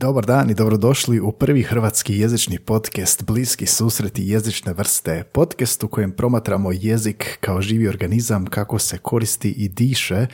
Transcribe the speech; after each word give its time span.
Dobar 0.00 0.26
dan 0.26 0.50
i 0.50 0.54
dobrodošli 0.54 1.20
u 1.20 1.32
prvi 1.32 1.62
hrvatski 1.62 2.18
jezični 2.18 2.58
podcast 2.58 3.24
Bliski 3.24 3.66
susreti 3.66 4.28
jezične 4.28 4.72
vrste. 4.72 5.24
Podcast 5.32 5.84
u 5.84 5.88
kojem 5.88 6.12
promatramo 6.12 6.72
jezik 6.72 7.38
kao 7.40 7.62
živi 7.62 7.88
organizam, 7.88 8.46
kako 8.46 8.78
se 8.78 8.98
koristi 8.98 9.50
i 9.50 9.68
diše 9.68 10.26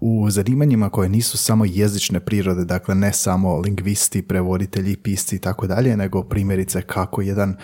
u 0.00 0.30
zanimanjima 0.30 0.90
koje 0.90 1.08
nisu 1.08 1.38
samo 1.38 1.64
jezične 1.64 2.20
prirode, 2.20 2.64
dakle 2.64 2.94
ne 2.94 3.12
samo 3.12 3.58
lingvisti, 3.58 4.22
prevoditelji, 4.22 4.96
pisci 4.96 5.36
i 5.36 5.38
tako 5.38 5.66
dalje, 5.66 5.96
nego 5.96 6.22
primjerice 6.22 6.82
kako 6.82 7.22
jedan 7.22 7.56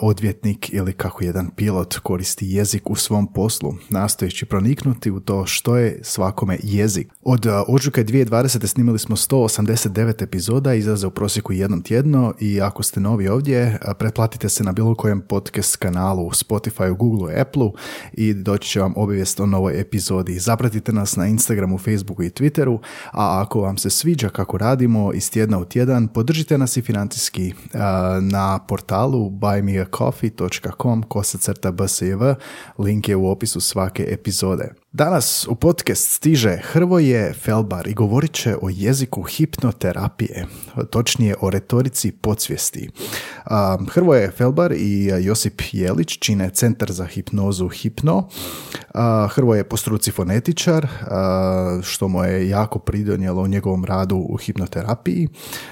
odvjetnik 0.00 0.72
ili 0.72 0.92
kako 0.92 1.24
jedan 1.24 1.50
pilot 1.56 1.98
koristi 1.98 2.46
jezik 2.46 2.90
u 2.90 2.96
svom 2.96 3.32
poslu, 3.32 3.74
nastojeći 3.88 4.46
proniknuti 4.46 5.10
u 5.10 5.20
to 5.20 5.46
što 5.46 5.76
je 5.76 6.00
svakome 6.02 6.58
jezik. 6.62 7.08
Od 7.22 7.46
ožujka 7.68 8.04
2020. 8.04 8.66
snimili 8.66 8.98
smo 8.98 9.16
189 9.16 10.22
epizoda 10.22 10.69
epizoda 10.70 10.74
izlaze 10.74 11.06
u 11.06 11.10
prosjeku 11.10 11.52
jednom 11.52 11.82
tjedno 11.82 12.34
i 12.40 12.60
ako 12.60 12.82
ste 12.82 13.00
novi 13.00 13.28
ovdje, 13.28 13.78
pretplatite 13.98 14.48
se 14.48 14.64
na 14.64 14.72
bilo 14.72 14.94
kojem 14.94 15.20
podcast 15.20 15.76
kanalu 15.76 16.30
Spotify, 16.30 16.96
Google 16.96 17.40
Apple 17.40 17.70
i 18.12 18.34
doći 18.34 18.68
će 18.68 18.80
vam 18.80 18.92
obavijest 18.96 19.40
o 19.40 19.46
novoj 19.46 19.80
epizodi. 19.80 20.38
Zapratite 20.38 20.92
nas 20.92 21.16
na 21.16 21.26
Instagramu, 21.26 21.78
Facebooku 21.78 22.22
i 22.22 22.30
Twitteru, 22.30 22.78
a 23.12 23.42
ako 23.42 23.60
vam 23.60 23.78
se 23.78 23.90
sviđa 23.90 24.28
kako 24.28 24.58
radimo 24.58 25.12
iz 25.12 25.30
tjedna 25.30 25.58
u 25.58 25.64
tjedan, 25.64 26.08
podržite 26.08 26.58
nas 26.58 26.76
i 26.76 26.82
financijski 26.82 27.54
na 28.20 28.58
portalu 28.68 29.30
buymeacoffee.com 29.30 31.02
kosacrta 31.02 31.72
bsiv, 31.72 32.18
link 32.78 33.08
je 33.08 33.16
u 33.16 33.30
opisu 33.30 33.60
svake 33.60 34.06
epizode. 34.08 34.79
Danas 34.92 35.46
u 35.48 35.54
podcast 35.54 36.10
stiže 36.10 36.56
Hrvoje 36.62 37.32
Felbar 37.32 37.88
i 37.88 37.94
govorit 37.94 38.32
će 38.32 38.56
o 38.62 38.68
jeziku 38.70 39.22
hipnoterapije, 39.22 40.46
točnije 40.90 41.34
o 41.40 41.50
retorici 41.50 42.12
podsvijesti. 42.12 42.90
Hrvoje 43.90 44.30
Felbar 44.30 44.72
i 44.72 45.10
Josip 45.20 45.62
Jelić 45.72 46.18
čine 46.18 46.50
Centar 46.50 46.92
za 46.92 47.04
hipnozu 47.04 47.68
Hipno. 47.68 48.28
Hrvoje 49.30 49.58
je 49.58 49.68
po 49.68 49.76
struci 49.76 50.10
fonetičar, 50.10 50.88
što 51.82 52.08
mu 52.08 52.24
je 52.24 52.48
jako 52.48 52.78
pridonijelo 52.78 53.42
u 53.42 53.48
njegovom 53.48 53.84
radu 53.84 54.16
u 54.16 54.36
hipnoterapiji. 54.36 55.28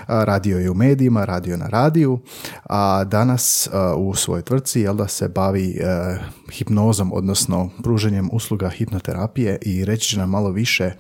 Radio 0.07 0.59
je 0.59 0.71
u 0.71 0.75
medijima, 0.75 1.25
radio 1.25 1.57
na 1.57 1.67
radiju, 1.67 2.21
a 2.65 3.05
danas 3.05 3.69
u 3.97 4.15
svojoj 4.15 4.43
tvrci 4.43 4.81
jel 4.81 4.95
da 4.95 5.09
se 5.09 5.29
bavi 5.29 5.79
e, 5.81 6.19
hipnozom, 6.53 7.13
odnosno 7.13 7.71
pruženjem 7.83 8.29
usluga 8.33 8.69
hipnoterapije 8.69 9.19
terapije 9.19 9.59
i 9.63 9.85
reći 9.85 10.09
će 10.09 10.19
nam 10.19 10.31
malo 10.31 10.51
više 10.51 10.93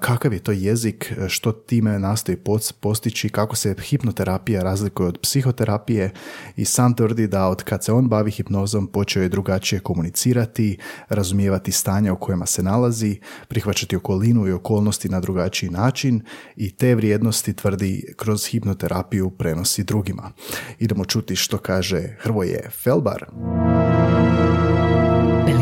kakav 0.00 0.32
je 0.32 0.38
to 0.38 0.52
jezik, 0.52 1.12
što 1.28 1.52
time 1.52 1.98
nastoji 1.98 2.38
postići, 2.80 3.28
kako 3.28 3.56
se 3.56 3.74
hipnoterapija 3.82 4.62
razlikuje 4.62 5.08
od 5.08 5.18
psihoterapije 5.22 6.10
i 6.56 6.64
sam 6.64 6.94
tvrdi 6.94 7.26
da 7.26 7.48
od 7.48 7.62
kad 7.62 7.84
se 7.84 7.92
on 7.92 8.08
bavi 8.08 8.30
hipnozom 8.30 8.86
počeo 8.86 9.22
je 9.22 9.28
drugačije 9.28 9.80
komunicirati, 9.80 10.78
razumijevati 11.08 11.72
stanja 11.72 12.12
u 12.12 12.16
kojima 12.16 12.46
se 12.46 12.62
nalazi, 12.62 13.20
prihvaćati 13.48 13.96
okolinu 13.96 14.46
i 14.46 14.52
okolnosti 14.52 15.08
na 15.08 15.20
drugačiji 15.20 15.70
način 15.70 16.20
i 16.56 16.70
te 16.70 16.94
vrijednosti 16.94 17.52
tvrdi 17.52 18.14
kroz 18.16 18.46
hipnoterapiju 18.46 19.30
prenosi 19.30 19.84
drugima. 19.84 20.32
Idemo 20.78 21.04
čuti 21.04 21.36
što 21.36 21.58
kaže 21.58 22.16
Hrvoje 22.20 22.70
Felbar. 22.82 23.24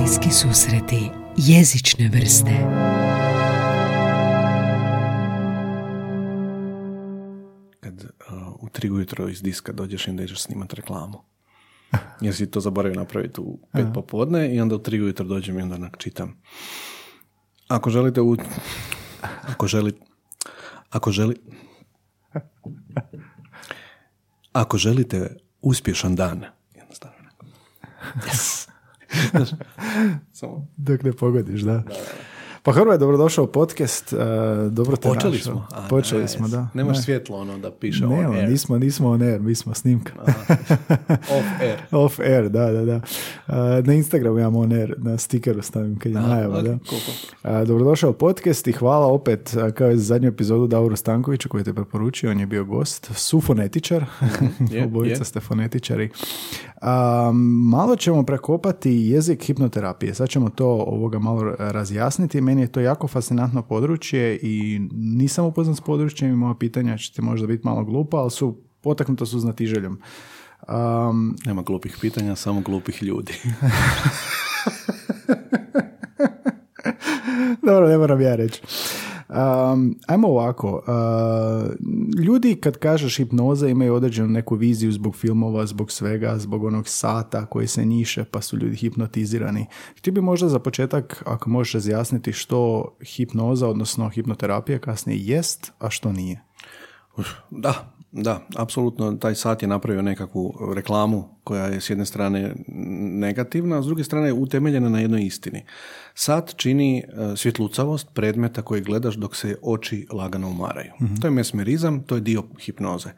Bliski 0.01 0.31
susreti 0.31 1.11
jezične 1.37 2.09
vrste. 2.09 2.51
Kad 7.81 8.05
uh, 8.05 8.09
u 8.61 8.69
tri 8.73 8.91
ujutro 8.91 9.29
iz 9.29 9.43
diska 9.43 9.73
dođeš 9.73 10.09
i 10.09 10.13
da 10.13 10.23
ideš 10.23 10.43
snimati 10.43 10.77
reklamu. 10.77 11.19
Jer 12.21 12.35
si 12.35 12.51
to 12.51 12.61
zaboravio 12.61 13.01
napraviti 13.01 13.41
u 13.41 13.59
pet 13.73 13.87
popodne 13.95 14.55
i 14.55 14.61
onda 14.61 14.75
u 14.75 14.79
tri 14.79 15.03
ujutro 15.03 15.27
dođem 15.27 15.59
i 15.59 15.63
onda 15.63 15.75
onak 15.75 15.97
čitam. 15.99 16.43
Ako 17.69 17.91
želite 17.91 18.21
u... 18.21 18.37
Ako 19.49 19.67
želi... 19.67 19.93
Ako 20.91 21.13
želi... 21.13 21.37
Ako 24.63 24.79
želite 24.79 25.37
uspješan 25.63 26.15
dan, 26.15 26.45
jednostavno. 26.75 27.29
Yes. 28.15 28.57
Samo. 30.33 30.67
Dok 30.77 31.03
ne 31.03 31.13
pogodiš, 31.13 31.61
da. 31.61 31.73
da. 31.73 31.95
Pa 32.63 32.73
Hrvoje, 32.73 32.99
dobrodošao 32.99 33.45
u 33.45 33.47
podcast. 33.47 34.13
Uh, 34.13 34.19
dobro 34.73 34.97
te 34.97 35.09
Počeli 35.09 35.39
smo. 35.39 35.67
A, 35.71 35.89
Počeli 35.89 36.29
smo, 36.29 36.49
da. 36.49 36.69
Nemaš 36.75 36.97
ne. 36.97 37.03
svjetlo 37.03 37.39
ono 37.39 37.59
da 37.59 37.71
piše 37.71 38.07
ne, 38.07 38.27
on 38.27 38.37
air. 38.37 38.49
Nismo, 38.49 38.79
nismo 38.79 39.11
on 39.11 39.23
air, 39.23 39.41
mi 39.41 39.55
smo 39.55 39.75
snimka. 39.75 40.13
off 41.39 41.47
air. 41.61 41.79
off 41.91 42.21
air, 42.21 42.49
da, 42.49 42.71
da, 42.71 42.85
da. 42.85 42.97
Uh, 42.97 43.87
na 43.87 43.95
Instagramu 43.95 44.39
imam 44.39 44.57
on 44.57 44.73
air, 44.73 44.95
na 44.99 45.19
stikeru 45.19 45.63
stavim 45.63 45.99
kad 45.99 46.13
je 46.13 46.21
najava, 46.21 46.63
da. 46.63 46.73
Uh, 46.73 46.79
dobrodošao 47.67 48.11
u 48.11 48.15
podcast 48.15 48.69
i 48.69 48.73
hvala 48.73 49.07
opet, 49.07 49.57
kao 49.75 49.91
i 49.91 49.97
za 49.97 50.05
zadnju 50.05 50.29
epizodu 50.29 50.67
Dauru 50.67 50.97
Stankoviću 50.97 51.49
koji 51.49 51.65
te 51.65 51.75
preporučio, 51.75 52.31
on 52.31 52.41
je 52.41 52.47
bio 52.47 52.65
gost, 52.65 53.11
sufonetičar, 53.15 54.05
mm, 54.23 54.83
obojica 54.85 55.25
ste 55.25 55.41
fonetičari. 55.41 56.11
Malo 57.71 57.97
ćemo 57.97 58.23
prekopati 58.23 58.91
jezik 58.91 59.45
hipnoterapije, 59.45 60.15
sad 60.15 60.29
ćemo 60.29 60.51
to 60.51 60.67
ovoga 60.67 61.19
malo 61.19 61.55
razjasniti 61.59 62.41
meni 62.41 62.61
je 62.61 62.73
to 62.73 62.81
jako 62.81 63.09
fascinantno 63.09 63.63
područje 63.63 64.39
i 64.43 64.81
nisam 64.93 65.45
upoznat 65.47 65.77
s 65.77 65.81
područjem 65.81 66.31
i 66.31 66.37
moja 66.37 66.55
pitanja 66.55 66.99
će 66.99 67.23
možda 67.23 67.47
biti 67.47 67.67
malo 67.67 67.85
glupa, 67.85 68.17
ali 68.17 68.31
su 68.31 68.57
potaknuta 68.81 69.27
su 69.27 69.39
znatiželjom. 69.39 70.01
Um, 70.69 71.37
Nema 71.47 71.63
glupih 71.63 71.97
pitanja, 72.01 72.37
samo 72.37 72.61
glupih 72.61 73.03
ljudi. 73.03 73.33
Dobro, 77.67 77.89
ne 77.89 77.99
moram 77.99 78.21
ja 78.21 78.37
reći. 78.37 78.63
Um, 79.31 79.99
ajmo 80.07 80.29
ovako, 80.29 80.83
uh, 80.87 82.25
ljudi 82.25 82.55
kad 82.55 82.77
kažeš 82.77 83.17
hipnoza 83.17 83.69
imaju 83.69 83.95
određenu 83.95 84.29
neku 84.29 84.55
viziju 84.55 84.93
zbog 84.93 85.17
filmova, 85.17 85.67
zbog 85.67 85.91
svega, 85.93 86.39
zbog 86.39 86.65
onog 86.65 86.89
sata 86.89 87.47
koji 87.47 87.67
se 87.67 87.85
njiše 87.85 88.25
pa 88.25 88.41
su 88.41 88.57
ljudi 88.57 88.77
hipnotizirani. 88.77 89.67
Htio 89.99 90.13
bi 90.13 90.21
možda 90.21 90.49
za 90.49 90.59
početak, 90.59 91.23
ako 91.27 91.51
možeš 91.51 91.73
razjasniti 91.73 92.33
što 92.33 92.89
hipnoza, 93.05 93.69
odnosno 93.69 94.09
hipnoterapija 94.09 94.79
kasnije 94.79 95.19
jest, 95.23 95.73
a 95.79 95.91
što 95.91 96.13
nije. 96.13 96.41
Da, 97.51 97.93
da, 98.13 98.47
apsolutno 98.57 99.13
taj 99.13 99.35
sat 99.35 99.63
je 99.63 99.69
napravio 99.69 100.03
nekakvu 100.03 100.73
reklamu 100.75 101.25
koja 101.45 101.67
je 101.67 101.81
s 101.81 101.91
jedne 101.91 102.07
strane 102.07 102.55
negativna, 103.19 103.79
a 103.79 103.83
s 103.83 103.87
druge 103.87 104.05
strane 104.05 104.33
utemeljena 104.33 104.89
na 104.89 105.01
jednoj 105.01 105.23
istini. 105.23 105.65
Sat 106.15 106.55
čini 106.57 106.99
e, 106.99 107.37
svjetlucavost 107.37 108.09
predmeta 108.15 108.63
koji 108.63 108.81
gledaš 108.83 109.15
dok 109.15 109.37
se 109.37 109.57
oči 109.63 110.07
lagano 110.13 110.49
umaraju. 110.49 110.93
mm 111.01 111.21
To 111.21 111.27
je 111.27 111.31
mesmerizam, 111.31 112.03
to 112.03 112.15
je 112.15 112.21
dio 112.21 112.43
hipnoze. 112.61 113.11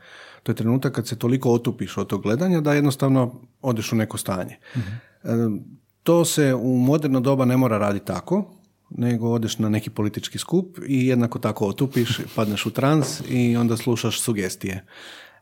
To 0.42 0.52
je 0.52 0.56
trenutak 0.56 0.92
kad 0.92 1.06
se 1.06 1.18
toliko 1.18 1.50
otupiš 1.52 1.96
od 1.96 2.06
tog 2.06 2.22
gledanja 2.22 2.60
da 2.60 2.72
jednostavno 2.72 3.40
odeš 3.62 3.92
u 3.92 3.96
neko 3.96 4.18
stanje. 4.18 4.58
mm 4.76 5.58
To 6.02 6.24
se 6.24 6.54
u 6.54 6.78
moderno 6.78 7.20
doba 7.20 7.44
ne 7.44 7.56
mora 7.56 7.78
raditi 7.78 8.06
tako, 8.06 8.61
nego 8.96 9.30
odeš 9.30 9.58
na 9.58 9.68
neki 9.68 9.90
politički 9.90 10.38
skup 10.38 10.78
i 10.86 11.06
jednako 11.06 11.38
tako 11.38 11.66
otupiš, 11.66 12.20
padneš 12.36 12.66
u 12.66 12.70
trans 12.70 13.22
i 13.28 13.56
onda 13.56 13.76
slušaš 13.76 14.20
sugestije. 14.20 14.84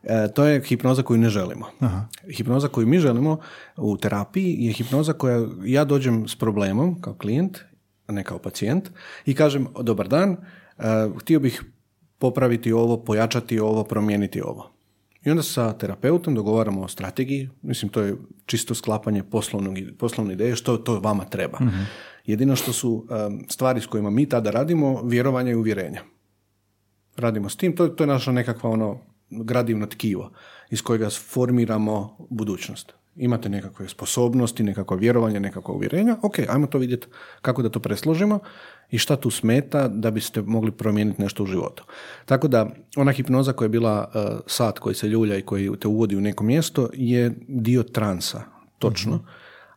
E, 0.03 0.27
to 0.35 0.45
je 0.45 0.61
hipnoza 0.63 1.03
koju 1.03 1.17
ne 1.17 1.29
želimo. 1.29 1.65
Aha. 1.79 2.07
Hipnoza 2.29 2.67
koju 2.67 2.87
mi 2.87 2.99
želimo 2.99 3.39
u 3.77 3.97
terapiji 3.97 4.55
je 4.59 4.73
hipnoza 4.73 5.13
koja 5.13 5.47
ja 5.65 5.85
dođem 5.85 6.27
s 6.27 6.35
problemom 6.35 7.01
kao 7.01 7.13
klijent, 7.13 7.57
a 8.07 8.11
ne 8.11 8.23
kao 8.23 8.37
pacijent 8.37 8.89
i 9.25 9.33
kažem 9.33 9.67
dobar 9.81 10.07
dan, 10.07 10.31
e, 10.31 10.37
htio 11.19 11.39
bih 11.39 11.63
popraviti 12.17 12.71
ovo, 12.71 12.97
pojačati 12.97 13.59
ovo, 13.59 13.83
promijeniti 13.83 14.41
ovo. 14.41 14.71
I 15.23 15.29
onda 15.29 15.43
sa 15.43 15.73
terapeutom 15.73 16.35
dogovaramo 16.35 16.81
o 16.81 16.87
strategiji, 16.87 17.49
mislim 17.61 17.89
to 17.89 18.01
je 18.01 18.15
čisto 18.45 18.75
sklapanje 18.75 19.23
poslovnog, 19.23 19.77
poslovne 19.99 20.33
ideje, 20.33 20.55
što 20.55 20.77
to 20.77 20.99
vama 20.99 21.25
treba. 21.25 21.57
uh 21.61 21.67
Jedino 22.25 22.55
što 22.55 22.73
su 22.73 23.05
stvari 23.49 23.81
s 23.81 23.85
kojima 23.85 24.09
mi 24.09 24.29
tada 24.29 24.51
radimo, 24.51 25.01
vjerovanje 25.03 25.51
i 25.51 25.55
uvjerenja. 25.55 26.01
Radimo 27.17 27.49
s 27.49 27.55
tim, 27.55 27.75
to, 27.75 27.87
to 27.87 28.03
je 28.03 28.07
naša 28.07 28.31
nekakva 28.31 28.69
ono 28.69 28.99
gradivno 29.29 29.85
tkivo 29.85 30.31
iz 30.69 30.81
kojega 30.81 31.09
formiramo 31.09 32.17
budućnost. 32.29 32.93
Imate 33.15 33.49
nekakve 33.49 33.89
sposobnosti, 33.89 34.63
nekakvo 34.63 34.97
vjerovanje, 34.97 35.39
nekakvo 35.39 35.75
uvjerenja, 35.75 36.17
ok, 36.21 36.39
ajmo 36.49 36.67
to 36.67 36.77
vidjeti 36.77 37.07
kako 37.41 37.61
da 37.61 37.69
to 37.69 37.79
presložimo 37.79 38.39
i 38.89 38.97
šta 38.97 39.15
tu 39.15 39.29
smeta 39.29 39.87
da 39.87 40.11
biste 40.11 40.41
mogli 40.41 40.71
promijeniti 40.71 41.21
nešto 41.21 41.43
u 41.43 41.45
životu. 41.45 41.83
Tako 42.25 42.47
da 42.47 42.69
ona 42.95 43.11
hipnoza 43.11 43.53
koja 43.53 43.65
je 43.65 43.69
bila 43.69 44.11
uh, 44.15 44.39
sat 44.47 44.79
koji 44.79 44.95
se 44.95 45.07
ljulja 45.07 45.37
i 45.37 45.41
koji 45.41 45.71
te 45.79 45.87
uvodi 45.87 46.15
u 46.15 46.21
neko 46.21 46.43
mjesto 46.43 46.89
je 46.93 47.31
dio 47.47 47.83
transa, 47.83 48.41
točno, 48.79 49.15
mhm. 49.15 49.25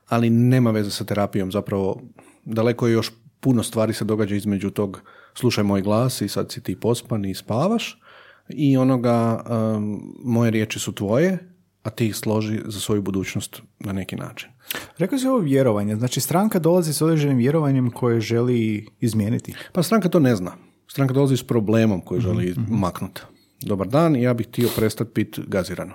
ali 0.09 0.31
nema 0.31 0.71
veze 0.71 0.91
sa 0.91 1.05
terapijom, 1.05 1.53
zapravo 1.53 2.01
daleko 2.45 2.87
je 2.87 2.93
još 2.93 3.13
puno 3.41 3.63
stvari 3.63 3.93
se 3.93 4.05
događa 4.05 4.37
između 4.37 4.71
tog 4.71 5.03
slušaj 5.35 5.65
moj 5.65 5.83
glas 5.83 6.21
i 6.21 6.29
sad 6.29 6.53
si 6.53 6.63
ti 6.63 6.81
pospan 6.81 7.25
i 7.25 7.35
spavaš, 7.35 8.01
i 8.49 8.77
onoga 8.77 9.45
um, 9.45 10.15
moje 10.25 10.51
riječi 10.51 10.79
su 10.79 10.93
tvoje, 10.93 11.39
a 11.83 11.91
ti 11.91 12.07
ih 12.07 12.17
složi 12.17 12.61
za 12.65 12.81
svoju 12.81 13.03
budućnost 13.03 13.63
na 13.79 13.93
neki 13.93 14.17
način. 14.17 14.51
Rekao 14.99 15.19
si 15.19 15.27
ovo 15.27 15.39
vjerovanje, 15.39 15.97
znači 15.97 16.21
stranka 16.21 16.59
dolazi 16.59 16.93
s 16.93 17.03
određenim 17.03 17.39
vjerovanjem 17.39 17.91
koje 17.91 18.21
želi 18.21 18.87
izmijeniti. 19.01 19.55
Pa 19.73 19.83
stranka 19.83 20.09
to 20.09 20.21
ne 20.21 20.37
zna. 20.37 20.53
Stranka 20.89 21.15
dolazi 21.15 21.37
s 21.37 21.47
problemom 21.47 22.01
koji 22.01 22.21
želi 22.21 22.55
maknuti. 22.69 23.21
Dobar 23.63 23.89
dan, 23.89 24.17
ja 24.17 24.35
bih 24.35 24.47
htio 24.47 24.69
prestati 24.77 25.11
pit 25.15 25.39
gazirano. 25.47 25.95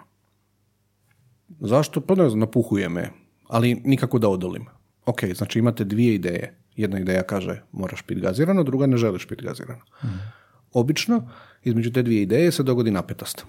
Zašto? 1.60 2.02
Pa 2.02 2.16
ne 2.16 2.30
znam, 2.30 2.40
napuhuje 2.40 2.90
me, 2.90 3.10
ali 3.48 3.82
nikako 3.86 4.20
da 4.20 4.30
odolim. 4.30 4.66
Ok, 5.10 5.24
znači 5.36 5.60
imate 5.60 5.84
dvije 5.84 6.16
ideje. 6.16 6.56
Jedna 6.76 7.00
ideja 7.00 7.24
kaže 7.24 7.62
moraš 7.72 8.02
pit 8.02 8.20
gazirano, 8.20 8.64
druga 8.64 8.86
ne 8.86 8.98
želiš 8.98 9.28
pit 9.28 9.42
gazirano. 9.42 9.82
Obično, 10.74 11.30
između 11.64 11.92
te 11.92 12.04
dvije 12.04 12.22
ideje 12.22 12.52
se 12.52 12.64
dogodi 12.64 12.92
napetost. 12.92 13.46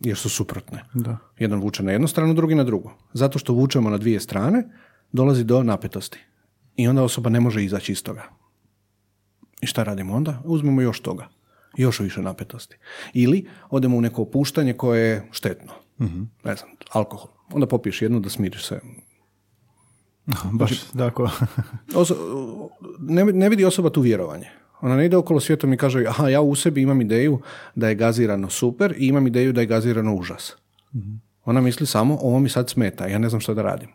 Jer 0.00 0.16
su 0.16 0.28
suprotne. 0.28 0.84
Da. 0.94 1.16
Jedan 1.38 1.60
vuče 1.60 1.82
na 1.82 1.92
jednu 1.92 2.08
stranu, 2.08 2.34
drugi 2.34 2.54
na 2.54 2.64
drugu. 2.64 2.90
Zato 3.12 3.38
što 3.38 3.52
vučemo 3.52 3.90
na 3.90 3.98
dvije 3.98 4.20
strane, 4.20 4.64
dolazi 5.12 5.44
do 5.44 5.62
napetosti. 5.62 6.18
I 6.76 6.88
onda 6.88 7.02
osoba 7.02 7.30
ne 7.30 7.40
može 7.40 7.64
izaći 7.64 7.92
iz 7.92 8.02
toga. 8.02 8.22
I 9.60 9.66
šta 9.66 9.82
radimo 9.82 10.14
onda? 10.14 10.42
Uzmemo 10.44 10.82
još 10.82 11.00
toga. 11.00 11.28
Još 11.76 12.00
više 12.00 12.22
napetosti. 12.22 12.76
Ili 13.12 13.46
odemo 13.70 13.96
u 13.96 14.00
neko 14.00 14.22
opuštanje 14.22 14.72
koje 14.72 15.08
je 15.08 15.28
štetno. 15.30 15.72
Ne 16.44 16.56
znam, 16.56 16.70
alkohol. 16.92 17.30
Onda 17.52 17.66
popiješ 17.66 18.02
jednu 18.02 18.20
da 18.20 18.30
smiriš 18.30 18.66
se. 18.66 18.80
Baš, 20.52 20.80
tako. 20.84 21.30
Oso- 21.94 22.68
ne, 22.98 23.24
ne 23.24 23.48
vidi 23.48 23.64
osoba 23.64 23.90
tu 23.90 24.00
vjerovanje. 24.00 24.46
Ona 24.80 24.96
ne 24.96 25.06
ide 25.06 25.16
okolo 25.16 25.40
svijetom 25.40 25.72
i 25.72 25.76
kaže, 25.76 26.04
aha, 26.08 26.28
ja 26.28 26.40
u 26.40 26.54
sebi 26.54 26.82
imam 26.82 27.00
ideju 27.00 27.40
da 27.74 27.88
je 27.88 27.94
gazirano 27.94 28.50
super 28.50 28.94
i 28.98 29.06
imam 29.06 29.26
ideju 29.26 29.52
da 29.52 29.60
je 29.60 29.66
gazirano 29.66 30.14
užas. 30.14 30.56
Ona 31.44 31.60
misli 31.60 31.86
samo, 31.86 32.18
ovo 32.20 32.38
mi 32.40 32.48
sad 32.48 32.70
smeta, 32.70 33.06
ja 33.06 33.18
ne 33.18 33.28
znam 33.28 33.40
što 33.40 33.54
da 33.54 33.62
radim. 33.62 33.88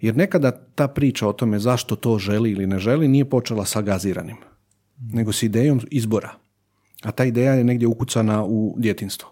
Jer 0.00 0.16
nekada 0.16 0.50
ta 0.50 0.88
priča 0.88 1.28
o 1.28 1.32
tome 1.32 1.58
zašto 1.58 1.96
to 1.96 2.18
želi 2.18 2.50
ili 2.50 2.66
ne 2.66 2.78
želi 2.78 3.08
nije 3.08 3.24
počela 3.24 3.64
sa 3.64 3.82
gaziranim, 3.82 4.36
nego 5.12 5.32
s 5.32 5.42
idejom 5.42 5.80
izbora. 5.90 6.30
A 7.02 7.10
ta 7.12 7.24
ideja 7.24 7.52
je 7.54 7.64
negdje 7.64 7.88
ukucana 7.88 8.44
u 8.44 8.74
djetinstvo. 8.78 9.28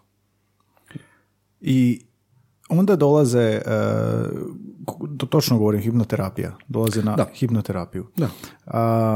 I 1.60 2.00
onda 2.68 2.96
dolaze, 2.96 3.40
e, 3.40 3.60
to 5.18 5.26
točno 5.26 5.58
govorim, 5.58 5.80
hipnoterapija. 5.80 6.56
Dolaze 6.68 7.02
na 7.02 7.16
Da. 7.16 7.26
hipnoterapiju. 7.34 8.06
Da. 8.16 8.28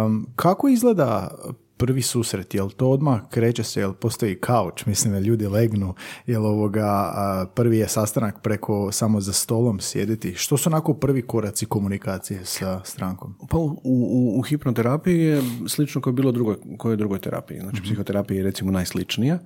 Um, 0.04 0.26
kako 0.36 0.68
izgleda 0.68 1.30
prvi 1.76 2.02
susret? 2.02 2.54
Jel 2.54 2.70
to 2.70 2.90
odmah 2.90 3.20
kreće 3.30 3.62
se, 3.62 3.80
jel 3.80 3.92
postoji 3.92 4.40
kauč, 4.40 4.86
mislim, 4.86 5.14
jel 5.14 5.22
ljudi 5.22 5.46
legnu, 5.46 5.94
jel 6.26 6.46
ovoga, 6.46 6.86
a, 6.86 7.46
prvi 7.54 7.78
je 7.78 7.88
sastanak 7.88 8.42
preko 8.42 8.92
samo 8.92 9.20
za 9.20 9.32
stolom 9.32 9.80
sjediti? 9.80 10.34
Što 10.34 10.56
su 10.56 10.68
onako 10.68 10.94
prvi 10.94 11.22
koraci 11.22 11.66
komunikacije 11.66 12.44
sa 12.44 12.80
strankom? 12.84 13.34
Pa 13.50 13.56
u, 13.58 13.80
u, 13.84 14.38
u 14.38 14.42
hipnoterapiji 14.42 15.18
je 15.20 15.42
slično 15.68 16.00
kao 16.00 16.12
bilo 16.12 16.32
drugoj, 16.32 16.56
kojoj 16.78 16.96
drugoj 16.96 17.18
terapiji. 17.18 17.60
Znači 17.60 17.82
psihoterapija 17.82 18.38
je 18.38 18.44
recimo 18.44 18.70
najsličnija 18.72 19.38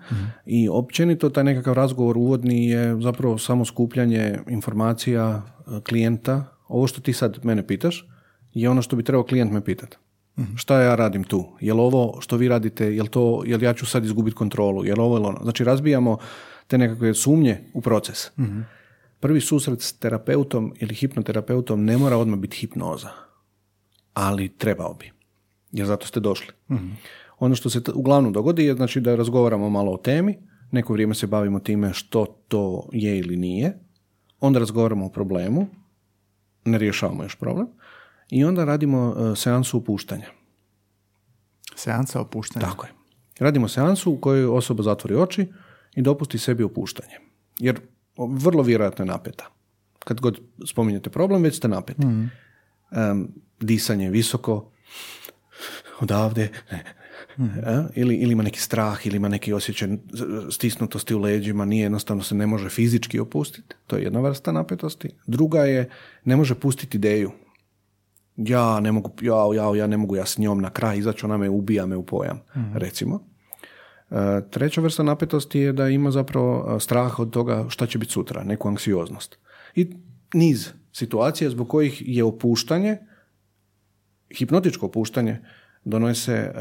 i 0.46 0.68
općenito 0.68 1.30
taj 1.30 1.44
nekakav 1.44 1.74
razgovor 1.74 2.18
uvodni 2.18 2.68
je 2.68 3.00
zapravo 3.00 3.38
samo 3.38 3.64
skupljanje 3.64 4.38
informacija 4.48 5.42
klijenta. 5.80 6.44
Ovo 6.68 6.86
što 6.86 7.00
ti 7.00 7.12
sad 7.12 7.44
mene 7.44 7.66
pitaš 7.66 8.08
je 8.54 8.70
ono 8.70 8.82
što 8.82 8.96
bi 8.96 9.02
trebao 9.02 9.24
klijent 9.24 9.52
me 9.52 9.64
pitati. 9.64 9.96
Šta 10.56 10.80
ja 10.80 10.94
radim 10.94 11.24
tu? 11.24 11.44
Jel 11.60 11.80
ovo 11.80 12.20
što 12.20 12.36
vi 12.36 12.48
radite, 12.48 12.94
jel 12.94 13.06
to, 13.06 13.42
jel 13.46 13.62
ja 13.62 13.74
ću 13.74 13.86
sad 13.86 14.04
izgubiti 14.04 14.36
kontrolu, 14.36 14.84
jel 14.84 15.00
ovo 15.00 15.16
ili 15.16 15.26
ono? 15.26 15.38
Znači 15.42 15.64
razbijamo 15.64 16.18
te 16.66 16.78
nekakve 16.78 17.14
sumnje 17.14 17.60
u 17.74 17.80
proces. 17.80 18.30
Prvi 19.20 19.40
susret 19.40 19.82
s 19.82 19.92
terapeutom 19.92 20.74
ili 20.80 20.94
hipnoterapeutom 20.94 21.84
ne 21.84 21.98
mora 21.98 22.16
odmah 22.16 22.38
biti 22.38 22.56
hipnoza 22.56 23.08
ali 24.14 24.48
trebao 24.48 24.94
bi. 24.94 25.10
Jer 25.72 25.86
zato 25.86 26.06
ste 26.06 26.20
došli. 26.20 26.52
Ono 27.38 27.54
što 27.54 27.70
se 27.70 27.82
t- 27.82 27.92
uglavnom 27.94 28.32
dogodi 28.32 28.64
je 28.64 28.74
znači 28.74 29.00
da 29.00 29.14
razgovaramo 29.14 29.70
malo 29.70 29.92
o 29.92 29.96
temi, 29.96 30.38
neko 30.70 30.92
vrijeme 30.92 31.14
se 31.14 31.26
bavimo 31.26 31.60
time 31.60 31.92
što 31.92 32.26
to 32.48 32.88
je 32.92 33.18
ili 33.18 33.36
nije, 33.36 33.78
onda 34.42 34.58
razgovaramo 34.58 35.06
o 35.06 35.08
problemu, 35.08 35.66
ne 36.64 36.78
rješavamo 36.78 37.22
još 37.22 37.36
problem, 37.36 37.66
i 38.30 38.44
onda 38.44 38.64
radimo 38.64 39.14
e, 39.32 39.36
seansu 39.36 39.78
opuštanja. 39.78 40.26
Seansa 41.74 42.20
opuštanja. 42.20 42.66
Tako 42.66 42.86
je. 42.86 42.92
Radimo 43.38 43.68
seansu 43.68 44.12
u 44.12 44.20
kojoj 44.20 44.44
osoba 44.44 44.82
zatvori 44.82 45.14
oči 45.14 45.46
i 45.94 46.02
dopusti 46.02 46.38
sebi 46.38 46.62
opuštanje. 46.62 47.18
Jer 47.58 47.80
vrlo 48.16 48.62
vjerojatno 48.62 49.04
je 49.04 49.06
napeta. 49.06 49.46
Kad 49.98 50.20
god 50.20 50.40
spominjete 50.66 51.10
problem, 51.10 51.42
već 51.42 51.56
ste 51.56 51.68
napeti. 51.68 52.02
Em, 52.90 53.28
disanje 53.60 54.10
visoko, 54.10 54.70
odavde, 56.00 56.50
ne, 56.70 56.84
e, 57.38 57.84
ili, 57.94 58.14
ili 58.14 58.32
ima 58.32 58.42
neki 58.42 58.60
strah, 58.60 59.06
ili 59.06 59.16
ima 59.16 59.28
neki 59.28 59.52
osjećaj 59.52 59.88
stisnutosti 60.50 61.14
u 61.14 61.18
leđima, 61.18 61.64
nije 61.64 61.82
jednostavno 61.82 62.22
se 62.22 62.34
ne 62.34 62.46
može 62.46 62.68
fizički 62.68 63.20
opustiti. 63.20 63.76
To 63.86 63.96
je 63.96 64.02
jedna 64.02 64.20
vrsta 64.20 64.52
napetosti. 64.52 65.08
Druga 65.26 65.60
je, 65.60 65.88
ne 66.24 66.36
može 66.36 66.54
pustiti 66.54 66.96
ideju. 66.96 67.30
Ja 68.36 68.80
ne 68.80 68.92
mogu, 68.92 69.10
ja, 69.22 69.34
ja, 69.54 69.76
ja 69.76 69.86
ne 69.86 69.96
mogu 69.96 70.16
ja 70.16 70.26
s 70.26 70.38
njom 70.38 70.60
na 70.60 70.70
kraj 70.70 70.98
izaći, 70.98 71.26
ona 71.26 71.36
me 71.36 71.48
ubija 71.48 71.86
me 71.86 71.96
u 71.96 72.06
pojam, 72.06 72.40
recimo. 72.74 73.32
E, 74.10 74.40
Treća 74.50 74.80
vrsta 74.80 75.02
napetosti 75.02 75.58
je 75.58 75.72
da 75.72 75.88
ima 75.88 76.10
zapravo 76.10 76.76
e, 76.76 76.80
strah 76.80 77.18
od 77.18 77.30
toga 77.30 77.66
šta 77.68 77.86
će 77.86 77.98
biti 77.98 78.12
sutra, 78.12 78.44
neku 78.44 78.68
anksioznost. 78.68 79.38
I 79.74 79.90
niz 80.34 80.68
situacija 80.92 81.50
zbog 81.50 81.68
kojih 81.68 82.02
je 82.06 82.24
opuštanje, 82.24 82.98
hipnotičko 84.38 84.86
opuštanje, 84.86 85.40
donose 85.84 86.32
e, 86.32 86.52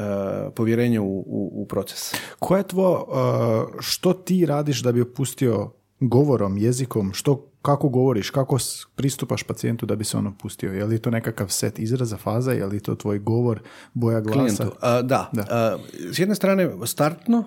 povjerenje 0.56 1.00
u, 1.00 1.19
u, 1.19 1.51
u 1.53 1.65
proces. 1.65 2.13
Koje 2.39 2.59
je 2.59 2.68
tvo, 2.68 3.07
uh, 3.07 3.79
što 3.79 4.13
ti 4.13 4.45
radiš 4.45 4.83
da 4.83 4.91
bi 4.91 5.01
opustio 5.01 5.71
govorom, 6.00 6.57
jezikom, 6.57 7.13
što, 7.13 7.47
kako 7.62 7.89
govoriš, 7.89 8.29
kako 8.29 8.57
pristupaš 8.95 9.44
pacijentu 9.44 9.85
da 9.85 9.95
bi 9.95 10.03
se 10.03 10.18
on 10.18 10.27
opustio? 10.27 10.73
Je 10.73 10.85
li 10.85 11.00
to 11.00 11.12
nekakav 11.12 11.47
set 11.50 11.79
izraza, 11.79 12.18
faza, 12.18 12.51
je 12.51 12.65
li 12.65 12.79
to 12.79 12.95
tvoj 12.95 13.19
govor, 13.19 13.62
boja 13.94 14.21
glasa? 14.21 14.69
A, 14.81 15.01
da. 15.01 15.29
Da. 15.33 15.77
S 16.13 16.19
jedne 16.19 16.35
strane, 16.35 16.69
startno, 16.85 17.44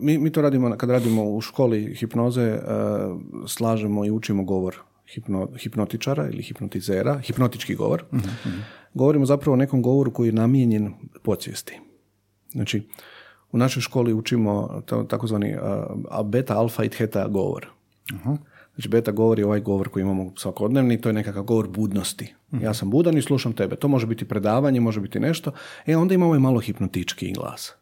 mi, 0.00 0.18
mi 0.18 0.32
to 0.32 0.42
radimo 0.42 0.76
kad 0.76 0.90
radimo 0.90 1.24
u 1.24 1.40
školi 1.40 1.94
hipnoze, 1.94 2.58
slažemo 3.46 4.04
i 4.04 4.10
učimo 4.10 4.44
govor 4.44 4.76
hipno, 5.08 5.48
hipnotičara 5.58 6.28
ili 6.28 6.42
hipnotizera, 6.42 7.18
hipnotički 7.18 7.74
govor. 7.74 8.04
Govorimo 8.96 9.26
zapravo 9.26 9.52
o 9.52 9.56
nekom 9.56 9.82
govoru 9.82 10.10
koji 10.10 10.28
je 10.28 10.32
namijenjen 10.32 10.94
podsvijesti. 11.22 11.80
Znači, 12.52 12.88
u 13.52 13.58
našoj 13.58 13.80
školi 13.80 14.14
učimo 14.14 14.82
takozvani 15.08 15.56
beta, 16.24 16.58
alfa 16.58 16.84
i 16.84 16.88
theta 16.88 17.28
govor. 17.28 17.66
Znači, 18.74 18.88
beta 18.88 19.12
govor 19.12 19.38
je 19.38 19.46
ovaj 19.46 19.60
govor 19.60 19.88
koji 19.88 20.02
imamo 20.02 20.32
svakodnevni, 20.36 21.00
to 21.00 21.08
je 21.08 21.12
nekakav 21.12 21.42
govor 21.42 21.68
budnosti. 21.68 22.34
Ja 22.62 22.74
sam 22.74 22.90
budan 22.90 23.18
i 23.18 23.22
slušam 23.22 23.52
tebe. 23.52 23.76
To 23.76 23.88
može 23.88 24.06
biti 24.06 24.28
predavanje, 24.28 24.80
može 24.80 25.00
biti 25.00 25.20
nešto. 25.20 25.52
E, 25.86 25.96
onda 25.96 26.14
ima 26.14 26.26
ovaj 26.26 26.38
malo 26.38 26.60
hipnotički 26.60 27.32
glas. 27.32 27.74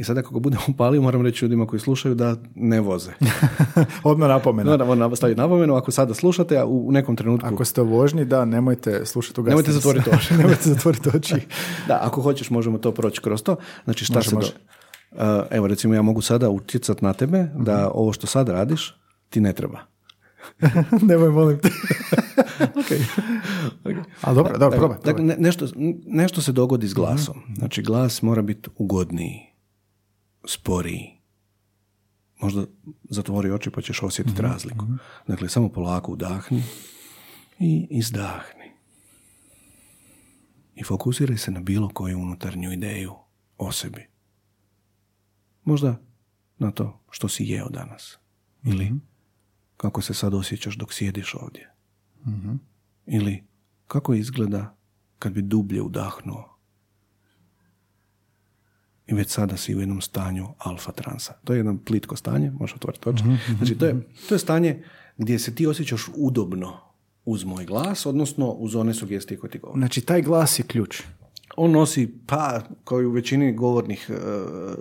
I 0.00 0.04
sad 0.04 0.18
ako 0.18 0.34
ga 0.34 0.40
budem 0.40 0.60
upalio, 0.72 1.02
moram 1.02 1.22
reći 1.22 1.44
ljudima 1.44 1.66
koji 1.66 1.80
slušaju 1.80 2.14
da 2.14 2.36
ne 2.54 2.80
voze. 2.80 3.10
Odmah 4.04 4.28
napomena. 4.28 4.84
Moram 4.84 5.16
staviti 5.16 5.40
napomenu, 5.40 5.74
ako 5.74 5.90
sada 5.90 6.14
slušate, 6.14 6.58
a 6.58 6.64
u 6.64 6.92
nekom 6.92 7.16
trenutku... 7.16 7.46
Ako 7.46 7.64
ste 7.64 7.82
u 7.82 7.86
vožnji, 7.86 8.24
da, 8.24 8.44
nemojte 8.44 9.06
slušati 9.06 9.40
u 9.40 9.44
Nemojte 9.44 9.72
zatvoriti 9.72 10.10
oči. 10.10 10.34
nemojte 10.38 10.68
zatvoriti 10.68 11.08
oči. 11.16 11.34
Da, 11.88 11.98
ako 12.02 12.22
hoćeš 12.22 12.50
možemo 12.50 12.78
to 12.78 12.92
proći 12.92 13.20
kroz 13.20 13.42
to. 13.42 13.56
Znači 13.84 14.04
šta 14.04 14.14
Može, 14.14 14.28
se... 14.28 14.34
do- 14.34 14.40
može. 14.40 14.52
Uh, 15.12 15.46
evo 15.50 15.66
recimo 15.66 15.94
ja 15.94 16.02
mogu 16.02 16.20
sada 16.20 16.50
utjecati 16.50 17.04
na 17.04 17.12
tebe 17.12 17.46
da 17.54 17.90
ovo 17.94 18.12
što 18.12 18.26
sad 18.26 18.48
radiš 18.48 18.96
ti 19.28 19.40
ne 19.40 19.52
treba. 19.52 19.78
Nemoj, 21.02 21.30
molim 21.30 21.58
te. 21.58 21.68
A 24.20 24.34
dobro, 24.34 24.58
dobro, 24.58 24.78
probaj. 24.78 24.98
Dakle, 25.04 25.24
ne- 25.24 25.36
nešto, 25.38 25.66
nešto 26.06 26.42
se 26.42 26.52
dogodi 26.52 26.88
s 26.88 26.94
glasom. 26.94 27.34
Znači, 27.56 27.82
glas 27.82 28.22
mora 28.22 28.42
biti 28.42 28.70
ugodniji, 28.76 29.49
sporiji. 30.44 31.20
Možda 32.40 32.66
zatvori 33.10 33.50
oči 33.50 33.70
pa 33.70 33.82
ćeš 33.82 34.02
osjetiti 34.02 34.42
razliku. 34.42 34.86
Dakle, 35.26 35.48
samo 35.48 35.68
polako 35.68 36.12
udahni 36.12 36.62
i 37.58 37.86
izdahni. 37.90 38.70
I 40.74 40.84
fokusiraj 40.84 41.38
se 41.38 41.50
na 41.50 41.60
bilo 41.60 41.88
koju 41.88 42.18
unutarnju 42.18 42.72
ideju 42.72 43.14
o 43.58 43.72
sebi. 43.72 44.08
Možda 45.64 46.00
na 46.58 46.70
to 46.70 47.00
što 47.10 47.28
si 47.28 47.44
jeo 47.44 47.68
danas. 47.68 48.18
Ili 48.64 48.92
kako 49.76 50.02
se 50.02 50.14
sad 50.14 50.34
osjećaš 50.34 50.76
dok 50.76 50.92
sjediš 50.92 51.34
ovdje. 51.34 51.72
Ili 53.06 53.44
kako 53.86 54.14
izgleda 54.14 54.76
kad 55.18 55.32
bi 55.32 55.42
dublje 55.42 55.82
udahnuo. 55.82 56.49
I 59.10 59.14
već 59.14 59.28
sada 59.28 59.56
si 59.56 59.76
u 59.76 59.80
jednom 59.80 60.00
stanju 60.00 60.46
alfa 60.58 60.92
transa. 60.92 61.32
To 61.44 61.52
je 61.52 61.58
jedno 61.58 61.78
plitko 61.84 62.16
stanje, 62.16 62.50
možeš 62.50 62.76
otvoriti 62.76 63.08
oči. 63.08 63.24
Znači, 63.56 63.78
to 63.78 63.86
je, 63.86 64.08
to 64.28 64.34
je 64.34 64.38
stanje 64.38 64.82
gdje 65.18 65.38
se 65.38 65.54
ti 65.54 65.66
osjećaš 65.66 66.08
udobno 66.16 66.76
uz 67.24 67.44
moj 67.44 67.64
glas, 67.64 68.06
odnosno 68.06 68.50
uz 68.50 68.74
one 68.74 68.94
sugestije 68.94 69.38
koje 69.38 69.50
ti 69.50 69.58
govore. 69.58 69.78
Znači, 69.78 70.00
taj 70.00 70.22
glas 70.22 70.58
je 70.58 70.62
ključ. 70.62 71.02
On 71.56 71.70
nosi, 71.70 72.14
pa, 72.26 72.60
kao 72.84 73.02
i 73.02 73.06
u 73.06 73.10
većini 73.10 73.52
govornih 73.52 74.10
e, 74.10 74.14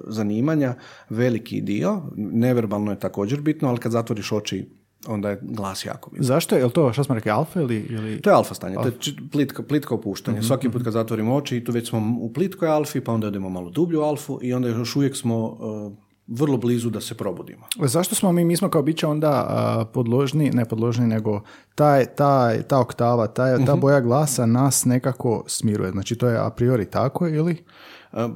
zanimanja, 0.08 0.76
veliki 1.10 1.62
dio. 1.62 2.02
Neverbalno 2.16 2.92
je 2.92 3.00
također 3.00 3.42
bitno, 3.42 3.70
ali 3.70 3.80
kad 3.80 3.92
zatvoriš 3.92 4.32
oči, 4.32 4.70
onda 5.08 5.30
je 5.30 5.40
glas 5.42 5.86
jako 5.86 6.10
bitno. 6.10 6.26
Zašto? 6.26 6.56
Je 6.56 6.66
li 6.66 6.72
to, 6.72 6.94
što 6.94 7.04
smo 7.04 7.16
rekli, 7.16 7.32
alfa 7.32 7.62
ili... 7.62 7.78
ili... 7.78 8.22
To 8.22 8.30
je 8.30 8.36
alfa 8.36 8.54
stanje, 8.54 8.76
to 8.76 8.88
je 8.88 8.94
plitko, 9.32 9.64
plitko 9.64 9.96
opuštanje. 9.96 10.44
Svaki 10.44 10.70
put 10.70 10.84
kad 10.84 10.94
zatvorimo 10.94 11.36
oči 11.36 11.58
i 11.58 11.64
tu 11.64 11.72
već 11.72 11.90
smo 11.90 12.18
u 12.22 12.34
plitkoj 12.34 12.70
alfi, 12.70 13.02
pa 13.02 13.12
onda 13.12 13.28
idemo 13.28 13.50
malo 13.50 13.70
dublju 13.70 14.02
alfu 14.02 14.40
i 14.42 14.54
onda 14.54 14.68
još 14.68 14.96
uvijek 14.96 15.16
smo 15.16 15.58
e, 15.62 16.10
vrlo 16.28 16.58
blizu 16.58 16.90
da 16.90 17.02
se 17.02 17.18
probudimo. 17.18 17.66
Zašto 17.80 18.16
smo 18.16 18.32
mi, 18.32 18.46
mi 18.46 18.58
smo 18.58 18.70
kao 18.70 18.82
bića 18.82 19.10
onda 19.10 19.46
a, 19.50 19.86
podložni, 19.94 20.52
ne 20.52 20.66
podložni, 20.66 21.08
nego 21.08 21.42
taj, 21.76 22.06
taj, 22.06 22.64
ta 22.64 22.80
oktava, 22.80 23.28
taj, 23.28 23.66
ta 23.66 23.76
boja 23.76 24.02
glasa 24.02 24.46
nas 24.46 24.86
nekako 24.86 25.44
smiruje. 25.48 25.92
Znači 25.92 26.16
to 26.16 26.28
je 26.28 26.38
a 26.38 26.50
priori 26.50 26.86
tako 26.86 27.28
ili? 27.28 27.64
E, 28.14 28.28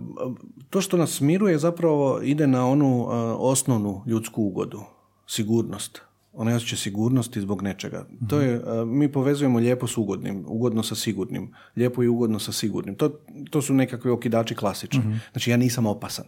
To 0.69 0.81
što 0.81 0.97
nas 0.97 1.11
smiruje 1.11 1.57
zapravo 1.57 2.19
ide 2.23 2.47
na 2.47 2.67
onu 2.67 3.07
e, 3.11 3.15
osnovnu 3.37 4.01
ljudsku 4.05 4.43
ugodu, 4.43 4.81
sigurnost. 5.27 6.01
Ona 6.33 6.55
osjeća 6.55 6.75
sigurnosti 6.75 7.41
zbog 7.41 7.61
nečega. 7.61 8.05
To 8.29 8.39
je, 8.41 8.61
mi 8.85 9.11
povezujemo 9.11 9.59
lijepo 9.59 9.87
s 9.87 9.97
ugodnim, 9.97 10.45
ugodno 10.47 10.83
sa 10.83 10.95
sigurnim, 10.95 11.53
lijepo 11.75 12.03
i 12.03 12.07
ugodno 12.07 12.39
sa 12.39 12.51
sigurnim. 12.51 12.95
To, 12.95 13.09
to 13.49 13.61
su 13.61 13.73
nekakvi 13.73 14.11
okidači 14.11 14.55
klasični. 14.55 15.19
Znači 15.31 15.51
ja 15.51 15.57
nisam 15.57 15.85
opasan. 15.85 16.25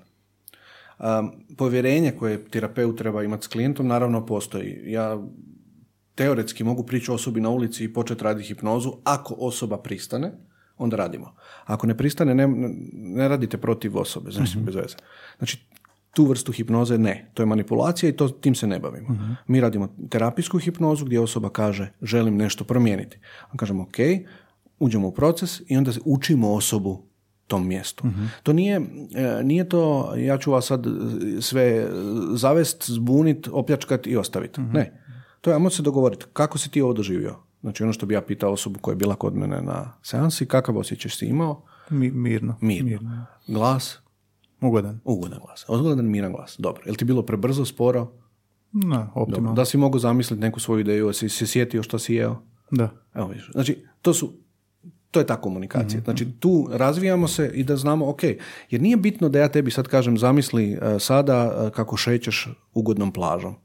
Um, 1.00 1.32
povjerenje 1.58 2.12
koje 2.12 2.46
terapeut 2.46 2.98
treba 2.98 3.24
imati 3.24 3.46
s 3.46 3.48
klijentom 3.48 3.88
naravno 3.88 4.26
postoji. 4.26 4.82
Ja 4.86 5.20
teoretski 6.16 6.64
mogu 6.64 6.84
prići 6.84 7.12
osobi 7.12 7.42
na 7.42 7.50
ulici 7.50 7.84
i 7.84 7.94
početi 7.94 8.24
raditi 8.24 8.48
hipnozu 8.48 8.94
ako 9.04 9.36
osoba 9.38 9.78
pristane, 9.78 10.32
onda 10.78 10.96
radimo. 10.96 11.36
Ako 11.66 11.88
ne 11.88 11.98
pristane, 11.98 12.36
ne, 12.36 12.48
ne 12.94 13.28
radite 13.28 13.58
protiv 13.58 13.98
osobe, 13.98 14.32
znači 14.32 14.58
bez 14.58 14.76
veze. 14.76 14.96
Znači, 15.38 15.68
tu 16.16 16.26
vrstu 16.26 16.52
hipnoze 16.52 16.98
ne. 16.98 17.32
To 17.34 17.44
je 17.44 17.48
manipulacija 17.48 18.10
i 18.10 18.14
to, 18.14 18.30
tim 18.30 18.56
se 18.56 18.68
ne 18.68 18.80
bavimo. 18.80 19.38
Mi 19.48 19.62
radimo 19.62 19.88
terapijsku 20.10 20.58
hipnozu 20.58 21.06
gdje 21.06 21.20
osoba 21.20 21.50
kaže 21.50 21.92
želim 22.02 22.38
nešto 22.38 22.64
promijeniti. 22.64 23.20
On 23.52 23.58
kažemo 23.58 23.84
ok, 23.84 23.96
uđemo 24.80 25.08
u 25.08 25.12
proces 25.12 25.62
i 25.68 25.78
onda 25.78 25.92
učimo 26.06 26.54
osobu 26.54 27.04
tom 27.48 27.68
mjestu. 27.68 28.04
To 28.44 28.54
nije, 28.54 28.82
e, 29.16 29.44
nije 29.44 29.70
to, 29.70 30.14
ja 30.18 30.38
ću 30.38 30.52
vas 30.52 30.66
sad 30.66 30.86
sve 31.42 31.88
zavest, 32.34 32.90
zbunit, 32.90 33.48
opljačkat 33.52 34.08
i 34.08 34.18
ostaviti. 34.18 34.62
Ne. 34.62 35.02
To 35.42 35.50
je, 35.50 35.54
ajmo 35.54 35.70
se 35.70 35.82
dogovoriti, 35.82 36.26
kako 36.34 36.58
si 36.58 36.72
ti 36.72 36.82
ovo 36.82 36.94
doživio? 36.94 37.36
Znači 37.62 37.84
ono 37.84 37.94
što 37.94 38.06
bi 38.06 38.14
ja 38.14 38.22
pitao 38.22 38.52
osobu 38.52 38.80
koja 38.80 38.94
je 38.94 38.98
bila 38.98 39.16
kod 39.16 39.36
mene 39.36 39.62
na 39.62 39.94
seansi, 40.04 40.46
kakav 40.46 40.78
osjećaj 40.78 41.12
si 41.12 41.26
imao? 41.26 41.62
Mi, 41.90 42.12
mirno. 42.12 42.58
Mirno. 42.62 43.26
Glas? 43.48 44.00
Ugodan. 44.66 45.00
Ugodan 45.04 45.40
glas. 45.46 45.66
Ugodan, 45.70 46.06
miran 46.06 46.32
glas. 46.32 46.56
Dobro. 46.60 46.82
Je 46.86 46.92
li 46.92 46.98
ti 46.98 47.06
bilo 47.06 47.22
prebrzo, 47.22 47.66
sporo? 47.66 48.12
Dobro. 48.72 49.08
optimalno. 49.14 49.54
Da 49.54 49.66
si 49.66 49.78
mogao 49.78 50.00
zamisliti 50.00 50.42
neku 50.42 50.60
svoju 50.60 50.80
ideju, 50.80 51.14
si 51.14 51.30
se 51.30 51.48
sjetio 51.48 51.84
što 51.84 52.00
si 52.00 52.14
jeo? 52.14 52.36
Da. 52.72 52.90
Evo 53.14 53.28
vidiš. 53.28 53.52
Znači, 53.52 53.84
to 54.02 54.14
su 54.14 54.34
to 55.16 55.20
je 55.20 55.26
ta 55.26 55.42
komunikacija. 55.42 56.02
Znači, 56.04 56.28
tu 56.40 56.68
razvijamo 56.72 57.28
se 57.28 57.52
i 57.54 57.64
da 57.64 57.78
znamo, 57.78 58.10
ok, 58.10 58.24
jer 58.70 58.82
nije 58.82 58.98
bitno 58.98 59.30
da 59.30 59.40
ja 59.40 59.48
tebi 59.48 59.72
sad 59.72 59.88
kažem, 59.88 60.18
zamisli 60.18 60.74
e, 60.74 61.00
sada 61.00 61.68
e, 61.68 61.72
kako 61.72 61.98
šećeš 61.98 62.50
ugodnom 62.74 63.12
plažom. 63.12 63.56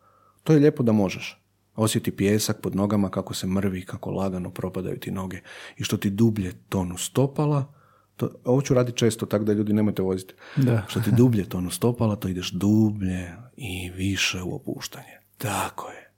To 0.42 0.52
je 0.52 0.58
lijepo 0.58 0.82
da 0.82 0.92
možeš. 0.92 1.42
Osjeti 1.76 2.16
pjesak 2.16 2.60
pod 2.60 2.76
nogama, 2.76 3.08
kako 3.08 3.34
se 3.34 3.46
mrvi, 3.46 3.82
kako 3.82 4.10
lagano 4.10 4.50
propadaju 4.50 4.98
ti 4.98 5.10
noge 5.10 5.40
i 5.76 5.84
što 5.84 5.96
ti 5.96 6.10
dublje 6.10 6.52
tonu 6.68 6.96
stopala, 6.96 7.72
to, 8.20 8.30
ovo 8.44 8.62
ću 8.62 8.74
raditi 8.74 8.98
često, 8.98 9.26
tako 9.26 9.44
da 9.44 9.52
ljudi 9.52 9.72
nemojte 9.72 10.02
voziti. 10.02 10.34
Da. 10.56 10.84
Što 10.88 11.00
ti 11.00 11.10
dublje 11.16 11.48
tonu 11.48 11.70
stopala, 11.70 12.16
to 12.16 12.28
ideš 12.28 12.50
dublje 12.50 13.32
i 13.56 13.90
više 13.90 14.42
u 14.42 14.54
opuštanje. 14.54 15.20
Tako 15.38 15.88
je. 15.90 16.12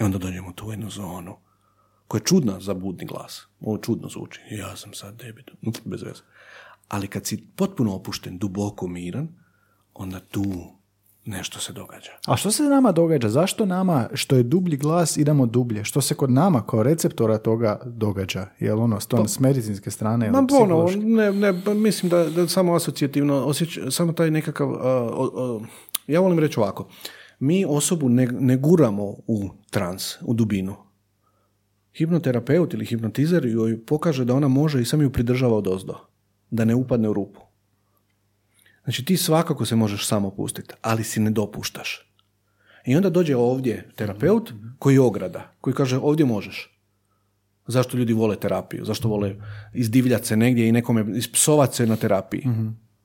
I 0.00 0.02
onda 0.02 0.18
dođemo 0.18 0.48
u 0.48 0.52
tu 0.52 0.70
jednu 0.70 0.90
zonu 0.90 1.36
koja 2.08 2.18
je 2.18 2.24
čudna 2.24 2.60
za 2.60 2.74
budni 2.74 3.06
glas. 3.06 3.46
Ovo 3.60 3.78
čudno 3.78 4.08
zvuči. 4.08 4.40
Ja 4.50 4.76
sam 4.76 4.94
sad 4.94 5.16
debit. 5.16 5.50
Bez 5.84 6.02
veze. 6.02 6.22
Ali 6.88 7.08
kad 7.08 7.26
si 7.26 7.46
potpuno 7.56 7.94
opušten, 7.94 8.38
duboko 8.38 8.88
miran, 8.88 9.28
onda 9.94 10.20
tu 10.20 10.44
nešto 11.26 11.60
se 11.60 11.72
događa. 11.72 12.10
A 12.26 12.36
što 12.36 12.50
se 12.50 12.62
nama 12.62 12.92
događa? 12.92 13.28
Zašto 13.28 13.66
nama, 13.66 14.08
što 14.14 14.36
je 14.36 14.42
dublji 14.42 14.76
glas, 14.76 15.16
idemo 15.16 15.46
dublje? 15.46 15.84
Što 15.84 16.00
se 16.00 16.14
kod 16.14 16.30
nama 16.30 16.62
kao 16.62 16.82
receptora 16.82 17.38
toga 17.38 17.80
događa? 17.86 18.46
Jel 18.58 18.80
ono, 18.80 19.00
s, 19.00 19.06
tom, 19.06 19.28
s 19.28 19.40
medicinske 19.40 19.90
strane? 19.90 20.30
Ma 20.30 20.46
ponovo, 20.48 20.90
ne, 20.92 21.32
ne, 21.32 21.62
pa 21.64 21.74
mislim 21.74 22.10
da, 22.10 22.24
da 22.24 22.48
samo 22.48 22.74
asocijativno, 22.74 23.34
osjeć, 23.36 23.78
samo 23.90 24.12
taj 24.12 24.30
nekakav, 24.30 24.68
o- 24.70 24.76
o- 25.24 25.62
ja 26.06 26.20
volim 26.20 26.38
reći 26.38 26.60
ovako, 26.60 26.88
mi 27.38 27.64
osobu 27.68 28.08
ne, 28.08 28.26
ne 28.26 28.56
guramo 28.56 29.04
u 29.26 29.40
trans, 29.70 30.14
u 30.22 30.34
dubinu. 30.34 30.74
Hipnoterapeut 31.94 32.74
ili 32.74 32.86
hipnotizer 32.86 33.46
joj 33.46 33.84
pokaže 33.84 34.24
da 34.24 34.34
ona 34.34 34.48
može 34.48 34.80
i 34.80 34.84
sam 34.84 35.02
ju 35.02 35.10
pridržava 35.10 35.56
od 35.56 35.66
ozdo, 35.68 35.94
da 36.50 36.64
ne 36.64 36.74
upadne 36.74 37.08
u 37.08 37.12
rupu. 37.12 37.40
Znači 38.86 39.04
ti 39.04 39.16
svakako 39.16 39.66
se 39.66 39.76
možeš 39.76 40.06
samo 40.06 40.30
pustiti, 40.30 40.74
ali 40.82 41.04
si 41.04 41.20
ne 41.20 41.30
dopuštaš. 41.30 42.12
I 42.84 42.96
onda 42.96 43.10
dođe 43.10 43.36
ovdje 43.36 43.88
terapeut 43.96 44.52
koji 44.78 44.94
je 44.94 45.00
ograda, 45.00 45.52
koji 45.60 45.74
kaže 45.74 45.98
ovdje 45.98 46.26
možeš. 46.26 46.72
Zašto 47.66 47.96
ljudi 47.96 48.12
vole 48.12 48.36
terapiju? 48.36 48.84
Zašto 48.84 49.08
vole 49.08 49.34
izdivljati 49.74 50.26
se 50.26 50.36
negdje 50.36 50.68
i 50.68 50.72
nekome 50.72 51.04
ispsovat 51.18 51.74
se 51.74 51.86
na 51.86 51.96
terapiji? 51.96 52.44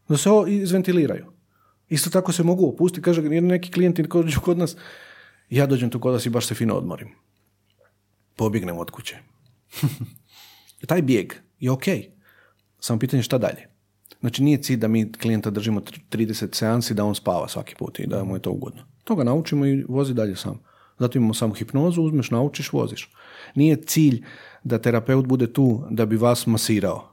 Da 0.09 0.17
se 0.17 0.29
ovo 0.29 0.47
izventiliraju. 0.47 1.25
Isto 1.89 2.09
tako 2.09 2.31
se 2.31 2.43
mogu 2.43 2.69
opustiti. 2.69 3.01
Kaže, 3.01 3.21
jer 3.21 3.43
neki 3.43 3.71
klijenti 3.71 4.03
koji 4.03 4.23
dođu 4.23 4.39
kod 4.39 4.57
nas, 4.57 4.75
ja 5.50 5.65
dođem 5.65 5.89
tu 5.89 6.00
kod 6.00 6.13
vas 6.13 6.25
i 6.25 6.29
baš 6.29 6.45
se 6.45 6.55
fino 6.55 6.75
odmorim. 6.75 7.09
Pobjegnem 8.35 8.77
od 8.77 8.91
kuće. 8.91 9.17
Taj 10.88 11.01
bijeg 11.01 11.33
je 11.59 11.71
ok. 11.71 11.83
Samo 12.79 13.00
pitanje 13.00 13.23
šta 13.23 13.38
dalje. 13.38 13.70
Znači 14.21 14.43
nije 14.43 14.57
cilj 14.57 14.77
da 14.77 14.87
mi 14.87 15.11
klijenta 15.11 15.49
držimo 15.49 15.79
tr- 15.79 15.99
30 16.11 16.55
seansi 16.55 16.93
da 16.93 17.05
on 17.05 17.15
spava 17.15 17.47
svaki 17.47 17.75
put 17.75 17.99
i 17.99 18.07
da 18.07 18.23
mu 18.23 18.35
je 18.35 18.39
to 18.39 18.51
ugodno. 18.51 18.81
To 19.03 19.15
ga 19.15 19.23
naučimo 19.23 19.65
i 19.65 19.85
vozi 19.89 20.13
dalje 20.13 20.35
sam. 20.35 20.59
Zato 20.99 21.17
imamo 21.17 21.33
samo 21.33 21.53
hipnozu, 21.53 22.01
uzmeš, 22.01 22.31
naučiš, 22.31 22.73
voziš. 22.73 23.11
Nije 23.55 23.75
cilj 23.75 24.23
da 24.63 24.77
terapeut 24.77 25.25
bude 25.25 25.53
tu 25.53 25.83
da 25.89 26.05
bi 26.05 26.15
vas 26.17 26.45
masirao. 26.47 27.11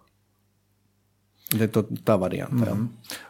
Da 1.52 1.64
je 1.64 1.72
to 1.72 1.84
ta 2.04 2.16
varijanta. 2.16 2.64
jel? 2.64 2.76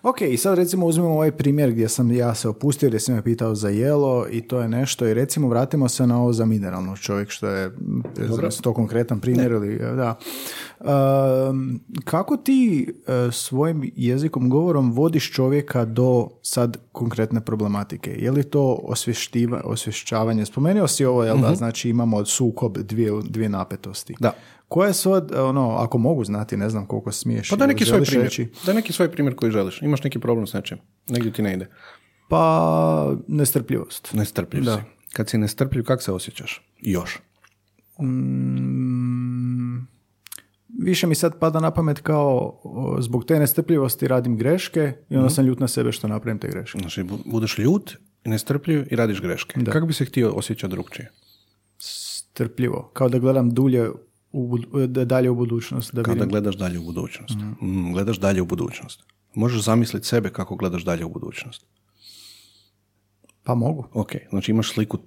Ok, 0.03 0.21
i 0.21 0.37
sad 0.37 0.59
recimo 0.59 0.87
uzmemo 0.87 1.11
ovaj 1.11 1.33
primjer 1.33 1.71
gdje 1.73 1.89
sam 1.89 2.13
ja 2.13 2.35
se 2.35 2.49
opustio, 2.49 2.89
gdje 2.89 3.01
sam 3.01 3.15
me 3.15 3.23
pitao 3.23 3.55
za 3.55 3.69
jelo 3.69 4.27
i 4.31 4.41
to 4.41 4.61
je 4.61 4.69
nešto 4.69 5.07
i 5.07 5.15
recimo 5.15 5.49
vratimo 5.49 5.89
se 5.89 6.07
na 6.07 6.21
ovo 6.21 6.33
za 6.33 6.45
mineralno 6.45 6.97
čovjek 6.97 7.31
što 7.31 7.49
je 7.49 7.71
Dobro. 8.29 8.51
to 8.63 8.75
konkretan 8.75 9.21
primjer 9.21 9.53
ili 9.53 9.79
da. 9.79 10.19
Kako 12.05 12.37
ti 12.37 12.87
e, 13.07 13.33
svojim 13.33 13.93
jezikom, 13.97 14.49
govorom 14.51 14.93
vodiš 14.93 15.33
čovjeka 15.33 15.85
do 15.85 16.29
sad 16.43 16.77
konkretne 16.93 17.41
problematike? 17.41 18.11
Je 18.11 18.31
li 18.31 18.45
to 18.45 18.81
osvještiva, 18.83 19.61
osvješćavanje? 19.65 20.47
Spomenuo 20.47 20.89
si 20.89 21.05
ovo, 21.05 21.25
jel 21.25 21.39
da, 21.39 21.55
znači 21.55 21.91
imamo 21.91 22.25
sukob 22.25 22.79
dvije, 22.79 23.13
dvije 23.29 23.49
napetosti. 23.49 24.15
Da. 24.21 24.33
Koje 24.69 24.93
su, 24.95 25.13
od, 25.13 25.33
ono, 25.37 25.71
ako 25.71 25.99
mogu 25.99 26.25
znati, 26.25 26.57
ne 26.57 26.71
znam 26.71 26.87
koliko 26.87 27.13
smiješ. 27.13 27.51
Pa 27.51 27.57
da 27.57 27.67
neki 27.67 27.85
svoj 27.85 27.97
želiš 27.97 28.09
primjer. 28.09 28.27
reći? 28.27 28.49
Da 28.67 28.73
neki 28.73 28.93
svoj 28.93 29.13
primjer 29.13 29.35
koji 29.37 29.53
želiš. 29.53 29.83
Imaš 29.83 30.05
neki 30.05 30.19
problem 30.19 30.47
s 30.47 30.53
nečim. 30.53 30.79
Negdje 31.09 31.33
ti 31.33 31.43
ne 31.43 31.55
ide. 31.55 31.69
Pa, 32.29 33.17
nestrpljivost. 33.29 34.13
Nestrpljiv 34.15 34.65
Da. 34.65 34.77
si. 34.77 34.83
Kad 35.13 35.29
si 35.29 35.39
nestrpljiv, 35.39 35.85
kako 35.85 36.03
se 36.03 36.13
osjećaš? 36.13 36.67
Još. 36.81 37.19
Mm, 38.01 38.88
više 40.79 41.07
mi 41.07 41.15
sad 41.15 41.39
pada 41.39 41.61
na 41.61 41.71
pamet 41.71 42.01
kao 42.01 42.61
zbog 43.01 43.25
te 43.25 43.39
nestrpljivosti 43.39 44.09
radim 44.09 44.37
greške 44.37 44.93
i 45.11 45.17
onda 45.17 45.31
sam 45.31 45.45
ljut 45.45 45.61
na 45.61 45.69
sebe 45.69 45.93
što 45.93 46.09
napravim 46.09 46.39
te 46.39 46.49
greške. 46.49 46.79
Znači, 46.79 47.03
bu- 47.03 47.19
budeš 47.27 47.59
ljut, 47.59 47.97
nestrpljiv 48.25 48.87
i 48.91 48.97
radiš 48.97 49.21
greške. 49.21 49.65
Kako 49.65 49.87
bi 49.87 49.93
se 49.93 50.05
htio 50.05 50.31
osjećati 50.31 50.71
drugčije? 50.71 51.11
Strpljivo. 51.79 52.91
Kao 52.93 53.09
da 53.09 53.19
gledam 53.19 53.51
dulje 53.51 53.91
u, 54.33 54.59
da- 54.87 55.05
dalje 55.05 55.31
u 55.31 55.35
budućnost. 55.35 55.95
Da 55.95 56.03
Kada 56.03 56.15
vidim. 56.15 56.29
gledaš 56.29 56.57
dalje 56.57 56.79
u 56.79 56.83
budućnost. 56.83 57.37
Mm, 57.63 57.93
gledaš 57.93 58.19
dalje 58.19 58.43
u 58.43 58.47
budućnost. 58.47 59.03
Možeš 59.35 59.63
zamisliti 59.63 60.07
sebe 60.07 60.31
kako 60.31 60.57
gledaš 60.57 60.85
dalje 60.85 61.05
u 61.05 61.09
budućnost. 61.09 61.67
Pa 63.45 63.55
mogu. 63.55 63.85
Ok, 63.93 64.13
znači 64.31 64.51
imaš 64.51 64.73
sliku 64.73 64.99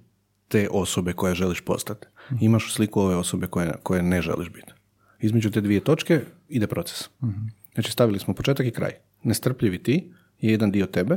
te 0.48 0.68
osobe 0.70 1.12
koje 1.12 1.34
želiš 1.34 1.60
postati. 1.60 2.06
Imaš 2.40 2.74
sliku 2.74 3.00
ove 3.00 3.16
osobe 3.16 3.46
koje, 3.46 3.72
koje 3.82 4.02
ne 4.02 4.22
želiš 4.22 4.48
biti. 4.48 4.72
Između 5.22 5.50
te 5.50 5.60
dvije 5.60 5.80
točke 5.80 6.20
ide 6.48 6.66
proces. 6.66 7.08
Znači 7.74 7.92
stavili 7.92 8.18
smo 8.18 8.34
početak 8.34 8.66
i 8.66 8.70
kraj. 8.70 8.92
Nestrpljivi 9.22 9.82
ti 9.82 10.12
je 10.40 10.50
jedan 10.50 10.70
dio 10.70 10.86
tebe, 10.86 11.16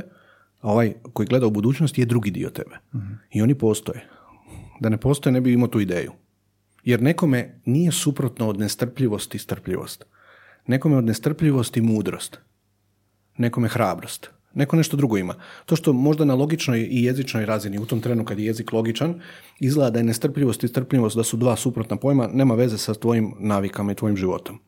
a 0.60 0.70
ovaj 0.72 0.94
koji 1.12 1.26
gleda 1.26 1.46
u 1.46 1.50
budućnost 1.50 1.98
je 1.98 2.04
drugi 2.04 2.30
dio 2.30 2.50
tebe. 2.50 2.78
I 3.30 3.42
oni 3.42 3.54
postoje. 3.54 4.06
Da 4.80 4.88
ne 4.88 4.96
postoje 4.96 5.32
ne 5.32 5.40
bi 5.40 5.52
imao 5.52 5.68
tu 5.68 5.80
ideju. 5.80 6.12
Jer 6.84 7.02
nekome 7.02 7.60
nije 7.64 7.92
suprotno 7.92 8.48
od 8.48 8.58
nestrpljivosti 8.58 9.38
strpljivost. 9.38 10.04
Nekome 10.66 10.96
od 10.96 11.04
nestrpljivosti 11.04 11.80
mudrost. 11.80 12.38
Nekome 13.38 13.68
hrabrost. 13.68 14.30
Neko 14.56 14.76
nešto 14.76 14.96
drugo 14.96 15.18
ima. 15.18 15.34
To 15.66 15.76
što 15.76 15.92
možda 15.92 16.24
na 16.24 16.34
logičnoj 16.34 16.88
i 16.90 17.02
jezičnoj 17.04 17.46
razini, 17.46 17.78
u 17.78 17.86
tom 17.86 18.00
trenu 18.00 18.24
kad 18.24 18.38
je 18.38 18.46
jezik 18.46 18.72
logičan, 18.72 19.20
izgleda 19.60 19.90
da 19.90 19.98
je 19.98 20.04
nestrpljivost 20.04 20.64
i 20.64 20.68
strpljivost 20.68 21.16
da 21.16 21.24
su 21.24 21.36
dva 21.36 21.56
suprotna 21.56 21.96
pojma, 21.96 22.28
nema 22.32 22.54
veze 22.54 22.78
sa 22.78 22.94
tvojim 22.94 23.34
navikama 23.38 23.92
i 23.92 23.94
tvojim 23.94 24.16
životom. 24.16 24.58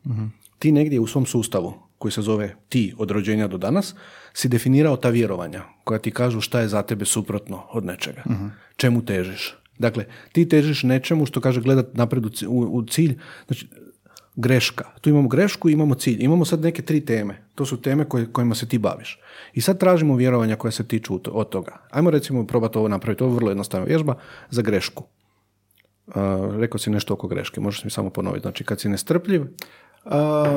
Ti 0.59 0.71
negdje 0.71 0.99
u 0.99 1.07
svom 1.07 1.25
sustavu, 1.25 1.73
koji 1.97 2.11
se 2.11 2.21
zove 2.21 2.55
ti 2.69 2.93
od 2.97 3.11
rođenja 3.11 3.47
do 3.47 3.57
danas, 3.57 3.95
si 4.33 4.49
definirao 4.49 4.97
ta 4.97 5.09
vjerovanja 5.09 5.63
koja 5.83 5.99
ti 5.99 6.11
kažu 6.11 6.41
šta 6.41 6.59
je 6.59 6.67
za 6.67 6.81
tebe 6.81 7.05
suprotno 7.05 7.63
od 7.71 7.85
nečega. 7.85 8.23
Čemu 8.75 9.05
težiš? 9.05 9.55
Dakle, 9.79 10.05
ti 10.31 10.49
težiš 10.49 10.83
nečemu 10.83 11.25
što 11.25 11.41
kaže 11.41 11.61
gledat 11.61 11.93
napred 11.93 12.23
u 12.47 12.83
cilj. 12.89 13.17
Znači, 13.47 13.67
greška. 14.39 14.85
Tu 15.01 15.09
imamo 15.09 15.27
grešku 15.27 15.69
i 15.69 15.73
imamo 15.73 15.95
cilj. 15.95 16.23
Imamo 16.23 16.45
sad 16.45 16.61
neke 16.61 16.81
tri 16.81 17.01
teme. 17.05 17.43
To 17.55 17.65
su 17.65 17.81
teme 17.81 18.05
koje, 18.05 18.25
kojima 18.31 18.55
se 18.55 18.67
ti 18.67 18.77
baviš. 18.77 19.19
I 19.53 19.61
sad 19.61 19.79
tražimo 19.79 20.15
vjerovanja 20.15 20.55
koja 20.55 20.71
se 20.71 20.87
tiču 20.87 21.19
od- 21.31 21.49
toga. 21.49 21.77
Ajmo 21.91 22.09
recimo 22.09 22.47
probati 22.47 22.77
ovo 22.77 22.87
napraviti. 22.87 23.23
Ovo 23.23 23.33
je 23.33 23.35
vrlo 23.35 23.49
jednostavna 23.49 23.85
vježba 23.85 24.15
za 24.49 24.61
grešku. 24.61 25.03
Uh, 26.07 26.13
rekao 26.55 26.79
si 26.79 26.89
nešto 26.89 27.13
oko 27.13 27.27
greške. 27.27 27.61
Možeš 27.61 27.83
mi 27.83 27.89
samo 27.91 28.09
ponoviti. 28.09 28.41
Znači, 28.41 28.63
kad 28.63 28.79
si 28.79 28.89
nestrpljiv, 28.89 29.45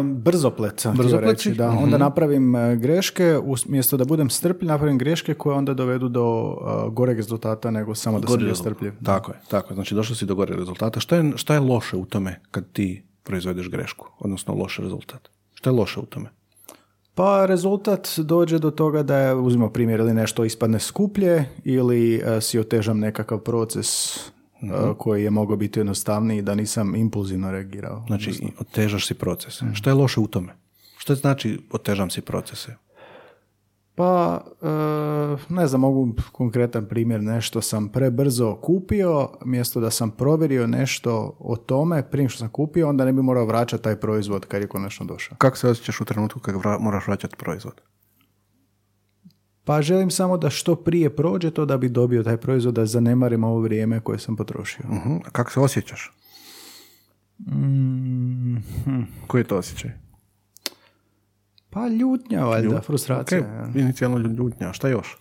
brzoplet 0.02 0.80
sam 0.80 0.92
htio 0.92 1.02
Brzopleti? 1.02 1.32
reći, 1.32 1.50
da. 1.54 1.70
Onda 1.70 1.98
napravim 1.98 2.56
e, 2.56 2.76
greške, 2.76 3.38
umjesto 3.68 3.96
da 3.96 4.04
budem 4.04 4.30
strpljiv, 4.30 4.68
napravim 4.68 4.98
greške 4.98 5.34
koje 5.34 5.56
onda 5.56 5.74
dovedu 5.74 6.08
do 6.08 6.56
e, 6.86 6.90
goreg 6.90 7.16
rezultata 7.16 7.70
nego 7.70 7.94
samo 7.94 8.20
da 8.20 8.26
sam 8.26 8.32
Gori 8.32 8.44
bio 8.44 8.54
strpljiv. 8.54 8.92
Tako 9.04 9.32
je, 9.32 9.38
tako 9.50 9.72
je. 9.72 9.74
Znači 9.74 9.94
došao 9.94 10.16
si 10.16 10.26
do 10.26 10.34
gore 10.34 10.56
rezultata. 10.56 11.00
Šta 11.00 11.16
je, 11.16 11.32
šta 11.36 11.54
je 11.54 11.60
loše 11.60 11.96
u 11.96 12.04
tome 12.04 12.40
kad 12.50 12.72
ti 12.72 13.04
proizvedeš 13.22 13.68
grešku, 13.68 14.08
odnosno 14.18 14.54
loš 14.54 14.78
rezultat? 14.78 15.28
Šta 15.54 15.70
je 15.70 15.74
loše 15.74 16.00
u 16.00 16.06
tome? 16.06 16.30
Pa 17.14 17.46
rezultat 17.46 18.08
dođe 18.18 18.58
do 18.58 18.70
toga 18.70 19.02
da 19.02 19.16
je, 19.18 19.34
uzmimo 19.34 19.70
primjer, 19.70 20.00
ili 20.00 20.14
nešto 20.14 20.44
ispadne 20.44 20.80
skuplje 20.80 21.44
ili 21.64 22.14
e, 22.14 22.40
si 22.40 22.58
otežam 22.58 22.98
nekakav 22.98 23.38
proces 23.38 24.16
e, 24.16 24.20
koji 24.98 25.24
je 25.24 25.30
mogao 25.30 25.56
biti 25.56 25.80
jednostavniji 25.80 26.42
da 26.42 26.54
nisam 26.54 26.96
impulzivno 26.96 27.50
reagirao. 27.50 28.04
Znači, 28.06 28.52
otežaš 28.58 29.06
si 29.06 29.14
procese. 29.14 29.64
Šta 29.74 29.90
je 29.90 29.94
loše 29.94 30.20
u 30.20 30.26
tome? 30.26 30.54
Šta 30.98 31.14
znači 31.14 31.58
otežam 31.70 32.10
si 32.10 32.20
procese? 32.20 32.76
Pa, 33.94 34.40
e, 34.62 35.54
ne 35.54 35.66
znam, 35.66 35.80
mogu 35.80 36.08
konkretan 36.32 36.86
primjer, 36.86 37.22
nešto 37.22 37.62
sam 37.62 37.88
prebrzo 37.88 38.54
kupio, 38.54 39.28
mjesto 39.44 39.80
da 39.80 39.90
sam 39.90 40.10
provjerio 40.10 40.66
nešto 40.66 41.36
o 41.38 41.56
tome, 41.56 42.10
prije 42.10 42.28
što 42.28 42.38
sam 42.38 42.48
kupio, 42.48 42.88
onda 42.88 43.04
ne 43.04 43.12
bi 43.12 43.22
morao 43.22 43.46
vraćati 43.46 43.82
taj 43.82 43.96
proizvod 43.96 44.46
kad 44.46 44.62
je 44.62 44.68
konačno 44.68 45.06
došao. 45.06 45.36
Kako 45.38 45.56
se 45.56 45.68
osjećaš 45.68 46.00
u 46.00 46.04
trenutku 46.04 46.40
kad 46.40 46.54
vra- 46.54 46.80
moraš 46.80 47.06
vraćati 47.06 47.36
proizvod? 47.36 47.80
Pa 49.64 49.82
želim 49.82 50.10
samo 50.10 50.36
da 50.36 50.50
što 50.50 50.76
prije 50.76 51.16
prođe 51.16 51.50
to 51.50 51.64
da 51.64 51.76
bi 51.76 51.88
dobio 51.88 52.22
taj 52.22 52.36
proizvod, 52.36 52.74
da 52.74 52.86
zanemarim 52.86 53.44
ovo 53.44 53.60
vrijeme 53.60 54.00
koje 54.00 54.18
sam 54.18 54.36
potrošio. 54.36 54.84
Mhm. 54.88 55.14
A 55.24 55.30
kako 55.30 55.50
se 55.50 55.60
osjećaš? 55.60 56.12
Koji 59.26 59.40
je 59.40 59.44
to 59.44 59.56
osjećaj? 59.58 60.01
Pa 61.72 61.88
ljutnja, 61.88 62.44
valjda, 62.44 62.80
frustracija. 62.80 63.40
Ok, 63.40 63.46
ja. 63.46 63.80
inicijalno 63.80 64.18
ljutnja. 64.18 64.68
A 64.68 64.72
Šta 64.72 64.88
još? 64.88 65.18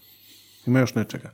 Ima 0.65 0.79
još 0.79 0.95
nečega? 0.95 1.31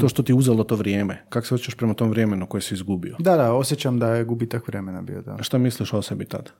To 0.00 0.08
što 0.08 0.22
ti 0.22 0.32
je 0.32 0.36
uzelo 0.36 0.64
to 0.64 0.76
vrijeme. 0.76 1.24
Kako 1.28 1.46
se 1.46 1.54
osjećaš 1.54 1.74
prema 1.74 1.94
tom 1.94 2.10
vremenu 2.10 2.46
koje 2.46 2.60
si 2.60 2.74
izgubio? 2.74 3.16
Da, 3.18 3.36
da, 3.36 3.52
osjećam 3.52 3.98
da 3.98 4.14
je 4.14 4.24
gubitak 4.24 4.68
vremena 4.68 5.02
bio, 5.02 5.22
da. 5.22 5.34
A 5.34 5.42
šta 5.42 5.58
misliš 5.58 5.92
o 5.92 6.02
sebi 6.02 6.24
tad? 6.24 6.50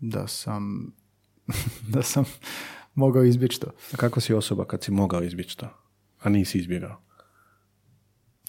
Da 0.00 0.26
sam, 0.26 0.92
da 1.94 2.02
sam 2.02 2.24
mogao 2.94 3.24
izbjeći 3.24 3.60
to. 3.60 3.70
A 3.92 3.96
kako 3.96 4.20
si 4.20 4.34
osoba 4.34 4.64
kad 4.64 4.84
si 4.84 4.90
mogao 4.90 5.22
izbjeći 5.22 5.58
to, 5.58 5.68
a 6.20 6.28
nisi 6.28 6.58
izbjegao? 6.58 7.00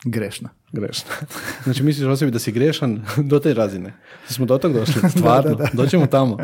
Grešna. 0.05 0.49
Grešno. 0.71 1.09
Znači 1.63 1.83
misliš 1.83 2.07
o 2.07 2.15
sebi 2.15 2.31
da 2.31 2.39
si 2.39 2.51
grešan 2.51 3.01
do 3.31 3.39
te 3.39 3.53
razine. 3.53 3.93
Da 4.27 4.33
smo 4.33 4.45
do 4.45 4.57
tog 4.57 4.73
došli, 4.73 5.09
stvarno. 5.17 5.57
Doćemo 5.73 6.07
tamo. 6.07 6.37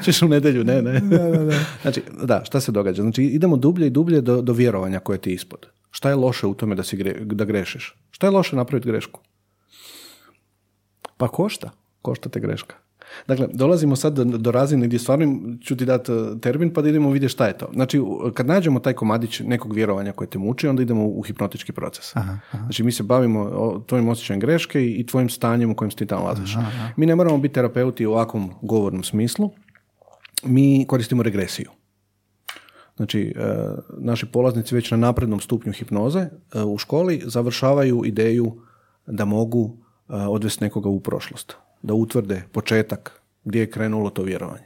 Ićeš 0.00 0.22
u 0.22 0.28
nedjelju, 0.28 0.64
ne, 0.64 0.82
ne. 0.82 1.02
Znači, 1.82 2.02
da, 2.22 2.44
šta 2.44 2.60
se 2.60 2.72
događa? 2.72 3.02
Znači, 3.02 3.22
idemo 3.22 3.56
dublje 3.56 3.86
i 3.86 3.90
dublje 3.90 4.20
do, 4.20 4.42
do 4.42 4.52
vjerovanja 4.52 4.98
koje 4.98 5.18
ti 5.18 5.30
je 5.30 5.34
ispod. 5.34 5.66
Šta 5.90 6.08
je 6.08 6.14
loše 6.14 6.46
u 6.46 6.54
tome 6.54 6.74
da, 6.74 6.82
si 6.82 6.96
gre- 6.96 7.24
da 7.24 7.44
grešiš? 7.44 7.94
Šta 8.10 8.26
je 8.26 8.30
loše 8.30 8.56
napraviti 8.56 8.88
grešku? 8.88 9.20
Pa 11.16 11.28
košta. 11.28 11.70
Košta 12.02 12.28
te 12.28 12.40
greška. 12.40 12.74
Dakle, 13.28 13.48
dolazimo 13.52 13.96
sad 13.96 14.18
do, 14.18 14.50
razine 14.50 14.86
gdje 14.86 14.98
stvarno 14.98 15.38
ću 15.60 15.76
ti 15.76 15.84
dati 15.84 16.12
e, 16.12 16.40
termin 16.40 16.72
pa 16.72 16.82
da 16.82 16.88
idemo 16.88 17.10
vidjeti 17.10 17.32
šta 17.32 17.46
je 17.46 17.58
to. 17.58 17.68
Znači, 17.72 18.00
kad 18.34 18.46
nađemo 18.46 18.80
taj 18.80 18.92
komadić 18.92 19.40
nekog 19.40 19.72
vjerovanja 19.72 20.12
koje 20.12 20.30
te 20.30 20.38
muči, 20.38 20.68
onda 20.68 20.82
idemo 20.82 21.06
u 21.06 21.22
hipnotički 21.22 21.72
proces. 21.72 22.14
Znači, 22.50 22.82
mi 22.82 22.92
se 22.92 23.02
bavimo 23.02 23.80
tvojim 23.86 24.08
osjećajem 24.08 24.40
greške 24.40 24.86
i, 24.86 25.06
tvojim 25.06 25.28
stanjem 25.28 25.70
u 25.70 25.74
kojem 25.74 25.90
se 25.90 25.96
ti 25.96 26.06
tamo 26.06 26.26
nalaziš. 26.26 26.56
Mi 26.96 27.06
ne 27.06 27.14
moramo 27.14 27.38
biti 27.38 27.54
terapeuti 27.54 28.06
u 28.06 28.12
ovakvom 28.12 28.50
govornom 28.62 29.04
smislu. 29.04 29.50
Mi 30.44 30.84
koristimo 30.88 31.22
regresiju. 31.22 31.70
Znači, 32.96 33.34
e, 33.36 33.54
naši 33.98 34.26
polaznici 34.26 34.74
već 34.74 34.90
na 34.90 34.96
naprednom 34.96 35.40
stupnju 35.40 35.72
hipnoze 35.72 36.20
e, 36.20 36.62
u 36.62 36.78
školi 36.78 37.22
završavaju 37.24 38.02
ideju 38.04 38.62
da 39.06 39.24
mogu 39.24 39.76
odvesti 40.08 40.64
nekoga 40.64 40.88
u 40.88 41.00
prošlost, 41.00 41.56
da 41.86 41.94
utvrde 41.94 42.42
početak 42.52 43.20
gdje 43.44 43.60
je 43.60 43.70
krenulo 43.70 44.10
to 44.10 44.22
vjerovanje. 44.22 44.62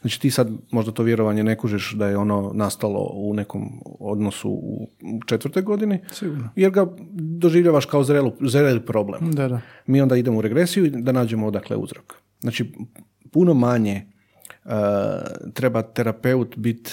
Znači 0.00 0.20
ti 0.20 0.30
sad 0.30 0.50
možda 0.70 0.92
to 0.92 1.02
vjerovanje 1.02 1.44
ne 1.44 1.56
kužiš 1.56 1.92
da 1.92 2.08
je 2.08 2.16
ono 2.16 2.50
nastalo 2.54 3.10
u 3.14 3.34
nekom 3.34 3.80
odnosu 4.00 4.50
u 4.50 4.88
četvrtoj 5.26 5.62
godini, 5.62 5.98
jer 6.56 6.70
ga 6.70 6.86
doživljavaš 7.14 7.86
kao 7.86 8.04
zrelu, 8.04 8.32
zreli 8.40 8.86
problem. 8.86 9.30
Da, 9.32 9.48
da. 9.48 9.60
Mi 9.86 10.00
onda 10.00 10.16
idemo 10.16 10.38
u 10.38 10.42
regresiju 10.42 10.86
i 10.86 10.90
da 10.90 11.12
nađemo 11.12 11.46
odakle 11.46 11.76
uzrok. 11.76 12.14
Znači, 12.40 12.72
puno 13.32 13.54
manje 13.54 14.06
uh, 14.64 14.72
treba 15.54 15.82
terapeut 15.82 16.56
biti, 16.56 16.92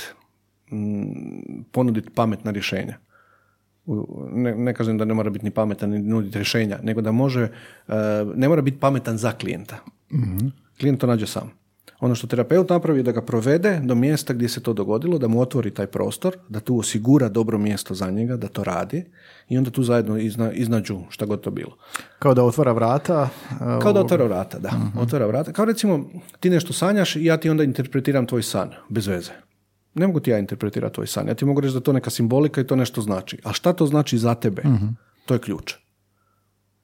ponuditi 1.71 2.09
pametna 2.09 2.51
rješenja. 2.51 2.97
Ne, 4.31 4.55
ne 4.55 4.73
kažem 4.73 4.97
da 4.97 5.05
ne 5.05 5.13
mora 5.13 5.29
biti 5.29 5.45
ni 5.45 5.51
pametan 5.51 5.89
ni 5.89 5.99
nuditi 5.99 6.37
rješenja, 6.37 6.79
nego 6.83 7.01
da 7.01 7.11
može, 7.11 7.43
uh, 7.87 7.93
ne 8.35 8.49
mora 8.49 8.61
biti 8.61 8.79
pametan 8.79 9.17
za 9.17 9.31
klijenta. 9.31 9.77
Klijent 10.79 11.01
to 11.01 11.07
nađe 11.07 11.27
sam. 11.27 11.51
Ono 11.99 12.15
što 12.15 12.27
terapeut 12.27 12.69
napravi 12.69 12.99
je 12.99 13.03
da 13.03 13.11
ga 13.11 13.21
provede 13.21 13.79
do 13.83 13.95
mjesta 13.95 14.33
gdje 14.33 14.49
se 14.49 14.63
to 14.63 14.73
dogodilo, 14.73 15.17
da 15.17 15.27
mu 15.27 15.41
otvori 15.41 15.71
taj 15.71 15.87
prostor, 15.87 16.37
da 16.49 16.59
tu 16.59 16.79
osigura 16.79 17.29
dobro 17.29 17.57
mjesto 17.57 17.93
za 17.93 18.11
njega, 18.11 18.37
da 18.37 18.47
to 18.47 18.63
radi 18.63 19.05
i 19.49 19.57
onda 19.57 19.71
tu 19.71 19.83
zajedno 19.83 20.17
izna, 20.17 20.51
iznađu 20.51 20.99
šta 21.09 21.25
god 21.25 21.41
to 21.41 21.51
bilo. 21.51 21.77
Kao 22.19 22.33
da 22.33 22.43
otvara 22.43 22.71
vrata. 22.71 23.29
a, 23.59 23.79
Kao 23.81 23.93
da 23.93 23.99
otvara 23.99 24.25
vrata, 24.25 24.59
da. 24.59 24.71
Otvara 24.99 25.27
vrata. 25.27 25.53
Kao 25.53 25.65
recimo, 25.65 26.09
ti 26.39 26.49
nešto 26.49 26.73
sanjaš 26.73 27.15
i 27.15 27.25
ja 27.25 27.37
ti 27.37 27.49
onda 27.49 27.63
interpretiram 27.63 28.25
tvoj 28.25 28.43
san, 28.43 28.69
bez 28.89 29.07
veze. 29.07 29.31
Ne 29.95 30.07
mogu 30.07 30.19
ti 30.19 30.31
ja 30.31 30.39
interpretirati 30.39 30.93
tvoj 30.95 31.07
san. 31.07 31.27
Ja 31.27 31.33
ti 31.33 31.45
mogu 31.45 31.61
reći 31.61 31.73
da 31.73 31.79
to 31.79 31.93
neka 31.93 32.09
simbolika 32.09 32.61
i 32.61 32.67
to 32.67 32.75
nešto 32.75 33.01
znači. 33.01 33.39
A 33.43 33.53
šta 33.53 33.73
to 33.73 33.85
znači 33.85 34.17
za 34.17 34.35
tebe? 34.35 34.63
To 35.25 35.33
je 35.33 35.39
ključ. 35.39 35.73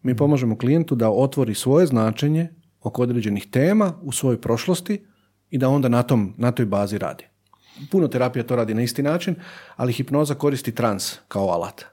Mi 0.01 0.15
pomažemo 0.17 0.57
klijentu 0.57 0.95
da 0.95 1.09
otvori 1.09 1.55
svoje 1.55 1.85
značenje 1.85 2.49
oko 2.81 3.01
određenih 3.01 3.47
tema 3.51 3.93
u 4.01 4.11
svojoj 4.11 4.41
prošlosti 4.41 5.05
i 5.49 5.57
da 5.57 5.69
onda 5.69 5.89
na, 5.89 6.03
tom, 6.03 6.33
na 6.37 6.51
toj 6.51 6.65
bazi 6.65 6.97
radi. 6.97 7.23
Puno 7.91 8.07
terapija 8.07 8.43
to 8.43 8.55
radi 8.55 8.73
na 8.73 8.81
isti 8.81 9.03
način, 9.03 9.35
ali 9.75 9.93
hipnoza 9.93 10.35
koristi 10.35 10.75
trans 10.75 11.19
kao 11.27 11.49
alat. 11.49 11.85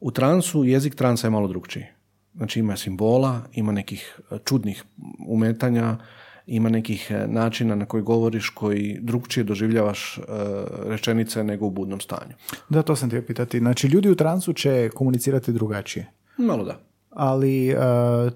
U 0.00 0.10
transu 0.10 0.64
jezik 0.64 0.94
transa 0.94 1.26
je 1.26 1.30
malo 1.30 1.48
drugčiji. 1.48 1.84
Znači 2.34 2.60
ima 2.60 2.76
simbola, 2.76 3.40
ima 3.52 3.72
nekih 3.72 4.20
e, 4.30 4.38
čudnih 4.44 4.84
umetanja, 5.28 5.96
ima 6.46 6.68
nekih 6.68 7.10
e, 7.10 7.26
načina 7.28 7.74
na 7.74 7.86
koji 7.86 8.02
govoriš 8.02 8.48
koji 8.48 8.98
drugčije 9.00 9.44
doživljavaš 9.44 10.18
e, 10.18 10.22
rečenice 10.84 11.44
nego 11.44 11.66
u 11.66 11.70
budnom 11.70 12.00
stanju. 12.00 12.34
Da, 12.68 12.82
to 12.82 12.96
sam 12.96 13.08
htio 13.08 13.22
pitati. 13.22 13.58
Znači, 13.58 13.86
ljudi 13.86 14.10
u 14.10 14.14
transu 14.14 14.52
će 14.52 14.90
komunicirati 14.94 15.52
drugačije. 15.52 16.12
Malo 16.36 16.64
da. 16.64 16.78
Ali 17.10 17.68
e, 17.68 17.76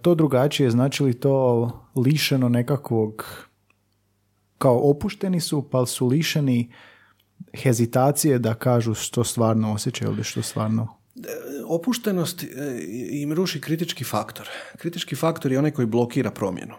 to 0.02 0.14
drugačije, 0.14 0.70
znači 0.70 1.02
li 1.02 1.14
to 1.14 1.70
lišeno 1.96 2.48
nekakvog, 2.48 3.24
kao 4.58 4.90
opušteni 4.90 5.40
su, 5.40 5.68
pa 5.70 5.86
su 5.86 6.06
lišeni 6.06 6.72
hezitacije 7.62 8.38
da 8.38 8.54
kažu 8.54 8.94
što 8.94 9.24
stvarno 9.24 9.72
osjećaju 9.72 10.12
ili 10.12 10.24
što 10.24 10.42
stvarno... 10.42 10.88
Opuštenost 11.66 12.44
im 13.10 13.32
ruši 13.32 13.60
kritički 13.60 14.04
faktor. 14.04 14.48
Kritički 14.78 15.16
faktor 15.16 15.52
je 15.52 15.58
onaj 15.58 15.70
koji 15.70 15.86
blokira 15.86 16.30
promjenu. 16.30 16.74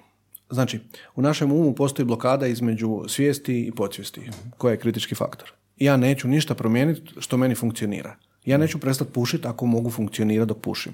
Znači, 0.51 0.79
u 1.15 1.21
našem 1.21 1.51
umu 1.51 1.75
postoji 1.75 2.05
blokada 2.05 2.47
između 2.47 3.03
svijesti 3.07 3.61
i 3.61 3.71
podsvijesti, 3.71 4.29
koja 4.57 4.71
je 4.71 4.79
kritički 4.79 5.15
faktor. 5.15 5.51
Ja 5.77 5.97
neću 5.97 6.27
ništa 6.27 6.55
promijeniti 6.55 7.01
što 7.19 7.37
meni 7.37 7.55
funkcionira. 7.55 8.15
Ja 8.45 8.57
neću 8.57 8.79
prestati 8.79 9.11
pušiti 9.11 9.47
ako 9.47 9.65
mogu 9.65 9.89
funkcionirati 9.89 10.47
dok 10.47 10.61
pušim. 10.61 10.93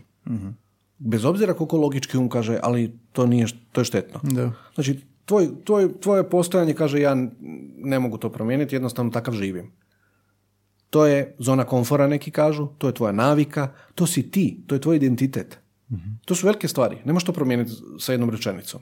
Bez 0.98 1.26
obzira 1.26 1.54
koliko 1.54 1.78
logički 1.78 2.18
um 2.18 2.30
kaže, 2.30 2.60
ali 2.64 3.00
to 3.12 3.26
nije, 3.26 3.48
to 3.72 3.82
je 3.82 3.86
štetno. 3.86 4.20
Da. 4.24 4.52
Znači, 4.76 5.00
tvoj, 5.26 5.50
tvoj, 5.64 6.00
tvoje 6.00 6.30
postojanje 6.30 6.74
kaže 6.74 7.00
ja 7.00 7.16
ne 7.78 8.00
mogu 8.00 8.18
to 8.18 8.32
promijeniti, 8.32 8.76
jednostavno 8.76 9.12
takav 9.12 9.34
živim. 9.34 9.72
To 10.90 11.06
je 11.06 11.36
zona 11.40 11.64
komfora, 11.64 12.08
neki 12.08 12.32
kažu, 12.32 12.68
to 12.78 12.88
je 12.88 12.94
tvoja 12.94 13.12
navika, 13.12 13.74
to 13.96 14.08
si 14.08 14.32
ti, 14.32 14.64
to 14.68 14.76
je 14.76 14.82
tvoj 14.82 14.96
identitet. 14.96 15.60
To 16.26 16.36
su 16.36 16.48
velike 16.48 16.68
stvari, 16.68 16.98
ne 17.06 17.14
možeš 17.14 17.26
to 17.26 17.34
promijeniti 17.34 17.72
sa 18.00 18.12
jednom 18.12 18.30
rečenicom. 18.30 18.82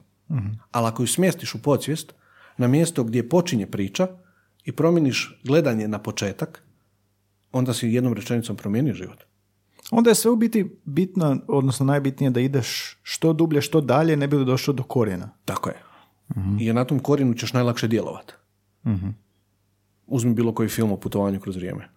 Ali 0.71 0.87
ako 0.87 1.03
ju 1.03 1.07
smjestiš 1.07 1.55
u 1.55 1.61
podsvijest, 1.61 2.13
na 2.57 2.67
mjesto 2.67 3.03
gdje 3.03 3.29
počinje 3.29 3.67
priča 3.67 4.07
i 4.63 4.71
promijeniš 4.71 5.41
gledanje 5.43 5.87
na 5.87 5.99
početak, 5.99 6.63
onda 7.51 7.73
si 7.73 7.87
jednom 7.87 8.13
rečenicom 8.13 8.55
promijenio 8.55 8.93
život. 8.93 9.23
Onda 9.91 10.09
je 10.09 10.15
sve 10.15 10.31
u 10.31 10.35
biti 10.35 10.79
bitno, 10.85 11.37
odnosno 11.47 11.85
najbitnije 11.85 12.29
da 12.29 12.39
ideš 12.39 12.97
što 13.03 13.33
dublje, 13.33 13.61
što 13.61 13.81
dalje, 13.81 14.17
ne 14.17 14.27
bi 14.27 14.35
li 14.35 14.45
došao 14.45 14.73
do 14.73 14.83
korijena. 14.83 15.29
Tako 15.45 15.69
je. 15.69 15.75
I 16.59 16.73
na 16.73 16.85
tom 16.85 16.99
korijenu 16.99 17.33
ćeš 17.33 17.53
najlakše 17.53 17.87
djelovati. 17.87 18.33
Uzmi 20.07 20.33
bilo 20.33 20.53
koji 20.53 20.69
film 20.69 20.91
o 20.91 20.97
putovanju 20.97 21.39
kroz 21.39 21.55
vrijeme. 21.55 21.89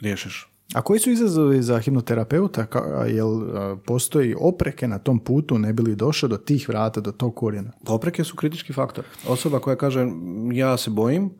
Riješiš. 0.00 0.51
A 0.72 0.82
koji 0.82 1.00
su 1.00 1.10
izazovi 1.10 1.62
za 1.62 1.78
hipnoterapeuta? 1.78 2.66
Jel 3.08 3.40
postoji 3.86 4.34
opreke 4.40 4.88
na 4.88 4.98
tom 4.98 5.18
putu, 5.18 5.58
ne 5.58 5.72
bi 5.72 5.82
li 5.82 5.96
došao 5.96 6.28
do 6.28 6.36
tih 6.36 6.68
vrata, 6.68 7.00
do 7.00 7.12
tog 7.12 7.36
korijena? 7.36 7.72
Opreke 7.88 8.24
su 8.24 8.36
kritički 8.36 8.72
faktor. 8.72 9.04
Osoba 9.28 9.58
koja 9.58 9.76
kaže 9.76 10.06
ja 10.52 10.76
se 10.76 10.90
bojim, 10.90 11.30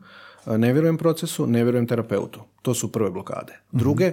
ne 0.45 0.73
vjerujem 0.73 0.97
procesu, 0.97 1.47
ne 1.47 1.63
vjerujem 1.63 1.87
terapeutu. 1.87 2.39
To 2.61 2.73
su 2.73 2.91
prve 2.91 3.11
blokade. 3.11 3.59
Druge, 3.71 4.11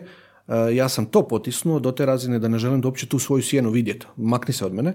ja 0.72 0.88
sam 0.88 1.06
to 1.06 1.28
potisnuo 1.28 1.78
do 1.78 1.92
te 1.92 2.06
razine 2.06 2.38
da 2.38 2.48
ne 2.48 2.58
želim 2.58 2.80
da 2.80 2.88
uopće 2.88 3.06
tu 3.06 3.18
svoju 3.18 3.42
sjenu 3.42 3.70
vidjeti. 3.70 4.06
Makni 4.16 4.54
se 4.54 4.66
od 4.66 4.74
mene. 4.74 4.94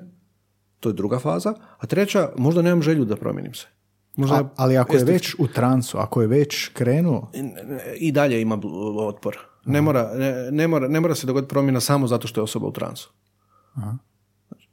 To 0.80 0.90
je 0.90 0.94
druga 0.94 1.20
faza. 1.20 1.54
A 1.78 1.86
treća, 1.88 2.32
možda 2.38 2.62
nemam 2.62 2.82
želju 2.82 3.06
da 3.06 3.16
promijenim 3.16 3.54
se. 3.54 3.68
Možda 4.16 4.36
A, 4.36 4.50
ali 4.56 4.78
ako 4.78 4.96
je 4.96 5.04
već 5.04 5.36
u 5.40 5.48
transu, 5.48 5.98
ako 5.98 6.22
je 6.22 6.28
već 6.28 6.68
krenuo, 6.74 7.32
i 7.98 8.12
dalje 8.12 8.42
ima 8.42 8.60
otpor. 9.00 9.38
Ne 9.66 9.82
mora, 9.82 10.12
ne, 10.16 10.52
ne, 10.52 10.68
mora, 10.68 10.88
ne 10.88 11.00
mora 11.00 11.16
se 11.16 11.28
dogoditi 11.28 11.50
promjena 11.50 11.80
samo 11.80 12.08
zato 12.08 12.28
što 12.28 12.40
je 12.40 12.44
osoba 12.44 12.68
u 12.68 12.72
transu. 12.72 13.12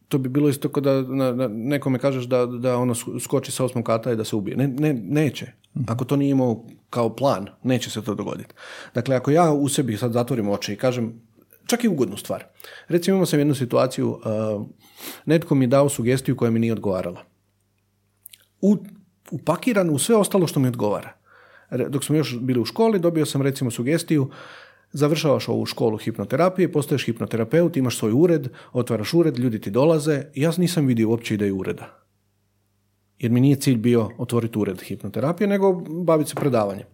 To 0.08 0.18
bi 0.18 0.28
bilo 0.28 0.48
isto 0.48 0.68
kao 0.68 0.80
da 0.80 1.02
na, 1.02 1.32
na- 1.32 1.48
nekome 1.48 1.98
kažeš 1.98 2.24
da, 2.24 2.46
da 2.46 2.76
ono 2.76 2.94
sk- 2.94 3.20
skoči 3.20 3.52
sa 3.52 3.64
osmog 3.64 3.84
kata 3.84 4.12
i 4.12 4.16
da 4.16 4.24
se 4.24 4.36
ubije. 4.36 4.56
Ne, 4.56 4.68
ne, 4.68 4.94
neće. 4.94 5.46
Ako 5.88 6.04
to 6.04 6.16
nije 6.16 6.30
imao 6.30 6.64
kao 6.90 7.16
plan, 7.16 7.46
neće 7.62 7.90
se 7.90 8.02
to 8.02 8.14
dogoditi. 8.14 8.54
Dakle, 8.94 9.16
ako 9.16 9.30
ja 9.30 9.52
u 9.52 9.68
sebi 9.68 9.96
sad 9.96 10.12
zatvorim 10.12 10.48
oči 10.48 10.72
i 10.72 10.76
kažem, 10.76 11.20
čak 11.66 11.84
i 11.84 11.88
ugodnu 11.88 12.16
stvar. 12.16 12.44
Recimo 12.88 13.14
imao 13.14 13.26
sam 13.26 13.38
jednu 13.38 13.54
situaciju, 13.54 14.10
uh, 14.10 14.66
netko 15.26 15.54
mi 15.54 15.64
je 15.64 15.68
dao 15.68 15.88
sugestiju 15.88 16.36
koja 16.36 16.50
mi 16.50 16.58
nije 16.60 16.72
odgovarala 16.72 17.20
u, 18.60 18.76
upakirano 19.30 19.92
u 19.92 19.98
sve 19.98 20.16
ostalo 20.16 20.46
što 20.46 20.60
mi 20.60 20.68
odgovara. 20.68 21.12
Dok 21.88 22.04
smo 22.04 22.16
još 22.16 22.38
bili 22.40 22.60
u 22.60 22.64
školi, 22.64 22.98
dobio 22.98 23.26
sam 23.26 23.42
recimo 23.42 23.70
sugestiju 23.70 24.30
završavaš 24.92 25.48
ovu 25.48 25.66
školu 25.66 25.96
hipnoterapije, 25.96 26.72
postaješ 26.72 27.04
hipnoterapeut, 27.06 27.76
imaš 27.76 27.98
svoj 27.98 28.12
ured, 28.12 28.48
otvaraš 28.72 29.14
ured, 29.14 29.38
ljudi 29.38 29.60
ti 29.60 29.70
dolaze. 29.70 30.24
Ja 30.34 30.52
nisam 30.56 30.86
vidio 30.86 31.08
uopće 31.08 31.34
ideju 31.34 31.58
ureda. 31.58 31.98
Jer 33.18 33.30
mi 33.30 33.40
nije 33.40 33.56
cilj 33.56 33.76
bio 33.76 34.10
otvoriti 34.18 34.58
ured 34.58 34.80
hipnoterapije, 34.80 35.48
nego 35.48 35.72
baviti 36.04 36.30
se 36.30 36.36
predavanjem. 36.36 36.86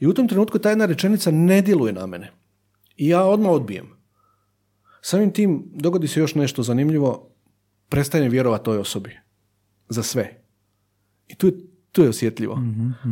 I 0.00 0.06
u 0.06 0.14
tom 0.14 0.28
trenutku 0.28 0.58
ta 0.58 0.70
jedna 0.70 0.86
rečenica 0.86 1.30
ne 1.30 1.62
djeluje 1.62 1.92
na 1.92 2.06
mene. 2.06 2.32
I 2.96 3.08
ja 3.08 3.24
odmah 3.24 3.52
odbijem. 3.52 3.86
Samim 5.00 5.32
tim 5.32 5.64
dogodi 5.74 6.08
se 6.08 6.20
još 6.20 6.34
nešto 6.34 6.62
zanimljivo, 6.62 7.30
prestajem 7.88 8.30
vjerovati 8.30 8.64
toj 8.64 8.78
osobi. 8.78 9.18
Za 9.88 10.02
sve. 10.02 10.42
I 11.28 11.34
tu 11.34 11.46
je, 11.46 11.52
tu 11.92 12.02
je 12.02 12.08
osjetljivo. 12.08 12.62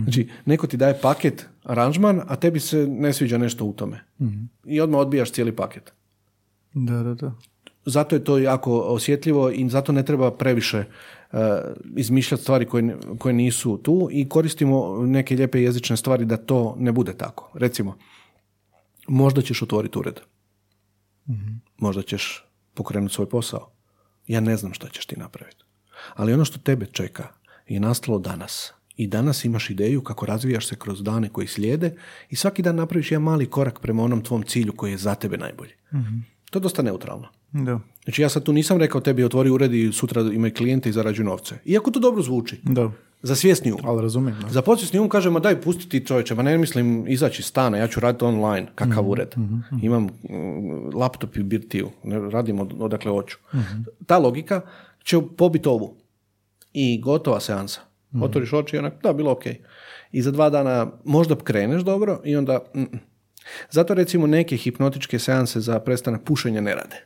Znači, 0.03 0.29
neko 0.45 0.67
ti 0.67 0.77
daje 0.77 0.99
paket, 1.03 1.47
aranžman, 1.63 2.21
a 2.27 2.37
tebi 2.37 2.61
se 2.61 2.87
ne 2.87 3.13
sviđa 3.13 3.39
nešto 3.39 3.65
u 3.65 3.73
tome. 3.73 4.05
I 4.65 4.81
odmah 4.81 5.01
odbijaš 5.01 5.33
cijeli 5.33 5.57
paket. 5.57 5.93
da, 6.75 7.03
da, 7.03 7.15
da. 7.15 7.33
Zato 7.85 8.17
je 8.17 8.25
to 8.25 8.39
jako 8.39 8.81
osjetljivo 8.81 9.51
i 9.51 9.69
zato 9.69 9.93
ne 9.93 10.05
treba 10.05 10.31
previše 10.31 10.85
uh, 11.33 11.39
izmišljati 11.97 12.43
stvari 12.43 12.67
koje, 12.67 12.97
koje 13.19 13.33
nisu 13.33 13.79
tu 13.83 14.09
i 14.11 14.29
koristimo 14.29 15.07
neke 15.07 15.37
lijepe 15.37 15.63
jezične 15.63 15.97
stvari 15.97 16.25
da 16.25 16.37
to 16.37 16.77
ne 16.79 16.93
bude 16.93 17.13
tako. 17.13 17.51
Recimo, 17.55 17.97
možda 19.09 19.43
ćeš 19.43 19.63
otvoriti 19.63 19.99
ured. 19.99 20.21
Možda 21.79 22.03
ćeš 22.03 22.45
pokrenuti 22.75 23.15
svoj 23.15 23.29
posao. 23.29 23.71
Ja 24.27 24.41
ne 24.41 24.57
znam 24.57 24.75
šta 24.75 24.89
ćeš 24.89 25.07
ti 25.07 25.17
napraviti. 25.17 25.65
Ali 26.15 26.33
ono 26.33 26.45
što 26.45 26.59
tebe 26.59 26.87
čeka 26.87 27.29
je 27.75 27.81
nastalo 27.81 28.19
danas. 28.19 28.73
I 28.97 29.07
danas 29.07 29.45
imaš 29.45 29.71
ideju 29.71 30.01
kako 30.03 30.27
razvijaš 30.27 30.67
se 30.67 30.77
kroz 30.77 31.03
dane 31.03 31.29
koji 31.29 31.47
slijede 31.47 31.95
i 32.31 32.37
svaki 32.37 32.63
dan 32.63 32.77
napraviš 32.77 33.11
jedan 33.11 33.23
mali 33.23 33.47
korak 33.47 33.81
prema 33.81 34.03
onom 34.03 34.23
tvom 34.23 34.43
cilju 34.43 34.73
koji 34.73 34.91
je 34.91 34.99
za 34.99 35.15
tebe 35.15 35.37
najbolji. 35.37 35.73
To 36.51 36.59
je 36.59 36.61
dosta 36.63 36.83
neutralno. 36.83 37.29
Da, 37.53 37.81
Znači 38.05 38.23
ja 38.23 38.29
sad 38.29 38.43
tu 38.45 38.53
nisam 38.53 38.79
rekao 38.79 39.01
tebi 39.01 39.25
otvori 39.25 39.51
ured 39.51 39.75
i 39.75 39.93
sutra 39.93 40.23
imaj 40.23 40.51
klijente 40.51 40.89
i 40.89 40.93
zarađuj 40.93 41.25
novce. 41.25 41.55
Iako 41.65 41.91
to 41.91 42.01
dobro 42.01 42.23
zvuči. 42.23 42.61
da. 42.63 42.91
Za 43.23 43.35
svjesni 43.37 43.73
um. 43.73 43.79
Ali 43.85 44.03
razumijem. 44.03 44.41
Da. 44.41 44.49
Za 44.49 44.63
podsvjesni 44.63 44.99
um 45.01 45.09
kaže, 45.09 45.31
ma 45.31 45.41
daj 45.41 45.61
pusti 45.61 45.89
ti 45.89 46.07
čovječe, 46.07 46.35
ma 46.35 46.43
ne 46.43 46.59
mislim 46.59 47.05
izaći 47.09 47.41
iz 47.43 47.47
stana, 47.47 47.77
ja 47.77 47.89
ću 47.89 48.01
raditi 48.01 48.25
online, 48.25 48.67
kakav 48.75 49.03
Mhm, 49.03 49.11
ured. 49.11 49.35
Imam 49.83 50.03
mm, 50.03 50.97
laptop 50.97 51.37
i 51.37 51.43
birtiju, 51.43 51.91
ne 52.05 52.31
radim 52.31 52.61
od, 52.61 52.75
odakle 52.79 53.11
hoću. 53.11 53.37
Mhm. 53.55 53.83
Ta 54.07 54.19
logika 54.19 54.61
će 55.05 55.21
pobiti 55.37 55.69
ovu. 55.69 55.97
I 56.73 57.01
gotova 57.01 57.41
seansa. 57.41 57.81
Mhm. 58.13 58.23
Otvoriš 58.23 58.53
oči 58.53 58.77
i 58.77 58.79
onak, 58.79 59.03
da, 59.03 59.13
bilo 59.13 59.33
ok. 59.33 59.45
I 60.13 60.23
za 60.23 60.31
dva 60.31 60.51
dana 60.51 60.93
možda 61.05 61.37
kreneš 61.37 61.83
dobro 61.83 62.21
i 62.25 62.37
onda... 62.37 62.59
mm, 62.75 62.81
mm. 62.81 63.01
Zato 63.71 63.95
recimo 63.95 64.27
neke 64.27 64.57
hipnotičke 64.57 65.19
seanse 65.19 65.61
za 65.61 65.81
prestanak 65.81 66.25
pušenja 66.25 66.61
ne 66.61 66.75
rade. 66.75 66.97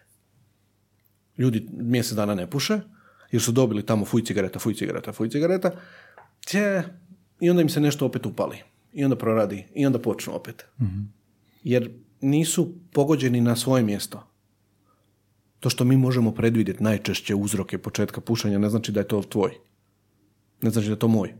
Ljudi 1.38 1.68
mjesec 1.72 2.16
dana 2.16 2.34
ne 2.34 2.50
puše, 2.50 2.80
jer 3.30 3.42
su 3.42 3.52
dobili 3.52 3.86
tamo 3.86 4.04
fuj 4.04 4.24
cigareta, 4.24 4.58
fuj 4.58 4.74
cigareta, 4.74 5.12
fuj 5.12 5.30
cigareta, 5.30 5.70
tje, 6.46 6.82
i 7.40 7.50
onda 7.50 7.62
im 7.62 7.68
se 7.68 7.80
nešto 7.80 8.06
opet 8.06 8.26
upali. 8.26 8.56
I 8.92 9.04
onda 9.04 9.16
proradi. 9.16 9.66
I 9.74 9.86
onda 9.86 9.98
počnu 9.98 10.34
opet. 10.34 10.66
Jer 11.64 11.90
nisu 12.20 12.74
pogođeni 12.92 13.40
na 13.40 13.56
svoje 13.56 13.82
mjesto. 13.82 14.33
To 15.64 15.70
što 15.70 15.84
mi 15.84 15.96
možemo 15.96 16.32
predvidjeti 16.32 16.82
najčešće 16.82 17.34
uzroke 17.34 17.78
početka 17.78 18.20
pušenja 18.20 18.58
ne 18.58 18.70
znači 18.70 18.92
da 18.92 19.00
je 19.00 19.08
to 19.08 19.22
tvoj. 19.22 19.50
Ne 20.62 20.70
znači 20.70 20.86
da 20.86 20.92
je 20.92 20.98
to 20.98 21.08
moj. 21.08 21.34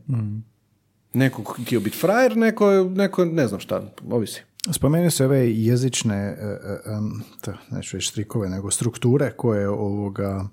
Neko 1.13 1.43
htio 1.43 1.79
biti 1.79 1.97
frajer, 1.97 2.37
neko, 2.37 2.83
neko 2.95 3.25
ne 3.25 3.47
znam 3.47 3.59
šta, 3.59 3.93
ovisi. 4.09 4.41
Spomenuo 4.71 5.09
se 5.09 5.25
ove 5.25 5.51
jezične, 5.51 6.15
e, 6.15 6.33
e, 6.33 6.97
to, 7.41 7.53
neću 7.71 7.97
reći 7.97 8.09
strikove, 8.09 8.49
nego 8.49 8.71
strukture 8.71 9.31
koje 9.31 9.69
ovoga 9.69 10.47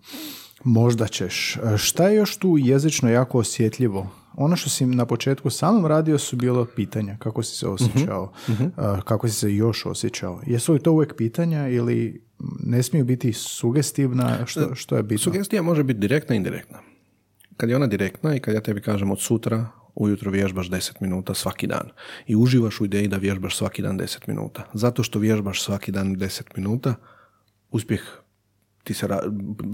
možda 0.65 1.07
ćeš. 1.07 1.59
Šta 1.77 2.09
je 2.09 2.17
još 2.17 2.37
tu 2.37 2.57
jezično 2.59 3.11
jako 3.11 3.39
osjetljivo? 3.39 4.11
Ono 4.35 4.57
što 4.57 4.71
si 4.71 4.87
na 4.87 5.07
početku 5.07 5.51
samom 5.51 5.87
radio 5.87 6.19
su 6.19 6.37
bilo 6.37 6.65
pitanja. 6.65 7.17
Kako 7.19 7.43
si 7.43 7.57
se 7.57 7.69
osjećao? 7.69 8.33
E, 8.49 9.01
Kako 9.05 9.29
si 9.29 9.35
se 9.35 9.55
još 9.55 9.87
osjećao? 9.87 10.41
Jesu 10.47 10.73
li 10.73 10.81
to 10.81 10.93
uvijek 10.93 11.15
pitanja 11.17 11.69
ili 11.69 12.25
ne 12.63 12.83
smiju 12.83 13.05
biti 13.05 13.33
sugestivna? 13.33 14.47
Što, 14.47 14.75
što 14.75 14.97
je 14.97 15.03
bitno? 15.03 15.19
Sugestija 15.19 15.63
može 15.63 15.83
biti 15.83 16.01
direktna 16.01 16.35
i 16.35 16.37
indirektna. 16.37 16.79
Kad 17.57 17.71
je 17.71 17.77
ona 17.77 17.87
direktna 17.87 18.37
i 18.37 18.41
kad 18.41 18.55
ja 18.55 18.61
tebi 18.61 18.81
kažem 18.81 19.11
od 19.11 19.21
sutra 19.21 19.67
ujutro 19.95 20.31
vježbaš 20.31 20.71
10 20.71 20.93
minuta 21.01 21.35
svaki 21.35 21.67
dan 21.67 21.91
i 22.27 22.37
uživaš 22.37 22.81
u 22.81 22.85
ideji 22.85 23.09
da 23.09 23.17
vježbaš 23.17 23.57
svaki 23.57 23.83
dan 23.83 23.99
10 23.99 24.19
minuta. 24.27 24.71
Zato 24.75 25.03
što 25.03 25.19
vježbaš 25.19 25.63
svaki 25.63 25.93
dan 25.93 26.17
10 26.17 26.43
minuta, 26.57 26.95
uspjeh 27.71 28.01
ti 28.85 28.95
se 28.95 29.09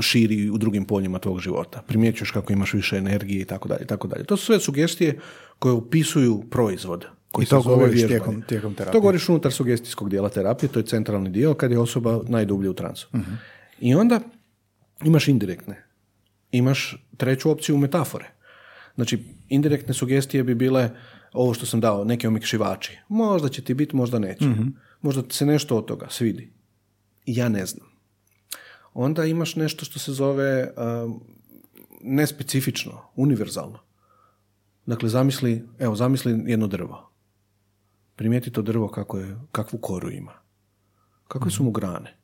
širi 0.01 0.51
u 0.51 0.59
drugim 0.59 0.85
poljima 0.85 1.19
tvog 1.19 1.41
života. 1.41 1.83
Primjećuješ 1.87 2.31
kako 2.31 2.53
imaš 2.53 2.73
više 2.75 2.97
energije 2.97 3.43
i 3.43 3.45
tako 3.45 3.69
dalje, 3.69 3.83
i 3.83 3.87
tako 3.87 4.09
dalje. 4.09 4.25
To 4.25 4.37
su 4.37 4.45
sve 4.45 4.61
sugestije 4.61 5.21
koje 5.59 5.73
upisuju 5.73 6.45
proizvod. 6.51 7.07
Koji 7.33 7.45
I 7.45 7.49
to 7.49 7.61
se 7.61 7.65
zove 7.65 7.77
govoriš 7.77 8.01
tijekom- 8.03 8.43
tijekom 8.43 8.75
terapije. 8.75 8.93
To 8.93 9.01
govoriš 9.01 9.29
unutar 9.29 9.53
sugestijskog 9.53 10.11
dijela 10.11 10.29
terapije, 10.29 10.73
to 10.73 10.79
je 10.79 10.87
centralni 10.87 11.31
dio 11.31 11.55
kad 11.55 11.71
je 11.71 11.79
osoba 11.79 12.21
najdublje 12.29 12.71
u 12.71 12.75
transu. 12.75 13.09
I 13.81 13.95
onda 13.95 14.21
imaš 15.05 15.29
indirektne. 15.29 15.85
Imaš 16.53 17.07
treću 17.17 17.51
opciju 17.51 17.77
metafore. 17.79 18.31
Znači, 18.95 19.19
indirektne 19.49 19.95
sugestije 19.95 20.43
bi 20.45 20.55
bile 20.55 20.91
ovo 21.33 21.55
što 21.55 21.67
sam 21.67 21.81
dao, 21.81 22.05
neki 22.05 22.27
omekšivači. 22.27 22.99
Možda 23.09 23.49
će 23.49 23.63
ti 23.63 23.75
biti, 23.75 23.97
možda 23.97 24.19
neće. 24.19 24.45
Možda 25.03 25.23
ti 25.23 25.35
se 25.37 25.47
nešto 25.47 25.77
od 25.77 25.85
toga 25.85 26.07
svidi. 26.11 26.53
Ja 27.27 27.49
ne 27.49 27.67
znam. 27.67 27.87
Onda 28.95 29.25
imaš 29.25 29.57
nešto 29.57 29.85
što 29.85 29.99
se 29.99 30.13
zove 30.13 30.69
um, 31.05 31.21
nespecifično, 32.01 32.93
univerzalno. 33.17 33.79
Dakle, 34.87 35.09
zamisli, 35.09 35.65
evo, 35.79 35.97
zamisli 35.97 36.43
jedno 36.47 36.67
drvo. 36.67 37.08
Primijeti 38.19 38.51
to 38.51 38.63
drvo 38.63 38.89
kako 38.89 39.19
je, 39.19 39.37
kakvu 39.53 39.79
koru 39.79 40.11
ima. 40.11 40.33
Kakve 41.29 41.51
su 41.51 41.65
mu 41.65 41.71
grane. 41.71 42.17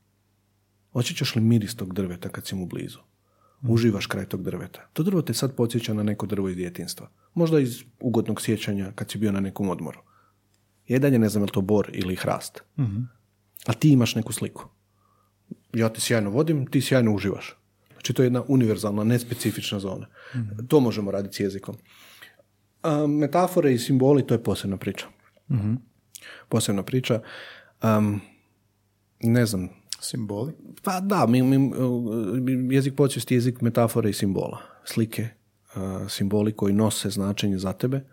Osjećaš 0.93 1.37
li 1.37 1.43
miris 1.43 1.77
tog 1.77 1.95
drveta 1.95 2.29
kad 2.29 2.47
si 2.47 2.55
mu 2.55 2.67
blizu? 2.67 2.99
Uživaš 3.69 4.07
kraj 4.07 4.27
tog 4.27 4.43
drveta. 4.43 4.89
To 4.93 5.03
drvo 5.03 5.23
te 5.23 5.35
sad 5.35 5.57
podsjeća 5.57 5.95
na 5.95 6.03
neko 6.03 6.27
drvo 6.27 6.49
iz 6.49 6.57
djetinstva. 6.57 7.11
Možda 7.35 7.61
iz 7.61 7.83
ugodnog 8.01 8.43
sjećanja 8.43 8.93
kad 8.95 9.11
si 9.11 9.19
bio 9.19 9.33
na 9.33 9.41
nekom 9.41 9.69
odmoru. 9.69 10.01
Ja 10.89 10.97
i 10.97 10.99
dalje 10.99 11.19
ne 11.19 11.29
znam 11.29 11.45
je 11.45 11.53
to 11.53 11.61
bor 11.61 11.91
ili 11.93 12.17
hrast. 12.17 12.63
A 13.67 13.73
ti 13.73 13.93
imaš 13.93 14.15
neku 14.15 14.33
sliku. 14.33 14.69
Ja 15.73 15.89
ti 15.89 16.01
sjajno 16.01 16.31
vodim, 16.31 16.67
ti 16.67 16.81
sjajno 16.81 17.15
uživaš. 17.15 17.57
Znači 17.93 18.13
to 18.13 18.23
je 18.23 18.27
jedna 18.27 18.43
univerzalna, 18.49 19.05
nespecifična 19.05 19.79
zona. 19.81 20.07
To 20.69 20.81
možemo 20.81 21.11
raditi 21.11 21.37
s 21.37 21.41
jezikom. 21.41 21.77
A, 22.83 23.07
metafore 23.07 23.73
i 23.73 23.79
simboli, 23.79 24.27
to 24.27 24.35
je 24.35 24.43
posebna 24.43 24.77
priča. 24.77 25.07
Posebna 26.49 26.83
priča. 26.83 27.21
Am, 27.81 28.21
ne 29.21 29.47
znam, 29.47 29.69
Simboli. 30.01 30.53
pa 30.83 31.01
da, 31.01 31.27
mi, 31.27 31.43
mi, 31.43 31.71
jezik 32.71 32.95
podsvijesti 32.95 33.35
je 33.35 33.37
jezik 33.37 33.61
metafore 33.61 34.11
i 34.11 34.13
simbola. 34.13 34.59
Slike, 34.85 35.29
a, 35.75 36.07
simboli 36.09 36.53
koji 36.53 36.73
nose 36.75 37.11
značenje 37.11 37.59
za 37.59 37.73
tebe. 37.73 38.05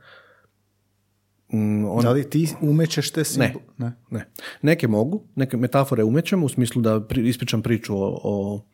Mm, 1.53 1.85
on- 1.85 2.01
Da 2.01 2.11
li 2.11 2.29
ti 2.29 2.49
umećeš 2.61 3.11
te 3.11 3.23
simbole? 3.23 3.53
ne. 3.77 3.91
Ne. 4.09 4.29
Neke 4.61 4.87
mogu, 4.87 5.23
neke 5.35 5.57
metafore 5.57 6.03
umećem 6.03 6.43
u 6.43 6.49
smislu 6.49 6.81
da 6.81 7.01
pri, 7.01 7.27
ispričam 7.29 7.61
priču 7.61 7.95
o, 7.95 8.19
o... 8.23 8.65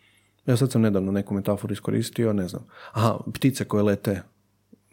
Ja 0.46 0.58
sad 0.58 0.72
sam 0.72 0.82
nedavno 0.82 1.12
neku 1.12 1.34
metaforu 1.34 1.74
iskoristio, 1.74 2.34
ne 2.34 2.48
znam. 2.48 2.65
Aha, 2.91 3.17
ptice 3.34 3.65
koje 3.65 3.84
lete 3.84 4.22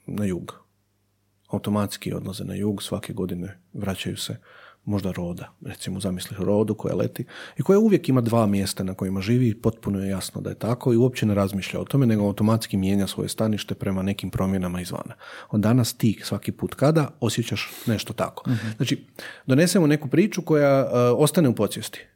na 0.06 0.24
jug. 0.24 0.63
Automatski 1.48 2.14
odlaze 2.14 2.44
na 2.44 2.54
jug, 2.54 2.82
svake 2.82 3.12
godine 3.12 3.60
vraćaju 3.72 4.16
se 4.16 4.36
možda 4.84 5.12
roda, 5.12 5.52
recimo 5.66 6.00
zamisli 6.00 6.36
rodu 6.40 6.74
koja 6.74 6.94
leti 6.94 7.24
i 7.58 7.62
koja 7.62 7.78
uvijek 7.78 8.08
ima 8.08 8.20
dva 8.20 8.46
mjesta 8.46 8.84
na 8.84 8.94
kojima 8.94 9.20
živi 9.20 9.48
i 9.48 9.54
potpuno 9.54 9.98
je 9.98 10.10
jasno 10.10 10.40
da 10.40 10.50
je 10.50 10.58
tako 10.58 10.92
i 10.92 10.96
uopće 10.96 11.26
ne 11.26 11.34
razmišlja 11.34 11.80
o 11.80 11.84
tome, 11.84 12.06
nego 12.06 12.24
automatski 12.24 12.76
mijenja 12.76 13.06
svoje 13.06 13.28
stanište 13.28 13.74
prema 13.74 14.02
nekim 14.02 14.30
promjenama 14.30 14.80
izvana. 14.80 15.14
Od 15.50 15.60
danas 15.60 15.94
ti 15.94 16.20
svaki 16.22 16.52
put 16.52 16.74
kada 16.74 17.08
osjećaš 17.20 17.70
nešto 17.86 18.12
tako. 18.12 18.50
Znači, 18.76 19.06
donesemo 19.46 19.86
neku 19.86 20.08
priču 20.08 20.42
koja 20.42 20.80
e, 20.80 20.86
ostane 20.98 21.48
u 21.48 21.54
podsvijesti. 21.54 22.06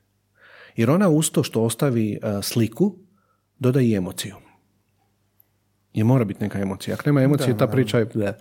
Jer 0.77 0.91
ona 0.91 1.09
uz 1.09 1.31
to 1.31 1.43
što 1.43 1.63
ostavi 1.63 2.13
e, 2.13 2.43
sliku, 2.43 2.95
doda 3.59 3.81
i 3.81 3.95
emociju. 3.95 4.35
Jer 5.95 6.05
mora 6.05 6.25
biti 6.25 6.45
neka 6.45 6.61
emocija. 6.61 6.95
Ako 6.95 7.03
nema 7.07 7.23
emocije, 7.23 7.59
ta 7.59 7.67
priča 7.67 7.99
je... 7.99 8.05
bleh. 8.05 8.35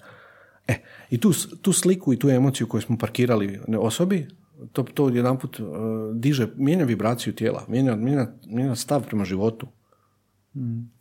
E, 0.67 0.81
i 1.09 1.17
tu, 1.17 1.31
tu 1.61 1.73
sliku 1.73 2.13
i 2.13 2.19
tu 2.19 2.29
emociju 2.29 2.67
koju 2.67 2.81
smo 2.81 2.97
parkirali 2.97 3.59
osobi, 3.79 4.27
to, 4.71 4.83
to 4.83 5.09
jedanput 5.09 5.59
uh, 5.59 5.67
diže, 6.13 6.47
mijenja 6.55 6.85
vibraciju 6.85 7.35
tijela, 7.35 7.65
mijenja, 7.67 7.95
mijenja, 7.95 8.27
mijenja 8.45 8.75
stav 8.75 9.05
prema 9.05 9.25
životu. 9.25 9.67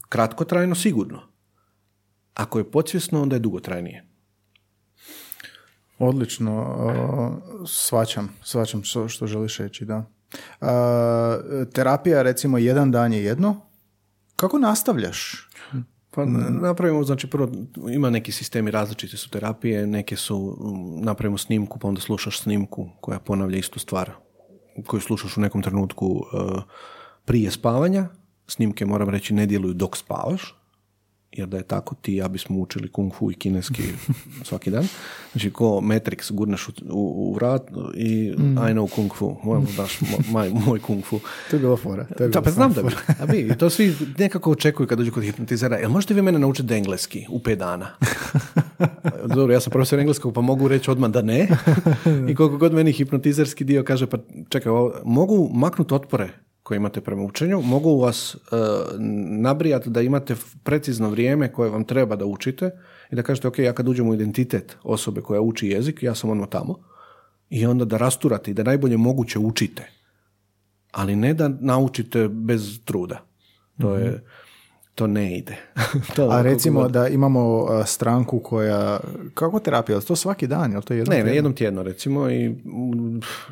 Kratkotrajno 0.08 0.74
sigurno. 0.74 1.22
Ako 2.34 2.58
je 2.58 2.70
podsvjesno, 2.70 3.22
onda 3.22 3.36
je 3.36 3.40
dugotrajnije. 3.40 4.06
Odlično, 5.98 6.60
uh, 6.60 7.66
svačam, 7.68 8.28
svačam 8.42 8.82
što, 8.82 9.08
što 9.08 9.26
želiš 9.26 9.58
reći, 9.58 9.84
da. 9.84 9.96
Uh, 9.96 10.68
terapija, 11.72 12.22
recimo, 12.22 12.58
jedan 12.58 12.90
dan 12.90 13.12
je 13.12 13.24
jedno. 13.24 13.60
Kako 14.36 14.58
nastavljaš? 14.58 15.45
Pa 16.16 16.24
napravimo, 16.60 17.04
znači 17.04 17.26
prvo 17.26 17.48
ima 17.90 18.10
neki 18.10 18.32
sistemi 18.32 18.70
različite 18.70 19.16
su 19.16 19.30
terapije, 19.30 19.86
neke 19.86 20.16
su, 20.16 20.56
mm, 20.60 21.04
napravimo 21.04 21.38
snimku 21.38 21.78
pa 21.78 21.88
onda 21.88 22.00
slušaš 22.00 22.40
snimku 22.40 22.88
koja 23.00 23.18
ponavlja 23.18 23.58
istu 23.58 23.78
stvar 23.78 24.10
koju 24.86 25.00
slušaš 25.00 25.36
u 25.36 25.40
nekom 25.40 25.62
trenutku 25.62 26.06
uh, 26.06 26.62
prije 27.24 27.50
spavanja. 27.50 28.08
Snimke, 28.46 28.86
moram 28.86 29.08
reći, 29.08 29.34
ne 29.34 29.46
djeluju 29.46 29.74
dok 29.74 29.96
spavaš, 29.96 30.54
jer 31.32 31.48
da 31.48 31.56
je 31.56 31.62
tako 31.62 31.94
ti 31.94 32.14
ja 32.14 32.28
bismo 32.28 32.58
učili 32.58 32.88
kung 32.88 33.12
fu 33.14 33.30
i 33.30 33.34
kineski 33.34 33.82
svaki 34.48 34.70
dan. 34.70 34.88
Znači, 35.32 35.50
ko 35.50 35.64
Matrix 35.64 36.32
gurneš 36.32 36.68
u, 36.68 36.72
u, 36.90 37.30
u 37.30 37.34
vrat 37.34 37.62
i 37.94 38.26
I 38.70 38.72
know 38.72 38.88
kung 38.94 39.14
fu, 39.14 39.36
moj, 39.44 39.60
daš 39.76 40.00
mo- 40.00 40.30
moj, 40.30 40.50
moj 40.66 40.78
kung 40.80 41.04
fu. 41.04 41.20
To 41.50 41.56
je 41.56 41.60
bila 41.60 41.76
fora. 41.76 42.04
To 42.04 42.24
je 42.24 42.28
Da, 42.28 42.40
bila 42.40 42.42
pa 42.42 42.50
znam 42.50 42.72
da 42.72 42.82
bi. 42.82 42.88
A 43.20 43.26
bi, 43.26 43.54
to 43.58 43.70
svi 43.70 43.94
nekako 44.18 44.50
očekuju 44.50 44.86
kad 44.86 44.98
dođu 44.98 45.12
kod 45.12 45.22
hipnotizera. 45.24 45.76
Jel 45.76 45.90
možete 45.90 46.14
vi 46.14 46.22
mene 46.22 46.38
naučiti 46.38 46.74
engleski 46.74 47.26
u 47.28 47.38
pet 47.38 47.58
dana? 47.58 47.86
Dobro, 49.34 49.54
ja 49.54 49.60
sam 49.60 49.70
profesor 49.70 49.98
engleskog, 49.98 50.34
pa 50.34 50.40
mogu 50.40 50.68
reći 50.68 50.90
odmah 50.90 51.10
da 51.10 51.22
ne. 51.22 51.48
I 52.28 52.34
koliko 52.34 52.56
god 52.56 52.72
meni 52.74 52.92
hipnotizerski 52.92 53.64
dio 53.64 53.84
kaže, 53.84 54.06
pa 54.06 54.18
čekaj, 54.48 54.70
ovo, 54.70 54.94
mogu 55.04 55.50
maknuti 55.54 55.94
otpore 55.94 56.28
koje 56.66 56.76
imate 56.76 57.00
prema 57.00 57.22
učenju, 57.22 57.62
mogu 57.62 58.00
vas 58.00 58.34
uh, 58.34 58.40
nabrijati 59.40 59.90
da 59.90 60.02
imate 60.02 60.34
precizno 60.64 61.10
vrijeme 61.10 61.52
koje 61.52 61.70
vam 61.70 61.84
treba 61.84 62.16
da 62.16 62.26
učite 62.26 62.70
i 63.10 63.16
da 63.16 63.22
kažete, 63.22 63.48
ok, 63.48 63.58
ja 63.58 63.72
kad 63.72 63.88
uđem 63.88 64.08
u 64.08 64.14
identitet 64.14 64.76
osobe 64.82 65.20
koja 65.20 65.40
uči 65.40 65.68
jezik, 65.68 66.02
ja 66.02 66.14
sam 66.14 66.30
odmah 66.30 66.48
tamo. 66.48 66.78
I 67.50 67.66
onda 67.66 67.84
da 67.84 67.96
rasturate 67.96 68.50
i 68.50 68.54
da 68.54 68.62
najbolje 68.62 68.96
moguće 68.96 69.38
učite 69.38 69.96
ali 70.96 71.16
ne 71.16 71.34
da 71.34 71.48
naučite 71.48 72.28
bez 72.28 72.80
truda. 72.84 73.22
To 73.80 73.96
je, 73.96 74.24
to 74.96 75.06
ne 75.06 75.38
ide. 75.38 75.56
to, 76.16 76.28
A 76.30 76.42
recimo 76.42 76.82
god- 76.82 76.90
da 76.92 77.08
imamo 77.08 77.66
stranku 77.86 78.38
koja, 78.38 79.00
kako 79.34 79.58
terapija, 79.60 79.96
je 79.96 80.04
to 80.04 80.16
svaki 80.16 80.46
dan, 80.46 80.70
je 80.70 80.76
li 80.76 80.84
to 80.84 80.94
jedno 80.94 81.14
Ne, 81.14 81.24
ne, 81.24 81.34
jednom 81.34 81.54
tjedno 81.54 81.82
recimo 81.82 82.30
i 82.30 82.54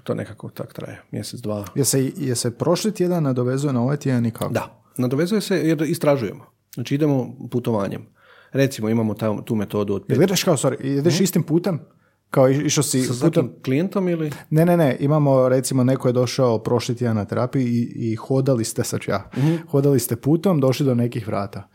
to 0.03 0.15
nekako 0.15 0.49
tak 0.49 0.73
traje, 0.73 1.03
mjesec, 1.11 1.41
dva. 1.41 1.65
Je 1.75 1.85
se, 1.85 2.13
je 2.17 2.35
se 2.35 2.51
prošli 2.51 2.95
tjedan 2.95 3.23
nadovezuje 3.23 3.73
na 3.73 3.83
ovaj 3.83 3.97
tjedan 3.97 4.27
i 4.27 4.31
kako? 4.31 4.53
Da, 4.53 4.83
nadovezuje 4.97 5.41
se 5.41 5.57
jer 5.57 5.83
istražujemo. 5.83 6.45
Znači 6.75 6.95
idemo 6.95 7.37
putovanjem. 7.51 8.07
Recimo 8.53 8.89
imamo 8.89 9.15
ta, 9.15 9.37
tu 9.45 9.55
metodu 9.55 9.95
od 9.95 10.05
Jel 10.09 10.19
pet... 10.19 10.29
ideš 10.29 10.45
kao, 10.45 10.57
sorry, 10.57 10.77
ideš 10.99 11.21
istim 11.21 11.43
putem? 11.43 11.81
Kao 12.35 12.49
išao 12.51 12.83
si 12.85 13.03
Sa 13.03 13.27
putem? 13.27 13.51
klijentom 13.65 14.09
ili... 14.09 14.31
Ne, 14.51 14.67
ne, 14.67 14.77
ne, 14.77 14.97
imamo 15.01 15.49
recimo 15.49 15.85
neko 15.85 16.09
je 16.09 16.13
došao 16.13 16.59
prošli 16.59 16.97
tjedan 16.97 17.17
na 17.17 17.25
terapiju 17.25 17.63
i, 17.63 17.83
i 17.97 18.17
hodali 18.17 18.65
ste, 18.65 18.85
sad 18.85 19.01
ja, 19.09 19.31
hodali 19.69 20.01
ste 20.01 20.17
putom, 20.17 20.61
došli 20.61 20.87
do 20.87 20.95
nekih 20.95 21.27
vrata. 21.27 21.69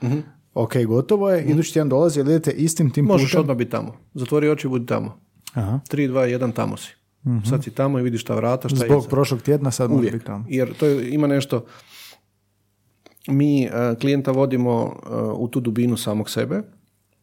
Ok, 0.54 0.74
gotovo 0.78 1.30
je, 1.30 1.44
idući 1.44 1.74
tjedan 1.74 1.90
dolazi, 1.90 2.20
jel 2.20 2.28
idete 2.28 2.52
istim 2.52 2.92
tim 2.92 3.06
Možeš 3.06 3.28
putem? 3.28 3.40
odmah 3.40 3.58
biti 3.58 3.72
tamo. 3.72 3.94
Zatvori 4.14 4.50
oči 4.50 4.68
i 4.68 4.70
budi 4.70 4.86
tamo. 4.86 5.20
Aha. 5.54 5.80
3, 5.90 6.10
2, 6.10 6.40
1, 6.40 6.54
tamo 6.54 6.78
si. 6.78 6.96
Sad 7.50 7.64
si 7.64 7.72
tamo 7.72 8.00
i 8.00 8.04
vidiš 8.04 8.24
ta 8.24 8.36
vrata, 8.36 8.70
šta 8.70 8.78
je 8.78 8.90
Zbog 8.90 9.00
iza. 9.00 9.10
prošlog 9.10 9.42
tjedna 9.42 9.72
sad 9.72 9.90
može 9.90 10.00
Uvijek. 10.00 10.14
biti 10.14 10.26
tamo. 10.26 10.46
Jer 10.50 10.74
to 10.74 10.86
je, 10.86 11.10
ima 11.10 11.28
nešto, 11.28 11.66
mi 13.28 13.64
e, 13.64 13.70
klijenta 14.02 14.32
vodimo 14.32 14.72
e, 15.04 15.10
u 15.34 15.48
tu 15.48 15.60
dubinu 15.60 15.98
samog 15.98 16.30
sebe 16.30 16.62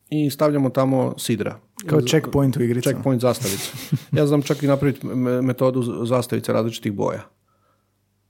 i 0.09 0.31
stavljamo 0.31 0.71
tamo 0.71 1.15
sidra. 1.19 1.61
Kao 1.87 2.01
checkpoint 2.01 2.57
u 2.57 2.63
igricama. 2.63 2.93
Checkpoint 2.93 3.23
zastavice. 3.23 3.73
Ja 4.13 4.27
znam 4.27 4.43
čak 4.43 4.63
i 4.63 4.67
napraviti 4.67 5.07
me- 5.07 5.43
metodu 5.43 6.07
zastavice 6.07 6.53
različitih 6.53 6.93
boja. 6.93 7.23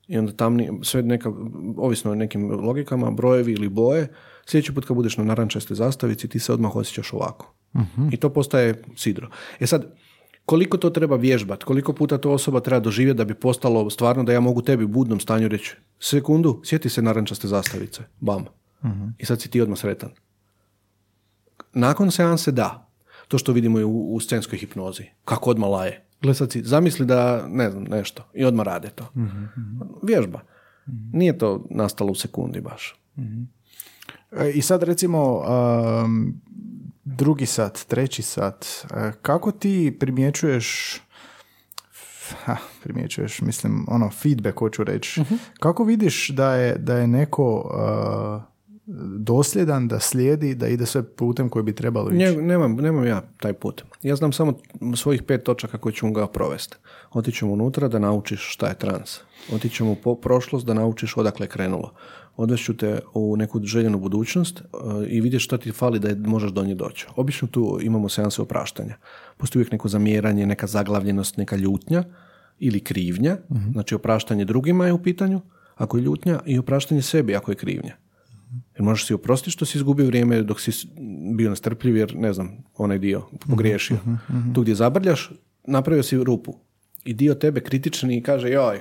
I 0.09 0.19
onda 0.19 0.33
tamni, 0.33 0.71
sve 0.83 1.03
neka, 1.03 1.33
ovisno 1.77 2.11
o 2.11 2.15
nekim 2.15 2.51
logikama, 2.51 3.11
brojevi 3.11 3.53
ili 3.53 3.69
boje, 3.69 4.09
sljedeći 4.47 4.75
put 4.75 4.85
kad 4.85 4.97
budeš 4.97 5.17
na 5.17 5.25
narančastoj 5.25 5.75
zastavici, 5.75 6.29
ti 6.29 6.39
se 6.39 6.53
odmah 6.53 6.77
osjećaš 6.77 7.13
ovako. 7.13 7.55
I 8.13 8.17
to 8.17 8.31
postaje 8.31 8.83
sidro. 8.97 9.29
E 9.61 9.67
sad, 9.67 9.95
koliko 10.45 10.77
to 10.77 10.91
treba 10.91 11.17
vježbati, 11.17 11.65
koliko 11.65 11.93
puta 11.93 12.19
to 12.19 12.31
osoba 12.33 12.61
treba 12.61 12.81
doživjeti 12.81 13.19
da 13.19 13.25
bi 13.25 13.35
postalo 13.35 13.91
stvarno 13.91 14.23
da 14.25 14.33
ja 14.33 14.41
mogu 14.41 14.63
tebi 14.63 14.85
u 14.85 14.89
budnom 14.89 15.21
stanju 15.21 15.49
reći, 15.49 15.77
sekundu, 16.01 16.61
sjeti 16.65 16.89
se 16.89 17.03
narančaste 17.03 17.49
zastavice, 17.49 18.03
bam. 18.21 18.45
I 19.19 19.25
sad 19.25 19.41
si 19.41 19.51
ti 19.51 19.61
odmah 19.61 19.79
sretan. 19.79 20.11
Nakon 21.73 22.11
seanse 22.11 22.53
da. 22.53 22.86
To 23.29 23.39
što 23.39 23.53
vidimo 23.53 23.81
i 23.81 23.85
u, 23.85 24.15
u 24.15 24.21
scenskoj 24.21 24.59
hipnozi. 24.59 25.05
Kako 25.25 25.51
odmah 25.51 25.71
laje. 25.71 26.05
Gle 26.23 26.35
sad 26.35 26.53
si, 26.53 26.63
zamisli 26.63 27.07
da, 27.07 27.47
ne 27.49 27.71
znam, 27.71 27.85
nešto. 27.85 28.25
I 28.35 28.45
odmah 28.45 28.67
rade 28.67 28.89
to. 28.89 29.07
Vježba. 30.03 30.41
Nije 31.13 31.39
to 31.39 31.67
nastalo 31.71 32.13
u 32.13 32.15
sekundi 32.15 32.61
baš. 32.61 32.95
E, 34.33 34.51
I 34.51 34.63
sad 34.63 34.83
recimo 34.83 35.43
um, 36.05 36.41
drugi 37.05 37.47
sat, 37.47 37.85
treći 37.89 38.23
sat, 38.23 38.67
e, 38.95 39.13
kako 39.23 39.53
ti 39.53 39.97
primjećuješ 40.01 41.01
ha, 42.45 42.57
primjećuješ, 42.83 43.41
mislim, 43.41 43.87
ono, 43.89 44.11
feedback 44.11 44.59
hoću 44.59 44.85
reći. 44.85 45.23
Kako 45.61 45.85
vidiš 45.85 46.29
da 46.29 46.55
je, 46.55 46.79
da 46.79 46.97
je 46.97 47.07
neko 47.07 47.55
uh, 47.55 48.56
dosljedan, 49.19 49.89
da 49.89 50.01
slijedi, 50.01 50.55
da 50.55 50.69
ide 50.69 50.87
sve 50.87 51.03
putem 51.03 51.49
koji 51.49 51.63
bi 51.63 51.75
trebalo 51.75 52.11
ići? 52.11 52.19
Nje- 52.19 52.43
nemam, 52.43 52.75
nemam 52.75 53.07
ja 53.07 53.23
taj 53.37 53.53
put. 53.53 53.85
Ja 54.03 54.17
znam 54.17 54.33
samo 54.33 54.55
svojih 54.97 55.23
pet 55.23 55.43
točaka 55.43 55.79
koje 55.79 55.93
ću 55.93 56.11
ga 56.11 56.27
provesti. 56.27 56.77
Otićemo 57.13 57.53
unutra 57.53 57.89
da 57.89 57.99
naučiš 57.99 58.53
šta 58.53 58.67
je 58.67 58.79
trans. 58.79 59.19
Otićemo 59.53 59.95
po 59.95 60.15
prošlost 60.15 60.67
da 60.67 60.75
naučiš 60.75 61.17
odakle 61.17 61.45
je 61.45 61.51
krenulo. 61.51 61.93
Odvešću 62.37 62.77
te 62.77 63.01
u 63.15 63.37
neku 63.37 63.61
željenu 63.65 63.99
budućnost 63.99 64.61
uh, 64.61 65.05
i 65.09 65.21
vidjeti 65.21 65.45
šta 65.45 65.59
ti 65.59 65.73
fali 65.73 65.99
da 65.99 66.09
je, 66.09 66.15
možeš 66.15 66.51
do 66.51 66.65
nje 66.65 66.75
doći. 66.75 67.07
Obično 67.17 67.49
tu 67.49 67.79
imamo 67.83 68.09
seanse 68.09 68.43
opraštanja. 68.43 68.97
Postoji 69.37 69.61
uvijek 69.61 69.73
neko 69.73 69.89
zamjeranje, 69.89 70.47
neka 70.47 70.67
zaglavljenost, 70.67 71.37
neka 71.37 71.57
ljutnja 71.57 72.05
ili 72.59 72.81
krivnja. 72.81 73.37
Znači 73.73 73.95
opraštanje 73.95 74.45
drugima 74.45 74.87
je 74.87 74.93
u 74.93 75.03
pitanju, 75.03 75.41
ako 75.75 75.97
je 75.97 76.03
ljutnja, 76.03 76.41
i 76.47 76.59
opraštanje 76.59 77.03
sebi 77.03 77.37
ako 77.37 77.51
je 77.51 77.55
krivnja. 77.55 77.97
Jer 78.77 78.83
možeš 78.83 79.07
si 79.07 79.15
oprostiti 79.15 79.51
što 79.51 79.65
si 79.65 79.79
izgubio 79.79 80.07
vrijeme 80.07 80.43
dok 80.43 80.61
si 80.61 80.89
bio 81.37 81.51
nestrpljiv 81.51 81.97
jer, 81.97 82.17
ne 82.17 82.33
znam, 82.33 82.65
onaj 82.77 82.99
dio 82.99 83.23
pogriješio. 83.49 83.99
Tu 84.55 84.63
gdje 84.63 84.75
zabrljaš, 84.75 85.31
napravio 85.65 86.03
si 86.03 86.25
rupu. 86.25 86.55
I 87.05 87.15
dio 87.15 87.35
tebe 87.35 87.61
kritični 87.61 88.17
i 88.17 88.23
kaže, 88.23 88.51
joj, 88.51 88.81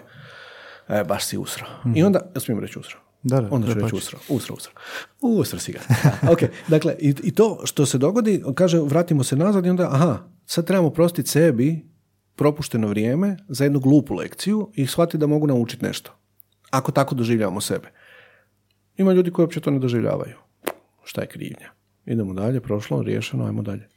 e, 0.88 1.04
baš 1.04 1.26
si 1.26 1.38
usro. 1.38 1.66
I 1.96 2.04
onda, 2.04 2.32
ja 2.36 2.42
smijem 2.42 2.60
reći 2.60 2.80
usro. 2.80 3.00
Da, 3.24 3.42
da, 3.42 3.48
onda 3.52 3.68
ću 3.68 3.74
reći 3.74 3.96
usro. 3.96 4.20
Usro, 4.30 4.56
usro. 4.56 4.72
Usro 5.22 5.60
si 5.60 5.72
ga. 5.72 5.80
Ok, 6.32 6.40
dakle, 6.68 6.96
i, 7.00 7.16
i 7.24 7.32
to 7.32 7.62
što 7.64 7.86
se 7.86 7.98
dogodi, 7.98 8.44
kaže, 8.56 8.80
vratimo 8.80 9.24
se 9.24 9.36
nazad 9.36 9.66
i 9.66 9.70
onda, 9.70 9.90
aha, 9.92 10.18
sad 10.46 10.66
trebamo 10.66 10.90
prostiti 10.90 11.30
sebi 11.30 11.86
propušteno 12.36 12.88
vrijeme 12.88 13.38
za 13.48 13.64
jednu 13.64 13.80
glupu 13.80 14.14
lekciju 14.14 14.72
i 14.74 14.88
shvatiti 14.88 15.18
da 15.18 15.28
mogu 15.28 15.48
naučiti 15.48 15.86
nešto. 15.86 16.12
Ako 16.70 16.92
tako 16.92 17.16
doživljavamo 17.16 17.62
sebe. 17.62 17.92
Ima 18.98 19.14
ljudi 19.14 19.32
koji 19.32 19.44
uopće 19.44 19.60
to 19.60 19.72
ne 19.72 19.80
doživljavaju. 19.80 20.36
Šta 21.04 21.22
je 21.22 21.28
krivnja? 21.28 21.70
Idemo 22.06 22.34
dalje, 22.34 22.60
prošlo, 22.60 23.02
riješeno, 23.02 23.46
ajmo 23.46 23.62
dalje. 23.62 23.82
E, 23.82 23.90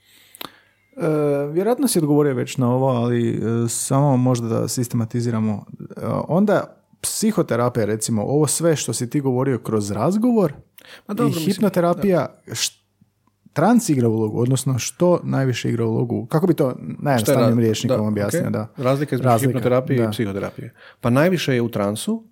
vjerojatno 1.52 1.88
si 1.88 1.98
odgovorio 1.98 2.34
već 2.34 2.56
na 2.56 2.74
ovo, 2.74 2.86
ali 2.88 3.30
e, 3.30 3.68
samo 3.68 4.16
možda 4.16 4.48
da 4.48 4.68
sistematiziramo. 4.68 5.64
E, 5.80 6.00
onda 6.28 6.82
psihoterapija, 7.00 7.84
recimo, 7.84 8.22
ovo 8.22 8.46
sve 8.46 8.76
što 8.76 8.92
si 8.92 9.10
ti 9.10 9.20
govorio 9.20 9.58
kroz 9.58 9.90
razgovor 9.90 10.52
Ma 11.06 11.14
dobro, 11.14 11.40
i 11.40 11.44
hipnoterapija, 11.44 12.26
trans 13.52 13.88
igra 13.88 14.08
ulogu, 14.08 14.40
odnosno 14.40 14.78
što 14.78 15.20
najviše 15.22 15.68
igra 15.68 15.84
ulogu? 15.84 16.26
Kako 16.26 16.46
bi 16.46 16.54
to 16.54 16.74
najjednostavnijim 16.78 17.74
da, 17.88 18.02
objasnio? 18.02 18.42
ok. 18.46 18.52
Da. 18.52 18.68
Razlika 18.76 19.16
između 19.16 19.38
hipnoterapije 19.38 20.02
da. 20.02 20.08
i 20.08 20.10
psihoterapije. 20.10 20.74
Pa 21.00 21.10
najviše 21.10 21.54
je 21.54 21.62
u 21.62 21.68
transu 21.68 22.24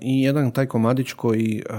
i 0.00 0.22
jedan 0.22 0.50
taj 0.50 0.66
komadić 0.66 1.12
koji, 1.12 1.62
e, 1.70 1.72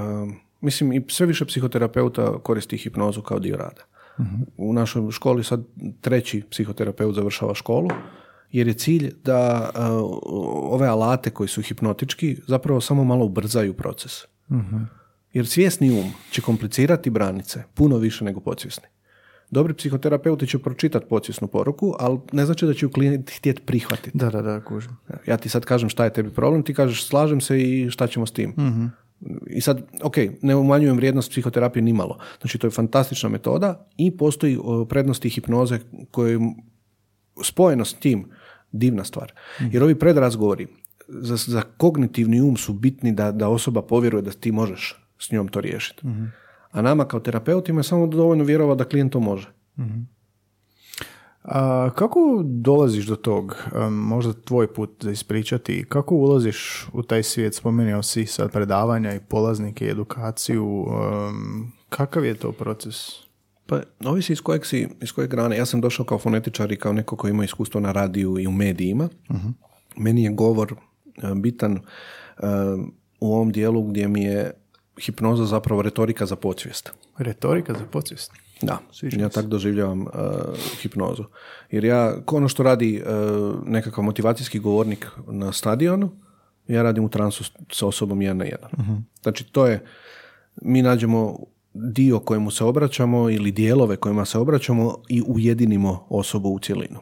mislim, 0.61 0.93
i 0.93 1.05
sve 1.07 1.25
više 1.25 1.45
psihoterapeuta 1.45 2.39
koristi 2.39 2.77
hipnozu 2.77 3.21
kao 3.21 3.39
dio 3.39 3.57
rada. 3.57 3.81
Mhm. 4.19 4.41
U 4.57 4.73
našoj 4.73 5.11
školi 5.11 5.43
sad 5.43 5.63
treći 6.01 6.43
psihoterapeut 6.49 7.15
završava 7.15 7.53
školu, 7.53 7.89
jer 8.51 8.67
je 8.67 8.73
cilj 8.73 9.13
da 9.23 9.69
e, 9.75 9.79
ove 10.71 10.87
alate 10.87 11.29
koji 11.29 11.47
su 11.47 11.61
hipnotički 11.61 12.37
zapravo 12.47 12.81
samo 12.81 13.03
malo 13.03 13.25
ubrzaju 13.25 13.73
proces. 13.73 14.11
Mhm. 14.51 14.77
Jer 15.33 15.47
svjesni 15.47 15.99
um 15.99 16.11
će 16.31 16.41
komplicirati 16.41 17.09
branice 17.09 17.63
puno 17.73 17.97
više 17.97 18.25
nego 18.25 18.39
podsvjesni. 18.39 18.87
Dobri 19.51 19.73
psihoterapeuti 19.73 20.47
će 20.47 20.59
pročitati 20.59 21.05
podsvjesnu 21.09 21.47
poruku, 21.47 21.93
ali 21.99 22.19
ne 22.31 22.45
znači 22.45 22.65
da 22.65 22.73
će 22.73 22.85
ju 22.85 22.91
klijent 22.91 23.31
htjeti 23.37 23.61
prihvatiti. 23.61 24.17
Da, 24.17 24.29
da, 24.29 24.41
da, 24.41 24.63
kužim. 24.63 24.91
Ja 25.27 25.37
ti 25.37 25.49
sad 25.49 25.65
kažem 25.65 25.89
šta 25.89 26.03
je 26.03 26.13
tebi 26.13 26.29
problem, 26.29 26.63
ti 26.63 26.73
kažeš 26.73 27.07
slažem 27.07 27.41
se 27.41 27.61
i 27.61 27.89
šta 27.89 28.07
ćemo 28.07 28.25
s 28.25 28.31
tim. 28.31 28.53
I 29.47 29.61
sad, 29.61 29.81
ok, 30.03 30.15
ne 30.41 30.55
umanjujem 30.55 30.95
vrijednost 30.95 31.31
psihoterapije 31.31 31.83
ni 31.83 31.93
malo. 31.93 32.17
Znači, 32.41 32.57
to 32.57 32.67
je 32.67 32.71
fantastična 32.71 33.29
metoda 33.29 33.87
i 33.97 34.17
postoji 34.17 34.57
prednosti 34.89 35.29
hipnoze 35.29 35.79
koje 36.11 36.39
spojeno 37.43 37.85
s 37.85 37.93
tim 37.93 38.25
divna 38.71 39.03
stvar. 39.03 39.33
Jer 39.71 39.83
ovi 39.83 39.95
predrazgovori 39.99 40.67
za, 41.07 41.35
za 41.35 41.61
kognitivni 41.61 42.41
um 42.41 42.57
su 42.57 42.73
bitni 42.73 43.11
da, 43.11 43.31
da 43.31 43.47
osoba 43.47 43.81
povjeruje 43.81 44.21
da 44.21 44.31
ti 44.31 44.51
možeš 44.51 44.95
s 45.19 45.31
njom 45.31 45.47
to 45.47 45.61
riješiti. 45.61 46.01
A 46.77 46.81
nama 46.81 47.05
kao 47.05 47.19
terapeutima 47.19 47.79
je 47.79 47.83
samo 47.83 48.07
dovoljno 48.07 48.43
vjerova 48.43 48.75
da 48.75 48.83
klijent 48.83 49.11
to 49.11 49.19
može. 49.19 49.53
A, 51.43 51.89
kako 51.95 52.41
dolaziš 52.43 53.05
do 53.05 53.15
tog, 53.15 53.55
možda 53.91 54.33
tvoj 54.33 54.73
put 54.73 54.89
za 55.03 55.11
ispričati, 55.11 55.85
kako 55.89 56.15
ulaziš 56.15 56.87
u 56.93 57.03
taj 57.03 57.23
svijet, 57.23 57.55
spomenuo 57.55 58.03
si 58.03 58.25
sad 58.25 58.51
predavanja 58.51 59.13
i 59.13 59.19
polaznike 59.19 59.85
i 59.85 59.89
edukaciju, 59.89 60.65
um, 60.65 61.71
kakav 61.89 62.25
je 62.25 62.35
to 62.35 62.51
proces? 62.51 62.95
Pa, 63.65 63.79
ovisi 64.05 64.33
iz 64.33 64.41
kojeg 64.41 64.65
si, 64.65 64.87
iz 65.01 65.11
kojeg 65.11 65.31
grane. 65.31 65.57
Ja 65.57 65.65
sam 65.65 65.81
došao 65.81 66.05
kao 66.05 66.19
fonetičar 66.19 66.71
i 66.71 66.77
kao 66.77 66.93
neko 66.93 67.15
koji 67.15 67.31
ima 67.31 67.43
iskustvo 67.43 67.81
na 67.81 67.91
radiju 67.91 68.39
i 68.39 68.47
u 68.47 68.51
medijima. 68.51 69.09
Meni 69.97 70.23
je 70.23 70.31
govor 70.31 70.75
bitan 71.35 71.79
u 73.19 73.33
ovom 73.33 73.51
dijelu 73.51 73.83
gdje 73.83 74.07
mi 74.07 74.23
je 74.23 74.51
hipnoza 75.01 75.45
zapravo 75.45 75.81
retorika 75.81 76.25
za 76.25 76.35
podsvijest. 76.35 76.91
Retorika 77.17 77.73
za 77.73 77.85
podsvijest. 77.91 78.31
Da, 78.61 78.79
ja 79.01 79.29
tako 79.29 79.47
doživljavam 79.47 80.01
uh, 80.01 80.07
hipnozu. 80.81 81.23
Jer 81.71 81.85
ja, 81.85 82.15
ono 82.27 82.47
što 82.47 82.63
radi 82.63 83.01
uh, 83.01 83.67
nekakav 83.67 84.03
motivacijski 84.03 84.59
govornik 84.59 85.07
na 85.27 85.51
stadionu, 85.51 86.09
ja 86.67 86.83
radim 86.83 87.03
u 87.03 87.09
transu 87.09 87.43
sa 87.71 87.87
osobom 87.87 88.21
jedan 88.21 88.37
na 88.37 88.45
jedan. 88.45 88.69
Znači, 89.21 89.43
to 89.51 89.67
je, 89.67 89.85
mi 90.61 90.81
nađemo 90.81 91.37
dio 91.73 92.19
kojemu 92.19 92.51
se 92.51 92.63
obraćamo 92.63 93.29
ili 93.29 93.51
dijelove 93.51 93.95
kojima 93.95 94.25
se 94.25 94.37
obraćamo 94.37 94.95
i 95.09 95.23
ujedinimo 95.27 96.05
osobu 96.09 96.49
u 96.49 96.59
cjelinu. 96.59 96.99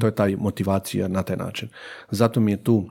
To 0.00 0.06
je 0.06 0.14
taj 0.14 0.36
motivacija 0.36 1.08
na 1.08 1.22
taj 1.22 1.36
način. 1.36 1.68
Zato 2.10 2.40
mi 2.40 2.50
je 2.50 2.64
tu 2.64 2.90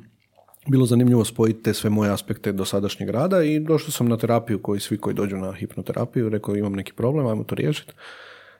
bilo 0.67 0.86
zanimljivo 0.86 1.26
spojiti 1.26 1.63
te 1.63 1.73
sve 1.73 1.89
moje 1.89 2.12
aspekte 2.12 2.52
dosadašnjeg 2.52 3.10
rada 3.10 3.43
i 3.43 3.60
došao 3.60 3.91
sam 3.91 4.08
na 4.08 4.17
terapiju 4.17 4.62
koji 4.62 4.80
svi 4.80 4.97
koji 4.97 5.13
dođu 5.13 5.38
na 5.38 5.52
hipnoterapiju, 5.52 6.30
rekao 6.30 6.56
imam 6.56 6.73
neki 6.73 6.93
problem, 6.93 7.28
ajmo 7.28 7.43
to 7.43 7.56
riješiti. 7.56 7.93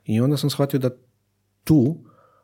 I 0.06 0.22
onda 0.22 0.38
sam 0.38 0.50
shvatio 0.50 0.80
da 0.80 0.90
tu 1.64 1.98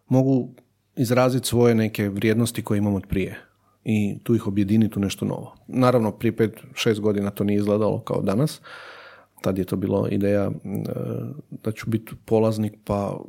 mogu 0.08 0.50
izraziti 0.96 1.48
svoje 1.48 1.76
neke 1.76 2.10
vrijednosti 2.10 2.64
koje 2.64 2.78
imam 2.78 2.96
od 2.96 3.08
prije 3.08 3.40
i 3.84 4.18
tu 4.24 4.36
ih 4.36 4.48
objediniti 4.48 5.00
u 5.00 5.02
nešto 5.02 5.26
novo. 5.26 5.56
Naravno, 5.68 6.12
prije 6.12 6.36
pet, 6.36 6.60
šest 6.74 7.00
godina 7.00 7.30
to 7.30 7.44
nije 7.44 7.58
izgledalo 7.58 8.00
kao 8.00 8.22
danas. 8.22 8.62
Tad 9.42 9.58
je 9.58 9.64
to 9.64 9.76
bilo 9.76 10.08
ideja 10.12 10.44
e, 10.44 10.52
da 11.64 11.72
ću 11.72 11.90
biti 11.90 12.12
polaznik, 12.26 12.74
pa 12.84 13.20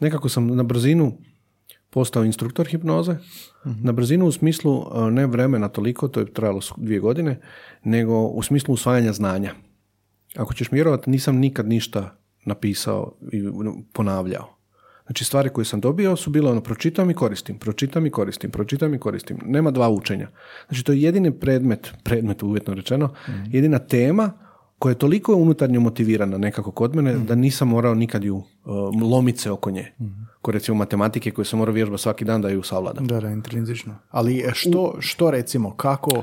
nekako 0.00 0.28
sam 0.28 0.56
na 0.56 0.62
brzinu 0.62 1.12
postao 1.90 2.24
instruktor 2.24 2.66
hipnoze. 2.66 3.16
Na 3.64 3.92
brzinu 3.92 4.26
u 4.26 4.32
smislu 4.32 4.82
e, 4.82 5.10
ne 5.10 5.26
vremena 5.26 5.68
toliko, 5.68 6.08
to 6.08 6.20
je 6.20 6.32
trajalo 6.32 6.60
dvije 6.76 7.00
godine, 7.00 7.40
nego 7.84 8.18
u 8.18 8.42
smislu 8.42 8.74
usvajanja 8.74 9.12
znanja. 9.12 9.54
Ako 10.36 10.54
ćeš 10.54 10.72
vjerovati, 10.72 11.10
nisam 11.10 11.36
nikad 11.36 11.68
ništa 11.68 12.16
napisao 12.44 13.12
i 13.32 13.44
ponavljao. 13.92 14.58
Znači 15.06 15.24
stvari 15.24 15.48
koje 15.48 15.64
sam 15.64 15.80
dobio 15.80 16.16
su 16.16 16.30
bile 16.30 16.50
ono 16.50 16.60
pročitam 16.60 17.10
i 17.10 17.14
koristim, 17.14 17.58
pročitam 17.58 18.06
i 18.06 18.10
koristim, 18.10 18.50
pročitam 18.50 18.94
i 18.94 18.98
koristim. 18.98 19.38
Nema 19.44 19.70
dva 19.70 19.88
učenja. 19.88 20.28
Znači 20.68 20.84
to 20.84 20.92
je 20.92 21.02
jedini 21.02 21.38
predmet, 21.38 21.92
predmet 22.04 22.42
uvjetno 22.42 22.74
rečeno, 22.74 23.14
jedina 23.50 23.78
tema 23.78 24.47
koja 24.78 24.90
je 24.90 24.98
toliko 24.98 25.34
unutarnje 25.34 25.78
motivirana 25.78 26.38
nekako 26.38 26.70
kod 26.70 26.96
mene 26.96 27.14
da 27.14 27.34
nisam 27.34 27.68
morao 27.68 27.94
nikad 27.94 28.24
ju 28.24 28.36
uh, 28.36 28.44
lomit 29.02 29.38
se 29.38 29.50
oko 29.50 29.70
nje. 29.70 29.92
Ko 30.42 30.50
recimo 30.50 30.76
matematike 30.76 31.30
koje 31.30 31.44
sam 31.44 31.58
morao 31.58 31.74
vježbati 31.74 32.02
svaki 32.02 32.24
dan 32.24 32.42
da 32.42 32.48
ju 32.48 32.62
savladam. 32.62 33.06
Da, 33.06 33.20
da, 33.20 33.30
intrinzično. 33.30 33.94
Ali 34.10 34.38
e, 34.38 34.50
što, 34.54 34.96
što 34.98 35.30
recimo, 35.30 35.74
kako, 35.76 36.22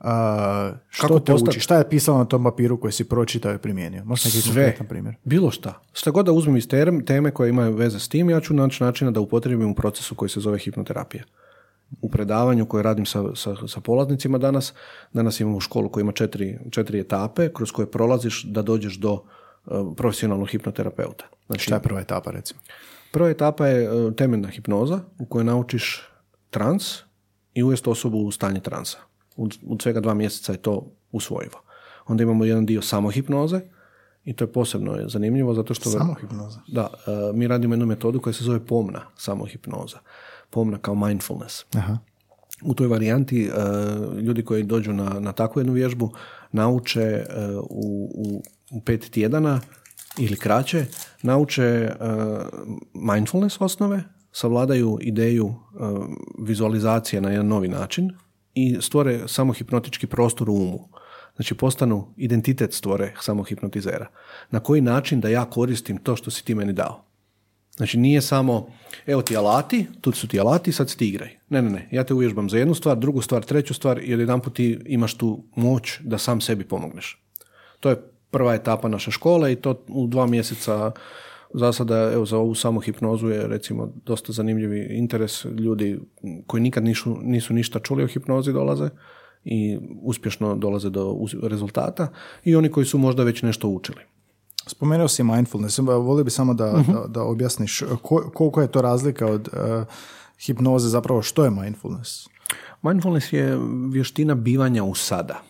a, 0.00 0.72
što 0.88 1.06
Kako 1.08 1.20
te 1.20 1.34
uči? 1.34 1.60
Šta 1.60 1.78
je 1.78 1.88
pisalo 1.88 2.18
na 2.18 2.24
tom 2.24 2.44
papiru 2.44 2.80
koji 2.80 2.92
si 2.92 3.04
pročitao 3.04 3.54
i 3.54 3.58
primijenio? 3.58 4.04
Možeš 4.04 4.24
neki 4.24 4.48
Sve. 4.48 4.76
primjer? 4.88 5.14
Bilo 5.24 5.50
šta. 5.50 5.80
Šta 5.92 6.10
god 6.10 6.26
da 6.26 6.32
uzmem 6.32 6.56
iz 6.56 6.68
teme 7.06 7.30
koje 7.30 7.48
imaju 7.48 7.74
veze 7.74 8.00
s 8.00 8.08
tim, 8.08 8.30
ja 8.30 8.40
ću 8.40 8.54
naći 8.54 8.84
načina 8.84 9.10
da 9.10 9.20
upotrijebim 9.20 9.70
u 9.70 9.74
procesu 9.74 10.14
koji 10.14 10.28
se 10.28 10.40
zove 10.40 10.58
hipnoterapija. 10.58 11.24
U 12.00 12.10
predavanju 12.10 12.66
koje 12.66 12.82
radim 12.82 13.06
sa, 13.06 13.22
sa, 13.34 13.54
sa 13.68 13.80
polaznicima 13.80 14.38
danas, 14.38 14.74
danas 15.12 15.40
imamo 15.40 15.60
školu 15.60 15.88
koja 15.88 16.02
ima 16.02 16.12
četiri, 16.12 16.58
četiri 16.70 17.00
etape 17.00 17.52
kroz 17.52 17.72
koje 17.72 17.90
prolaziš 17.90 18.44
da 18.44 18.62
dođeš 18.62 18.96
do 18.98 19.12
uh, 19.12 19.22
profesionalnog 19.96 20.48
hipnoterapeuta. 20.48 21.24
Znači, 21.46 21.64
Šta 21.64 21.74
je 21.74 21.82
prva 21.82 22.00
etapa, 22.00 22.30
recimo? 22.30 22.60
Prva 23.12 23.30
etapa 23.30 23.66
je 23.66 23.84
e, 23.84 24.12
temeljna 24.16 24.48
hipnoza 24.48 25.00
u 25.18 25.26
kojoj 25.26 25.44
naučiš 25.44 26.02
trans 26.50 26.98
i 27.54 27.62
uvesti 27.62 27.90
osobu 27.90 28.18
u 28.18 28.30
stanje 28.30 28.60
transa. 28.60 28.98
U, 29.36 29.48
u 29.66 29.78
svega 29.80 30.00
dva 30.00 30.14
mjeseca 30.14 30.52
je 30.52 30.58
to 30.58 30.92
usvojivo. 31.12 31.62
Onda 32.06 32.22
imamo 32.22 32.44
jedan 32.44 32.66
dio 32.66 32.82
samohipnoze 32.82 33.60
i 34.24 34.32
to 34.32 34.44
je 34.44 34.52
posebno 34.52 35.08
zanimljivo 35.08 35.54
zato 35.54 35.74
što... 35.74 35.90
Samohipnoza? 35.90 36.60
Da, 36.68 36.90
e, 37.06 37.32
mi 37.34 37.48
radimo 37.48 37.74
jednu 37.74 37.86
metodu 37.86 38.20
koja 38.20 38.32
se 38.32 38.44
zove 38.44 38.66
pomna 38.66 39.00
samohipnoza. 39.16 39.98
Pomna 40.56 40.78
kao 40.78 40.94
mindfulness. 40.94 41.64
Aha. 41.74 41.98
U 42.62 42.74
toj 42.74 42.86
varijanti 42.86 43.44
e, 43.44 43.50
ljudi 44.20 44.44
koji 44.44 44.62
dođu 44.62 44.92
na, 44.92 45.20
na 45.20 45.32
takvu 45.32 45.60
jednu 45.60 45.72
vježbu 45.72 46.12
nauče 46.52 47.02
e, 47.02 47.24
u, 47.70 48.10
u 48.14 48.42
u 48.70 48.80
pet 48.80 49.10
tjedana 49.10 49.60
ili 50.18 50.36
kraće 50.36 50.86
nauče 51.22 51.92
mindfulness 52.94 53.60
osnove, 53.60 54.02
savladaju 54.32 54.98
ideju 55.00 55.54
vizualizacije 56.38 57.20
na 57.20 57.30
jedan 57.30 57.46
novi 57.46 57.68
način 57.68 58.10
i 58.54 58.76
stvore 58.80 59.20
samo 59.26 59.52
hipnotički 59.52 60.06
prostor 60.06 60.50
u 60.50 60.54
umu. 60.54 60.88
Znači 61.36 61.54
postanu 61.54 62.14
identitet 62.16 62.72
stvore 62.72 63.14
samo 63.20 63.42
hipnotizera. 63.42 64.06
Na 64.50 64.60
koji 64.60 64.80
način 64.80 65.20
da 65.20 65.28
ja 65.28 65.44
koristim 65.44 65.98
to 65.98 66.16
što 66.16 66.30
si 66.30 66.44
ti 66.44 66.54
meni 66.54 66.72
dao? 66.72 67.05
Znači 67.76 67.98
nije 67.98 68.20
samo, 68.20 68.66
evo 69.06 69.22
ti 69.22 69.36
alati, 69.36 69.86
tu 70.00 70.12
su 70.12 70.28
ti 70.28 70.40
alati, 70.40 70.72
sad 70.72 70.96
ti 70.96 71.08
igraj. 71.08 71.30
Ne, 71.48 71.62
ne, 71.62 71.70
ne, 71.70 71.88
ja 71.92 72.04
te 72.04 72.14
uvježbam 72.14 72.48
za 72.50 72.58
jednu 72.58 72.74
stvar, 72.74 72.98
drugu 72.98 73.22
stvar, 73.22 73.44
treću 73.44 73.74
stvar 73.74 73.98
i 73.98 74.10
jedan 74.10 74.40
put 74.40 74.54
ti 74.54 74.78
imaš 74.86 75.14
tu 75.14 75.44
moć 75.56 76.00
da 76.00 76.18
sam 76.18 76.40
sebi 76.40 76.64
pomogneš. 76.64 77.22
To 77.80 77.90
je 77.90 77.96
prva 78.30 78.54
etapa 78.54 78.88
naše 78.88 79.10
škole 79.10 79.52
i 79.52 79.56
to 79.56 79.84
u 79.88 80.06
dva 80.06 80.26
mjeseca 80.26 80.92
za 81.54 81.72
sada, 81.72 82.12
evo 82.12 82.26
za 82.26 82.38
ovu 82.38 82.54
samu 82.54 82.80
hipnozu 82.80 83.28
je 83.28 83.46
recimo 83.46 83.92
dosta 84.04 84.32
zanimljivi 84.32 84.86
interes 84.90 85.44
ljudi 85.44 85.98
koji 86.46 86.60
nikad 86.62 86.84
nisu, 86.84 87.18
nisu 87.22 87.54
ništa 87.54 87.78
čuli 87.78 88.04
o 88.04 88.06
hipnozi 88.06 88.52
dolaze 88.52 88.88
i 89.44 89.78
uspješno 90.02 90.54
dolaze 90.54 90.90
do 90.90 91.16
rezultata 91.42 92.08
i 92.44 92.56
oni 92.56 92.70
koji 92.70 92.86
su 92.86 92.98
možda 92.98 93.22
već 93.22 93.42
nešto 93.42 93.68
učili. 93.68 94.00
Spomenuo 94.66 95.08
si 95.08 95.22
mindfulness, 95.22 95.78
volio 95.78 96.24
bi 96.24 96.30
samo 96.30 96.54
da, 96.54 96.72
uh 96.72 96.86
da, 96.86 97.04
da, 97.08 97.22
objasniš 97.22 97.82
koliko 98.34 98.60
je 98.60 98.70
to 98.72 98.82
razlika 98.82 99.26
od 99.26 99.48
uh, 99.52 99.86
hipnoze, 100.46 100.88
zapravo 100.88 101.22
što 101.22 101.44
je 101.44 101.50
mindfulness? 101.50 102.28
Mindfulness 102.82 103.32
je 103.32 103.58
vještina 103.92 104.34
bivanja 104.34 104.84
u 104.84 104.94
sada, 104.94 105.42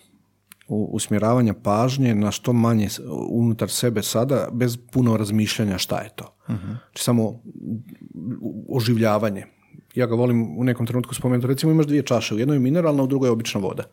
usmjeravanja 0.68 1.54
pažnje 1.62 2.14
na 2.14 2.30
što 2.30 2.52
manje 2.52 2.88
unutar 3.30 3.70
sebe 3.70 4.02
sada, 4.02 4.48
bez 4.52 4.78
puno 4.92 5.16
razmišljanja 5.16 5.78
šta 5.78 6.00
je 6.00 6.10
to. 6.16 6.36
uh 6.48 6.54
Znači 6.54 7.02
samo 7.02 7.42
oživljavanje. 8.68 9.46
Ja 9.94 10.06
ga 10.06 10.14
volim 10.14 10.58
u 10.58 10.64
nekom 10.64 10.86
trenutku 10.86 11.14
spomenuti, 11.14 11.46
recimo 11.46 11.72
imaš 11.72 11.86
dvije 11.86 12.02
čaše, 12.02 12.34
u 12.34 12.38
jednoj 12.38 12.56
je 12.56 12.60
mineralna, 12.60 13.02
u 13.02 13.06
drugoj 13.06 13.26
je 13.26 13.30
obična 13.30 13.60
voda. 13.60 13.84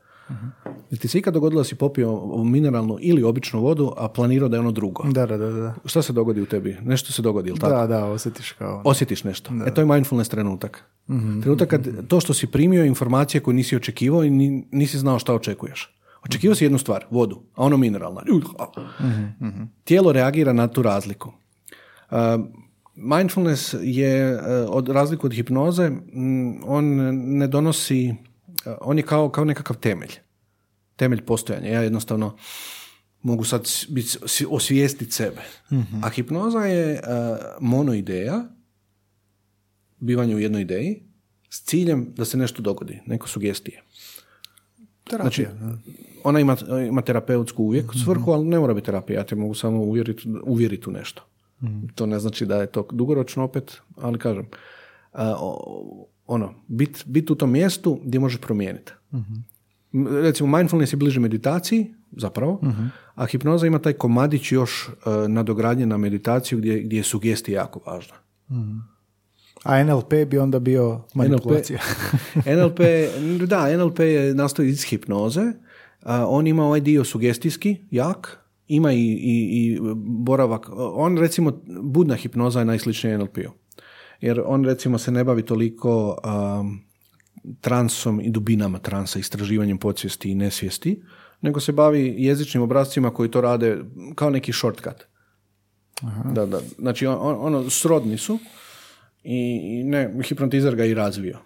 Uh 0.94 1.00
ti 1.00 1.08
se 1.08 1.20
ikad 1.20 1.34
dogodilo 1.34 1.60
da 1.60 1.64
si 1.64 1.76
popio 1.76 2.22
mineralnu 2.44 2.98
ili 3.02 3.24
običnu 3.24 3.62
vodu, 3.62 3.94
a 3.98 4.08
planirao 4.08 4.50
da 4.50 4.56
je 4.56 4.60
ono 4.60 4.72
drugo? 4.72 5.04
Da, 5.04 5.26
da, 5.26 5.38
da. 5.38 5.52
da. 5.52 5.74
Šta 5.86 6.02
se 6.02 6.14
dogodi 6.14 6.42
u 6.42 6.46
tebi? 6.46 6.78
Nešto 6.84 7.12
se 7.12 7.22
dogodi, 7.22 7.50
ili 7.50 7.60
tako? 7.60 7.74
Da, 7.74 7.88
da, 7.88 8.06
osjetiš 8.06 8.52
kao... 8.52 8.82
Osjetiš 8.86 9.24
nešto. 9.24 9.54
E, 9.66 9.74
to 9.74 9.82
je 9.82 9.86
mindfulness 9.86 10.30
trenutak. 10.30 10.84
uh 11.08 11.16
Trenutak 11.42 11.70
kad 11.70 12.08
to 12.08 12.20
što 12.20 12.34
si 12.34 12.48
primio 12.48 12.86
informacije 12.86 13.42
koje 13.42 13.56
nisi 13.56 13.76
očekivao 13.76 14.24
i 14.24 14.30
nisi 14.72 14.98
znao 14.98 15.20
šta 15.20 15.34
očekuješ. 15.34 15.96
Očekivao 16.24 16.56
si 16.56 16.66
jednu 16.66 16.78
stvar, 16.78 17.06
vodu, 17.10 17.42
a 17.56 17.64
ono 17.64 17.78
mineralna. 17.78 18.22
Tijelo 19.84 20.12
reagira 20.12 20.54
na 20.54 20.68
tu 20.68 20.82
razliku. 20.82 21.32
Uh, 22.12 22.18
mindfulness 22.96 23.76
je, 23.82 24.36
uh, 24.36 24.42
od 24.70 24.90
razliku 24.90 25.28
od 25.28 25.34
hipnoze, 25.34 25.92
on 26.66 26.86
ne 27.38 27.48
donosi, 27.48 28.16
uh, 28.66 28.74
on 28.82 28.98
je 28.98 29.04
kao, 29.04 29.30
kao 29.30 29.46
nekakav 29.46 29.78
temelj. 29.78 30.23
Temelj 30.96 31.22
postojanja. 31.22 31.70
Ja 31.70 31.82
jednostavno 31.82 32.38
mogu 33.22 33.44
sad 33.44 33.68
osvijestiti 34.50 35.12
sebe. 35.12 35.42
A 36.04 36.10
hipnoza 36.10 36.60
je 36.60 37.02
mono 37.60 37.94
ideja, 37.94 38.44
bivanje 40.00 40.36
u 40.36 40.40
jednoj 40.40 40.62
ideji, 40.62 41.04
s 41.50 41.64
ciljem 41.64 42.14
da 42.16 42.26
se 42.26 42.38
nešto 42.38 42.62
dogodi, 42.62 43.02
neko 43.06 43.28
sugestije. 43.28 43.82
Terapija. 45.04 45.52
Znači, 45.58 45.82
ona 46.24 46.40
ima, 46.40 46.58
ima 46.88 47.02
terapeutsku 47.02 47.64
uvijek 47.64 47.86
mhm. 47.86 48.00
svrhu, 48.04 48.32
ali 48.32 48.46
ne 48.46 48.60
mora 48.60 48.74
biti 48.74 48.86
terapija. 48.86 49.20
Ja 49.20 49.26
te 49.26 49.36
mogu 49.36 49.54
samo 49.54 49.84
uvjeriti, 49.84 50.30
uvjeriti 50.44 50.90
u 50.90 50.92
nešto. 50.92 51.24
Mhm. 51.64 51.86
To 51.96 52.06
ne 52.06 52.20
znači 52.20 52.46
da 52.46 52.62
je 52.62 52.72
to 52.72 52.88
dugoročno 52.92 53.44
opet, 53.44 53.78
ali 53.96 54.20
kažem, 54.20 54.48
ono, 56.28 56.54
bit, 56.68 57.04
bit 57.06 57.30
u 57.30 57.36
tom 57.36 57.52
mjestu 57.52 58.00
gdje 58.06 58.20
možeš 58.20 58.42
promijeniti. 58.42 58.92
Mhm. 59.14 59.34
Recimo, 60.22 60.58
mindfulness 60.58 60.94
je 60.94 60.98
bliže 60.98 61.20
meditaciji, 61.20 61.94
zapravo, 62.12 62.62
a 63.16 63.26
hipnoza 63.26 63.68
ima 63.68 63.80
taj 63.80 63.94
komadić 63.94 64.52
još 64.52 64.90
uh, 64.90 65.28
nadogradnje 65.28 65.86
na 65.86 65.98
meditaciju 65.98 66.58
gdje, 66.58 66.80
gdje 66.80 66.98
je 66.98 67.04
sugestija 67.04 67.62
jako 67.62 67.80
važna. 67.86 68.16
A 69.64 69.84
NLP 69.84 70.14
bi 70.28 70.38
onda 70.38 70.60
bio 70.60 71.02
manipulacija. 71.14 71.80
NLP, 72.36 72.80
da, 73.50 73.78
NLP 73.78 74.00
je 74.00 74.36
nastoji 74.36 74.70
iz 74.70 74.84
hipnoze. 74.84 75.52
on 76.28 76.48
ima 76.48 76.66
ovaj 76.66 76.80
dio 76.80 77.04
sugestijski, 77.04 77.78
jak, 77.92 78.40
ima 78.68 78.94
i, 78.94 78.98
i, 78.98 79.48
i 79.54 79.80
boravak. 79.96 80.70
On 80.76 81.18
recimo, 81.18 81.62
budna 81.82 82.16
hipnoza 82.16 82.60
je 82.60 82.66
najsličnija 82.66 83.18
NLP-u. 83.18 83.52
Jer 84.22 84.42
on 84.46 84.66
recimo 84.66 84.98
se 84.98 85.12
ne 85.12 85.24
bavi 85.24 85.42
toliko 85.42 86.18
um, 86.24 86.82
transom 87.62 88.22
i 88.22 88.30
dubinama 88.30 88.80
transa, 88.80 89.20
istraživanjem 89.20 89.78
podsvijesti 89.78 90.32
i 90.32 90.36
nesvijesti, 90.36 91.02
nego 91.42 91.60
se 91.60 91.72
bavi 91.72 92.16
jezičnim 92.18 92.64
obrazcima 92.64 93.14
koji 93.14 93.32
to 93.32 93.42
rade 93.42 93.78
kao 94.16 94.30
neki 94.30 94.54
shortcut. 94.54 95.06
Aha. 96.02 96.32
Da, 96.32 96.46
da. 96.46 96.62
Znači, 96.78 97.06
on, 97.06 97.36
ono, 97.40 97.70
srodni 97.70 98.18
su, 98.18 98.40
i 99.24 99.84
ne, 99.84 100.14
hipnotizer 100.24 100.76
ga 100.76 100.86
i 100.86 100.94
razvio. 100.94 101.40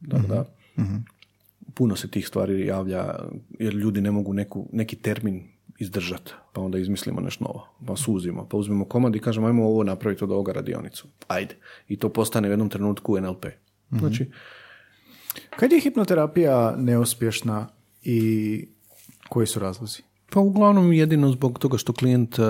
Da, 0.00 0.18
da. 0.18 0.44
Mhm. 0.78 0.96
Puno 1.74 1.96
se 1.96 2.10
tih 2.10 2.28
stvari 2.28 2.66
javlja 2.66 3.14
jer 3.58 3.74
ljudi 3.74 4.00
ne 4.00 4.10
mogu 4.10 4.32
neku, 4.32 4.68
neki 4.72 4.96
termin 4.96 5.48
izdržati, 5.78 6.32
pa 6.52 6.60
onda 6.60 6.78
izmislimo 6.78 7.20
nešto 7.20 7.44
novo, 7.44 7.68
pa 7.86 7.96
suzimo, 7.96 8.48
pa 8.48 8.56
uzmemo 8.56 8.84
komad 8.84 9.16
i 9.16 9.18
kažemo 9.18 9.46
ajmo 9.46 9.64
ovo 9.64 9.84
napraviti 9.84 10.24
od 10.24 10.30
ovoga 10.30 10.52
radionicu. 10.52 11.08
Ajde. 11.28 11.56
I 11.88 11.98
to 11.98 12.12
postane 12.12 12.48
u 12.48 12.50
jednom 12.50 12.68
trenutku 12.68 13.20
NLP. 13.20 13.44
mm 13.90 13.98
Znači, 13.98 14.30
kad 15.56 15.72
je 15.72 15.80
hipnoterapija 15.80 16.74
neuspješna 16.76 17.66
i 18.02 18.68
koji 19.28 19.46
su 19.46 19.60
razlozi? 19.60 20.02
Pa 20.30 20.40
uglavnom 20.40 20.92
jedino 20.92 21.30
zbog 21.30 21.58
toga 21.58 21.78
što 21.78 21.92
klijent 21.92 22.38
uh, 22.38 22.46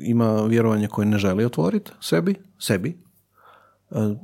ima 0.00 0.42
vjerovanje 0.42 0.88
koje 0.88 1.06
ne 1.06 1.18
želi 1.18 1.44
otvoriti 1.44 1.90
sebi, 2.00 2.34
sebi, 2.58 3.06
E, 3.90 4.14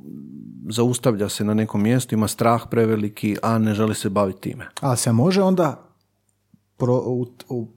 zaustavlja 0.70 1.28
se 1.28 1.44
na 1.44 1.54
nekom 1.54 1.82
mjestu, 1.82 2.14
ima 2.14 2.28
strah 2.28 2.62
preveliki, 2.70 3.36
a 3.42 3.58
ne 3.58 3.74
želi 3.74 3.94
se 3.94 4.08
baviti 4.08 4.40
time. 4.40 4.68
A 4.80 4.96
se 4.96 5.12
može 5.12 5.42
onda 5.42 5.88
pro, 6.76 7.02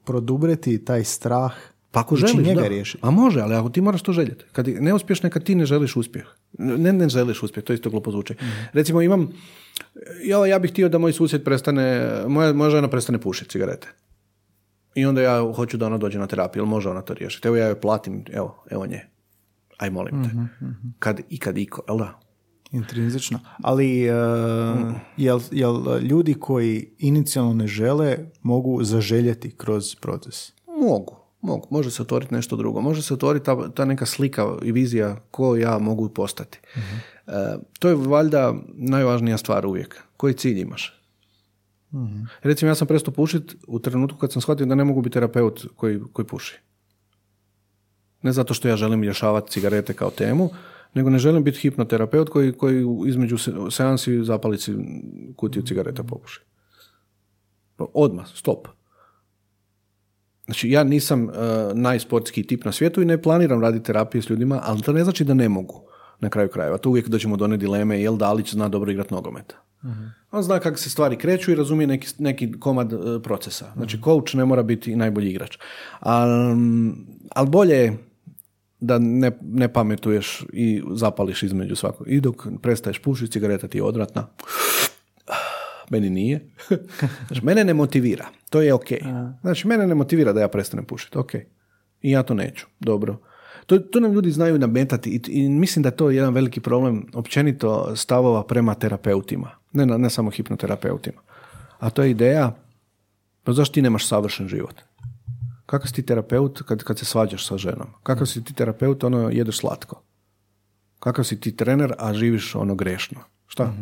produbreti 0.05 0.85
taj 0.85 1.03
strah 1.03 1.53
pa 1.95 2.01
ako 2.01 2.15
želiš, 2.15 2.47
njega 2.47 2.67
riješiti. 2.67 2.99
A 3.01 3.11
može, 3.11 3.41
ali 3.41 3.55
ako 3.55 3.69
ti 3.69 3.81
moraš 3.81 4.01
to 4.01 4.13
željeti. 4.13 4.45
Kad 4.51 4.67
je 4.67 4.81
neuspješno 4.81 5.29
kad 5.29 5.43
ti 5.43 5.55
ne 5.55 5.65
želiš 5.65 5.95
uspjeh. 5.95 6.25
Ne, 6.57 6.93
ne 6.93 7.09
želiš 7.09 7.43
uspjeh, 7.43 7.63
to 7.63 7.73
isto 7.73 7.89
glupo 7.89 8.11
zvuči. 8.11 8.33
Mhm. 8.33 8.49
Recimo 8.73 9.01
imam, 9.01 9.29
ja, 10.23 10.45
ja 10.45 10.59
bih 10.59 10.71
htio 10.71 10.89
da 10.89 10.97
moj 10.97 11.13
susjed 11.13 11.43
prestane, 11.43 12.09
moja, 12.27 12.53
moja 12.53 12.69
žena 12.69 12.87
prestane 12.87 13.21
pušiti 13.21 13.49
cigarete. 13.49 13.87
I 14.95 15.05
onda 15.05 15.21
ja 15.21 15.53
hoću 15.55 15.77
da 15.77 15.85
ona 15.85 15.97
dođe 15.97 16.19
na 16.19 16.27
terapiju, 16.27 16.63
jel 16.63 16.67
može 16.67 16.89
ona 16.89 17.01
to 17.01 17.13
riješiti? 17.13 17.47
Evo 17.47 17.57
ja 17.57 17.67
joj 17.67 17.81
platim, 17.81 18.23
evo, 18.33 18.63
evo 18.71 18.85
nje 18.85 19.01
aj 19.77 19.89
molim 19.89 20.23
te. 20.23 20.29
Mm-hmm. 20.29 20.95
Kad 20.99 21.19
i 21.29 21.39
kad 21.39 21.57
iko, 21.57 21.81
jel 21.87 21.97
da? 21.97 22.19
Intrinzično. 22.71 23.39
Ali 23.63 24.09
uh, 24.09 24.93
jel, 25.17 25.39
jel 25.51 25.99
ljudi 25.99 26.33
koji 26.33 26.89
inicijalno 26.99 27.53
ne 27.53 27.67
žele 27.67 28.17
mogu 28.41 28.83
zaželjeti 28.83 29.55
kroz 29.57 29.95
proces? 29.95 30.51
Mogu. 30.81 31.24
Mogu. 31.45 31.67
Može 31.71 31.91
se 31.91 32.01
otvoriti 32.01 32.33
nešto 32.33 32.55
drugo. 32.55 32.81
Može 32.81 33.01
se 33.01 33.13
otvoriti 33.13 33.45
ta, 33.45 33.69
ta 33.69 33.85
neka 33.85 34.05
slika 34.05 34.57
i 34.63 34.71
vizija 34.71 35.15
ko 35.31 35.55
ja 35.55 35.79
mogu 35.79 36.09
postati. 36.09 36.59
mm 36.75 36.79
to 37.79 37.89
je 37.89 37.95
valjda 37.95 38.53
najvažnija 38.73 39.37
stvar 39.37 39.65
uvijek. 39.65 40.03
Koji 40.17 40.33
cilj 40.33 40.59
imaš? 40.59 41.01
mm 41.91 42.25
Recimo, 42.41 42.71
ja 42.71 42.75
sam 42.75 42.87
prestao 42.87 43.13
pušiti 43.13 43.55
u 43.67 43.79
trenutku 43.79 44.17
kad 44.17 44.31
sam 44.31 44.41
shvatio 44.41 44.65
da 44.65 44.75
ne 44.75 44.83
mogu 44.83 45.01
biti 45.01 45.13
terapeut 45.13 45.65
koji, 45.75 45.99
koji 46.13 46.25
puši. 46.25 46.59
Ne 48.21 48.31
zato 48.31 48.53
što 48.53 48.67
ja 48.67 48.77
želim 48.77 49.01
rješavati 49.01 49.51
cigarete 49.51 49.93
kao 49.93 50.09
temu, 50.09 50.49
nego 50.93 51.09
ne 51.09 51.19
želim 51.19 51.43
biti 51.43 51.59
hipnoterapeut 51.59 52.29
koji, 52.29 52.51
koji 52.51 52.85
između 53.07 53.37
seansi 53.71 54.23
zapali 54.23 54.57
kutiju 55.35 55.63
cigareta 55.63 56.03
popuši. 56.03 56.41
Odmah, 57.77 58.27
stop. 58.33 58.67
Znači, 60.45 60.69
ja 60.69 60.83
nisam 60.83 61.23
uh, 61.23 61.33
najsportski 61.73 62.43
tip 62.43 62.65
na 62.65 62.71
svijetu 62.71 63.01
i 63.01 63.05
ne 63.05 63.21
planiram 63.21 63.61
raditi 63.61 63.85
terapije 63.85 64.21
s 64.21 64.29
ljudima, 64.29 64.61
ali 64.63 64.81
to 64.81 64.93
ne 64.93 65.03
znači 65.03 65.23
da 65.23 65.33
ne 65.33 65.49
mogu 65.49 65.81
na 66.19 66.29
kraju 66.29 66.49
krajeva. 66.49 66.77
To 66.77 66.89
uvijek 66.89 67.07
dođemo 67.07 67.37
do 67.37 67.45
one 67.45 67.57
dileme, 67.57 68.01
jel 68.01 68.17
Dalić 68.17 68.53
zna 68.53 68.69
dobro 68.69 68.91
igrati 68.91 69.13
nogomet. 69.13 69.53
uh 69.83 69.89
On 70.31 70.43
zna 70.43 70.59
kako 70.59 70.77
se 70.77 70.89
stvari 70.89 71.15
kreću 71.15 71.51
i 71.51 71.55
razumije 71.55 71.87
neki, 71.87 72.07
neki 72.19 72.59
komad 72.59 72.93
uh, 72.93 73.21
procesa. 73.23 73.71
Znači, 73.75 73.99
coach 74.03 74.35
ne 74.35 74.45
mora 74.45 74.63
biti 74.63 74.95
najbolji 74.95 75.29
igrač. 75.29 75.57
Ali 75.99 77.49
bolje 77.49 77.75
je 77.75 77.97
da 78.79 78.99
ne, 78.99 79.31
ne 79.41 79.73
pametuješ 79.73 80.45
i 80.53 80.83
zapališ 80.91 81.43
između 81.43 81.75
svakog. 81.75 82.07
I 82.09 82.21
dok 82.21 82.47
prestaješ 82.61 82.99
pušiti, 82.99 83.31
cigareta 83.31 83.67
ti 83.67 83.77
je 83.77 83.83
odvratna. 83.83 84.27
Meni 85.89 86.09
nije. 86.09 86.49
znači, 87.27 87.45
mene 87.45 87.63
ne 87.63 87.73
motivira, 87.73 88.25
to 88.49 88.61
je 88.61 88.73
ok. 88.73 88.87
Znači, 89.41 89.67
mene 89.67 89.87
ne 89.87 89.95
motivira 89.95 90.33
da 90.33 90.41
ja 90.41 90.47
prestanem 90.47 90.85
pušiti, 90.85 91.17
ok. 91.17 91.33
I 92.01 92.11
ja 92.11 92.23
to 92.23 92.33
neću, 92.33 92.65
dobro. 92.79 93.17
To, 93.65 93.79
to 93.79 93.99
nam 93.99 94.13
ljudi 94.13 94.31
znaju 94.31 94.59
nametati 94.59 95.09
i, 95.09 95.21
i 95.31 95.49
mislim 95.49 95.83
da 95.83 95.89
je 95.89 95.95
to 95.95 96.09
jedan 96.09 96.33
veliki 96.33 96.59
problem 96.59 97.05
općenito 97.13 97.95
stavova 97.95 98.43
prema 98.43 98.73
terapeutima, 98.73 99.51
ne, 99.73 99.85
ne 99.85 100.09
samo 100.09 100.31
hipnoterapeutima. 100.31 101.21
A 101.79 101.89
to 101.89 102.03
je 102.03 102.11
ideja, 102.11 102.55
pa 103.43 103.53
zašto 103.53 103.73
ti 103.73 103.81
nemaš 103.81 104.07
savršen 104.07 104.47
život? 104.47 104.81
Kakav 105.65 105.87
si 105.87 105.93
ti 105.93 106.05
terapeut 106.05 106.61
kad, 106.61 106.83
kad 106.83 106.99
se 106.99 107.05
svađaš 107.05 107.47
sa 107.47 107.57
ženom? 107.57 107.87
Kakav 108.03 108.27
si 108.27 108.43
ti 108.43 108.53
terapeut, 108.53 109.03
ono, 109.03 109.29
jedeš 109.29 109.57
slatko? 109.57 110.01
Kakav 110.99 111.25
si 111.25 111.39
ti 111.39 111.55
trener, 111.55 111.93
a 111.97 112.13
živiš 112.13 112.55
ono 112.55 112.75
grešno? 112.75 113.19
Šta? 113.47 113.73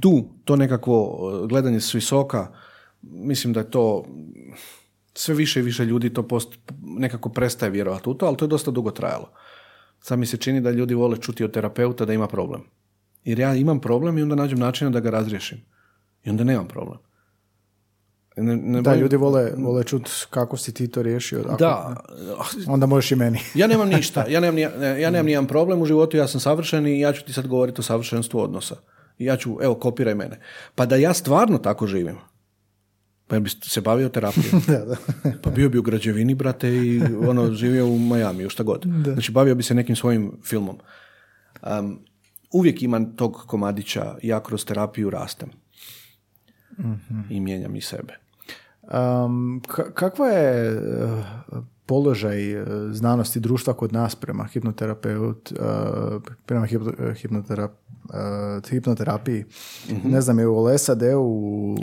Tu, 0.00 0.24
to 0.44 0.56
nekakvo 0.56 1.02
uh, 1.02 1.48
gledanje 1.48 1.80
s 1.80 1.94
visoka, 1.94 2.52
mislim 3.02 3.52
da 3.52 3.60
je 3.60 3.70
to 3.70 4.04
sve 5.14 5.34
više 5.34 5.60
i 5.60 5.62
više 5.62 5.84
ljudi 5.84 6.12
to 6.12 6.22
post, 6.22 6.58
nekako 6.82 7.28
prestaje 7.28 7.70
vjerovati 7.70 8.10
u 8.10 8.14
to, 8.14 8.26
ali 8.26 8.36
to 8.36 8.44
je 8.44 8.48
dosta 8.48 8.70
dugo 8.70 8.90
trajalo. 8.90 9.30
Sad 10.00 10.18
mi 10.18 10.26
se 10.26 10.36
čini 10.36 10.60
da 10.60 10.70
ljudi 10.70 10.94
vole 10.94 11.16
čuti 11.16 11.44
od 11.44 11.52
terapeuta 11.52 12.04
da 12.04 12.12
ima 12.12 12.26
problem. 12.26 12.62
Jer 13.24 13.38
ja 13.38 13.54
imam 13.54 13.80
problem 13.80 14.18
i 14.18 14.22
onda 14.22 14.34
nađem 14.34 14.58
načina 14.58 14.90
da 14.90 15.00
ga 15.00 15.10
razriješim. 15.10 15.58
I 16.24 16.30
onda 16.30 16.44
nemam 16.44 16.68
problem. 16.68 16.98
Ne, 18.36 18.56
ne 18.56 18.82
da, 18.82 18.94
ljudi 18.94 19.16
vole, 19.16 19.52
vole 19.56 19.84
čuti 19.84 20.10
kako 20.30 20.56
si 20.56 20.74
ti 20.74 20.88
to 20.88 21.02
riješio. 21.02 21.40
Ako, 21.46 21.56
da. 21.56 21.96
Onda 22.66 22.86
možeš 22.86 23.12
i 23.12 23.16
meni. 23.16 23.38
ja 23.54 23.66
nemam 23.66 23.88
ništa. 23.88 24.24
Ja 24.30 24.40
nemam, 24.40 24.58
ja 24.98 25.10
nemam 25.10 25.26
nijedan 25.26 25.46
problem 25.46 25.82
u 25.82 25.86
životu, 25.86 26.16
ja 26.16 26.28
sam 26.28 26.40
savršen 26.40 26.86
i 26.86 27.00
ja 27.00 27.12
ću 27.12 27.24
ti 27.24 27.32
sad 27.32 27.46
govoriti 27.46 27.80
o 27.80 27.84
savršenstvu 27.84 28.40
odnosa. 28.40 28.76
I 29.18 29.24
ja 29.24 29.36
ću, 29.36 29.58
evo, 29.62 29.74
kopiraj 29.74 30.14
mene. 30.14 30.40
Pa 30.74 30.86
da 30.86 30.96
ja 30.96 31.14
stvarno 31.14 31.58
tako 31.58 31.86
živim, 31.86 32.16
pa 33.26 33.40
bi 33.40 33.50
se 33.50 33.80
bavio 33.80 34.08
terapijom. 34.08 34.62
da, 34.68 34.84
da. 34.84 34.96
pa 35.42 35.50
bio 35.50 35.68
bi 35.68 35.78
u 35.78 35.82
građevini, 35.82 36.34
brate, 36.34 36.68
i 36.68 37.02
ono, 37.28 37.52
živio 37.52 37.86
u 37.86 37.98
Majamiju, 37.98 38.50
šta 38.50 38.62
god. 38.62 38.86
Znači, 39.04 39.32
bavio 39.32 39.54
bi 39.54 39.62
se 39.62 39.74
nekim 39.74 39.96
svojim 39.96 40.32
filmom. 40.44 40.78
Um, 41.62 41.98
uvijek 42.52 42.82
imam 42.82 43.16
tog 43.16 43.44
komadića, 43.46 44.16
ja 44.22 44.42
kroz 44.42 44.64
terapiju 44.64 45.10
rastem. 45.10 45.48
mm 46.78 46.94
I 47.30 47.40
mijenjam 47.40 47.76
i 47.76 47.80
sebe. 47.80 48.25
Um, 48.92 49.62
kakva 49.94 50.26
je 50.26 50.78
uh, 50.78 51.24
položaj 51.86 52.60
uh, 52.60 52.68
znanosti 52.90 53.40
društva 53.40 53.72
kod 53.72 53.92
nas 53.92 54.14
prema 54.14 54.44
hipnoterapeut, 54.44 55.52
uh, 55.52 56.22
prema 56.46 56.66
hipnoterap, 57.14 57.72
hipnoterapiji? 58.70 59.44
mm 59.90 60.10
Ne 60.10 60.20
znam, 60.20 60.38
je 60.38 60.48
u 60.48 60.78
SAD-u 60.78 61.76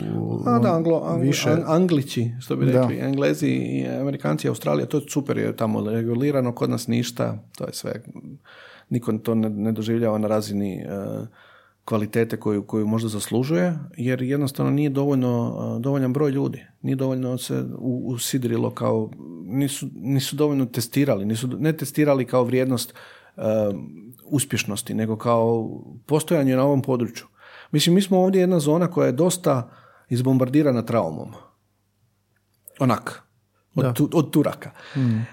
A 0.46 0.58
da, 0.58 0.74
anglo, 0.74 1.16
više... 1.20 1.56
Anglići, 1.66 2.30
što 2.40 2.56
bi 2.56 2.66
rekli, 2.66 2.96
da. 2.96 3.06
Englezi 3.06 3.48
i 3.48 3.88
Amerikanci, 3.88 4.48
Australija, 4.48 4.86
to 4.86 4.96
je 4.96 5.04
super, 5.08 5.38
je 5.38 5.56
tamo 5.56 5.90
regulirano, 5.90 6.54
kod 6.54 6.70
nas 6.70 6.86
ništa, 6.86 7.38
to 7.58 7.64
je 7.64 7.72
sve, 7.72 8.02
niko 8.90 9.12
to 9.12 9.34
ne, 9.34 9.50
ne 9.50 9.72
doživljava 9.72 10.18
na 10.18 10.28
razini 10.28 10.84
kvalitete 11.84 12.36
koju, 12.36 12.62
koju 12.62 12.86
možda 12.86 13.08
zaslužuje, 13.08 13.78
jer 13.96 14.22
jednostavno 14.22 14.72
nije 14.72 14.90
dovoljno, 14.90 15.78
dovoljan 15.80 16.12
broj 16.12 16.30
ljudi. 16.30 16.64
Nije 16.82 16.96
dovoljno 16.96 17.38
se 17.38 17.64
usidrilo 17.78 18.70
kao, 18.70 19.10
nisu, 19.44 19.86
nisu 19.94 20.36
dovoljno 20.36 20.66
testirali, 20.66 21.24
nisu 21.24 21.48
ne 21.48 21.72
testirali 21.72 22.24
kao 22.24 22.44
vrijednost 22.44 22.94
uspješnosti, 24.24 24.94
nego 24.94 25.16
kao 25.16 25.70
postojanje 26.06 26.56
na 26.56 26.64
ovom 26.64 26.82
području. 26.82 27.26
Mislim, 27.70 27.94
mi 27.94 28.02
smo 28.02 28.18
ovdje 28.18 28.40
jedna 28.40 28.60
zona 28.60 28.90
koja 28.90 29.06
je 29.06 29.12
dosta 29.12 29.70
izbombardirana 30.08 30.82
traumom. 30.82 31.32
Onak, 32.78 33.22
od, 33.74 33.96
tu, 33.96 34.10
od 34.12 34.30
turaka. 34.30 34.70
Mm. 34.96 35.26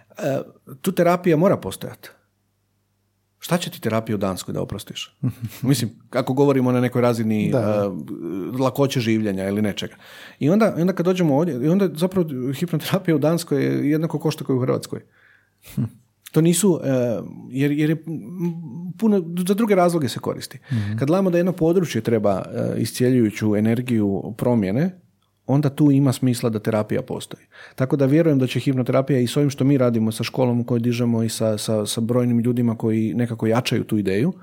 tu 0.82 0.92
terapija 0.92 1.38
mora 1.38 1.58
postojati. 1.58 2.10
Šta 3.44 3.58
će 3.58 3.72
ti 3.72 3.82
terapija 3.82 4.16
u 4.16 4.20
Danskoj 4.20 4.54
da 4.54 4.62
oprostiš? 4.62 5.18
Mislim, 5.62 5.92
kako 6.10 6.34
govorimo 6.34 6.72
na 6.72 6.82
nekoj 6.82 7.02
razini 7.02 7.54
Uh, 7.54 8.60
lakoće 8.60 9.00
življenja 9.00 9.48
ili 9.48 9.62
nečega. 9.62 9.96
I 10.40 10.50
onda, 10.50 10.76
onda 10.78 10.94
kad 10.94 11.06
dođemo 11.06 11.38
ovdje, 11.38 11.66
i 11.66 11.68
onda 11.68 11.90
zapravo 11.96 12.28
hipnoterapija 12.54 13.16
u 13.16 13.20
Danskoj 13.20 13.64
je 13.64 13.90
jednako 13.90 14.20
košta 14.20 14.44
kao 14.44 14.56
u 14.56 14.60
Hrvatskoj. 14.60 15.02
To 16.32 16.42
nisu, 16.42 16.72
uh, 16.72 16.82
jer, 17.50 17.72
jer 17.72 17.90
je 17.90 18.04
puno, 18.98 19.24
za 19.48 19.54
druge 19.54 19.76
razloge 19.76 20.10
se 20.10 20.20
koristi. 20.20 20.60
Mhm. 20.72 20.98
Kad 21.00 21.08
gledamo 21.08 21.30
da 21.30 21.38
jedno 21.38 21.52
područje 21.52 22.02
treba 22.02 22.42
uh, 22.46 22.82
iscijeljujuću 22.82 23.56
energiju 23.56 24.34
promjene, 24.38 25.00
onda 25.48 25.70
tu 25.70 25.92
ima 25.92 26.14
smisla 26.14 26.50
da 26.50 26.60
terapija 26.60 27.02
postoji. 27.02 27.44
Tako 27.76 27.96
da 27.96 28.06
vjerujem 28.06 28.40
da 28.40 28.48
će 28.48 28.60
hipnoterapija 28.60 29.20
i 29.20 29.28
s 29.28 29.38
ovim 29.38 29.50
što 29.50 29.64
mi 29.64 29.78
radimo 29.78 30.12
sa 30.12 30.24
školom 30.24 30.64
koju 30.64 30.80
dižemo 30.80 31.24
i 31.24 31.30
sa, 31.30 31.58
sa, 31.58 31.86
sa 31.86 32.02
brojnim 32.02 32.40
ljudima 32.40 32.76
koji 32.76 33.14
nekako 33.14 33.48
jačaju 33.48 33.84
tu 33.84 33.98
ideju, 33.98 34.34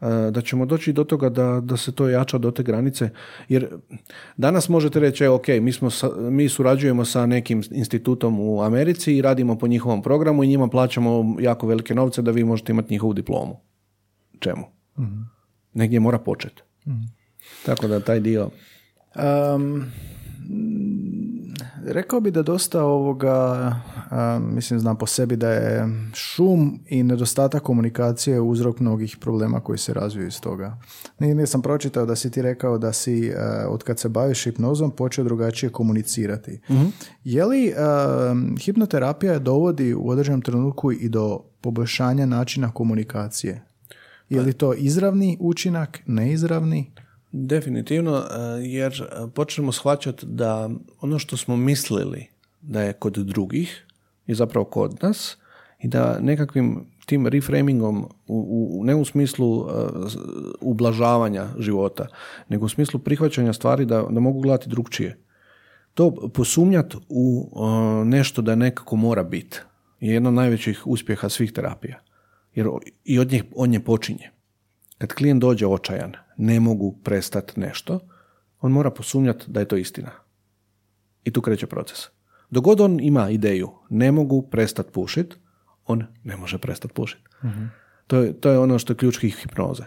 e, 0.00 0.30
da 0.30 0.40
ćemo 0.40 0.66
doći 0.66 0.92
do 0.92 1.04
toga 1.04 1.28
da, 1.28 1.60
da 1.60 1.76
se 1.76 1.92
to 1.92 2.08
jača 2.08 2.38
do 2.38 2.50
te 2.50 2.62
granice. 2.62 3.10
Jer 3.48 3.68
danas 4.36 4.68
možete 4.68 5.00
reći, 5.00 5.26
ok, 5.26 5.48
mi, 5.48 5.72
smo, 5.72 5.88
mi 6.30 6.48
surađujemo 6.48 7.04
sa 7.04 7.26
nekim 7.26 7.62
institutom 7.70 8.40
u 8.40 8.62
Americi 8.62 9.16
i 9.16 9.22
radimo 9.22 9.58
po 9.58 9.66
njihovom 9.66 10.02
programu 10.02 10.44
i 10.44 10.48
njima 10.48 10.68
plaćamo 10.68 11.36
jako 11.40 11.66
velike 11.66 11.94
novce 11.94 12.22
da 12.22 12.30
vi 12.30 12.44
možete 12.44 12.72
imati 12.72 12.94
njihovu 12.94 13.12
diplomu. 13.12 13.60
Čemu? 14.38 14.64
mm 14.98 15.34
Negdje 15.74 16.00
mora 16.00 16.18
početi. 16.18 16.62
mm 16.86 16.92
Tako 17.66 17.88
da 17.88 18.00
taj 18.00 18.20
dio... 18.20 18.50
Um, 19.54 19.84
Rekao 21.86 22.20
bi 22.20 22.30
da 22.30 22.42
dosta 22.42 22.84
ovoga, 22.84 23.72
mislim 24.40 24.80
znam 24.80 24.98
po 24.98 25.06
sebi 25.06 25.36
da 25.36 25.48
je 25.48 25.88
šum 26.14 26.80
i 26.88 27.02
nedostatak 27.02 27.62
komunikacije 27.62 28.40
uzrok 28.40 28.80
mnogih 28.80 29.16
problema 29.20 29.60
koji 29.60 29.78
se 29.78 29.94
razviju 29.94 30.26
iz 30.26 30.40
toga. 30.40 30.78
Nije 31.18 31.46
sam 31.46 31.62
pročitao 31.62 32.06
da 32.06 32.16
si 32.16 32.30
ti 32.30 32.42
rekao 32.42 32.78
da 32.78 32.92
si 32.92 33.32
od 33.68 33.82
kad 33.82 33.98
se 33.98 34.08
baviš 34.08 34.44
hipnozom 34.44 34.90
počeo 34.90 35.24
drugačije 35.24 35.70
komunicirati. 35.70 36.60
uh 36.68 36.76
Je 37.24 37.44
li 37.44 37.72
hipnoterapija 38.60 39.38
dovodi 39.38 39.94
u 39.94 40.08
određenom 40.08 40.42
trenutku 40.42 40.92
i 40.92 41.08
do 41.08 41.40
poboljšanja 41.60 42.26
načina 42.26 42.70
komunikacije? 42.70 43.62
Je 44.28 44.40
li 44.40 44.52
to 44.52 44.74
izravni 44.74 45.36
učinak, 45.40 46.00
neizravni? 46.06 46.90
Definitivno, 47.36 48.16
e, 48.16 48.22
jer 48.62 48.92
e, 48.92 49.30
počnemo 49.34 49.72
shvaćati 49.72 50.26
da 50.26 50.70
ono 51.00 51.18
što 51.18 51.36
smo 51.36 51.56
mislili 51.56 52.26
da 52.60 52.82
je 52.82 52.92
kod 52.92 53.12
drugih 53.12 53.86
je 54.26 54.34
zapravo 54.34 54.64
kod 54.64 54.98
nas 55.02 55.36
i 55.78 55.88
da 55.88 56.18
nekakvim 56.20 56.86
tim 57.06 57.26
reframingom, 57.26 58.08
u, 58.26 58.78
u, 58.80 58.84
ne 58.84 58.94
u 58.94 59.04
smislu 59.04 59.58
uh, 59.58 59.68
ublažavanja 60.60 61.46
života, 61.58 62.06
nego 62.48 62.66
u 62.66 62.68
smislu 62.68 63.00
prihvaćanja 63.00 63.52
stvari 63.52 63.84
da, 63.84 64.06
da 64.10 64.20
mogu 64.20 64.40
gledati 64.40 64.68
drugčije. 64.68 65.18
To 65.94 66.30
posumnjati 66.34 66.96
u 67.08 67.50
nešto 68.04 68.42
da 68.42 68.54
nekako 68.54 68.96
mora 68.96 69.22
biti 69.22 69.60
je 70.00 70.14
jedno 70.14 70.28
od 70.28 70.34
najvećih 70.34 70.86
uspjeha 70.86 71.28
svih 71.28 71.52
terapija. 71.52 72.00
Jer 72.54 72.66
i 73.04 73.18
od 73.18 73.32
nje, 73.32 73.42
od 73.56 73.68
nje 73.68 73.80
počinje. 73.80 74.30
Kad 74.98 75.12
klijent 75.12 75.40
dođe 75.40 75.66
očajan, 75.66 76.12
ne 76.36 76.60
mogu 76.60 76.98
prestati 77.02 77.60
nešto, 77.60 78.00
on 78.60 78.72
mora 78.72 78.90
posumnjati 78.90 79.44
da 79.48 79.60
je 79.60 79.68
to 79.68 79.76
istina. 79.76 80.10
I 81.24 81.30
tu 81.30 81.40
kreće 81.40 81.66
proces. 81.66 81.98
Dogod 82.50 82.80
on 82.80 83.00
ima 83.00 83.30
ideju, 83.30 83.70
ne 83.90 84.12
mogu 84.12 84.42
prestati 84.42 84.92
pušiti, 84.92 85.36
on 85.86 86.06
ne 86.24 86.36
može 86.36 86.58
prestati 86.58 86.94
pušiti. 86.94 87.22
uh 87.42 87.50
To, 88.06 88.16
je, 88.16 88.40
to 88.40 88.50
je 88.50 88.58
ono 88.58 88.78
što 88.78 88.92
je 88.92 88.96
ključ 88.96 89.18
hipnoze. 89.20 89.84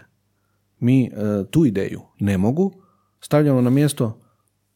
Mi 0.80 1.04
e, 1.04 1.10
tu 1.50 1.64
ideju 1.64 2.00
ne 2.18 2.38
mogu, 2.38 2.72
stavljamo 3.20 3.60
na 3.60 3.70
mjesto 3.70 4.20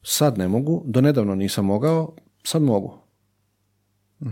sad 0.02 0.38
ne 0.38 0.48
mogu, 0.48 0.82
do 0.86 1.00
nedavno 1.00 1.34
nisam 1.34 1.64
mogao, 1.64 2.16
sad 2.44 2.62
mogu. 2.62 2.98
uh 4.20 4.28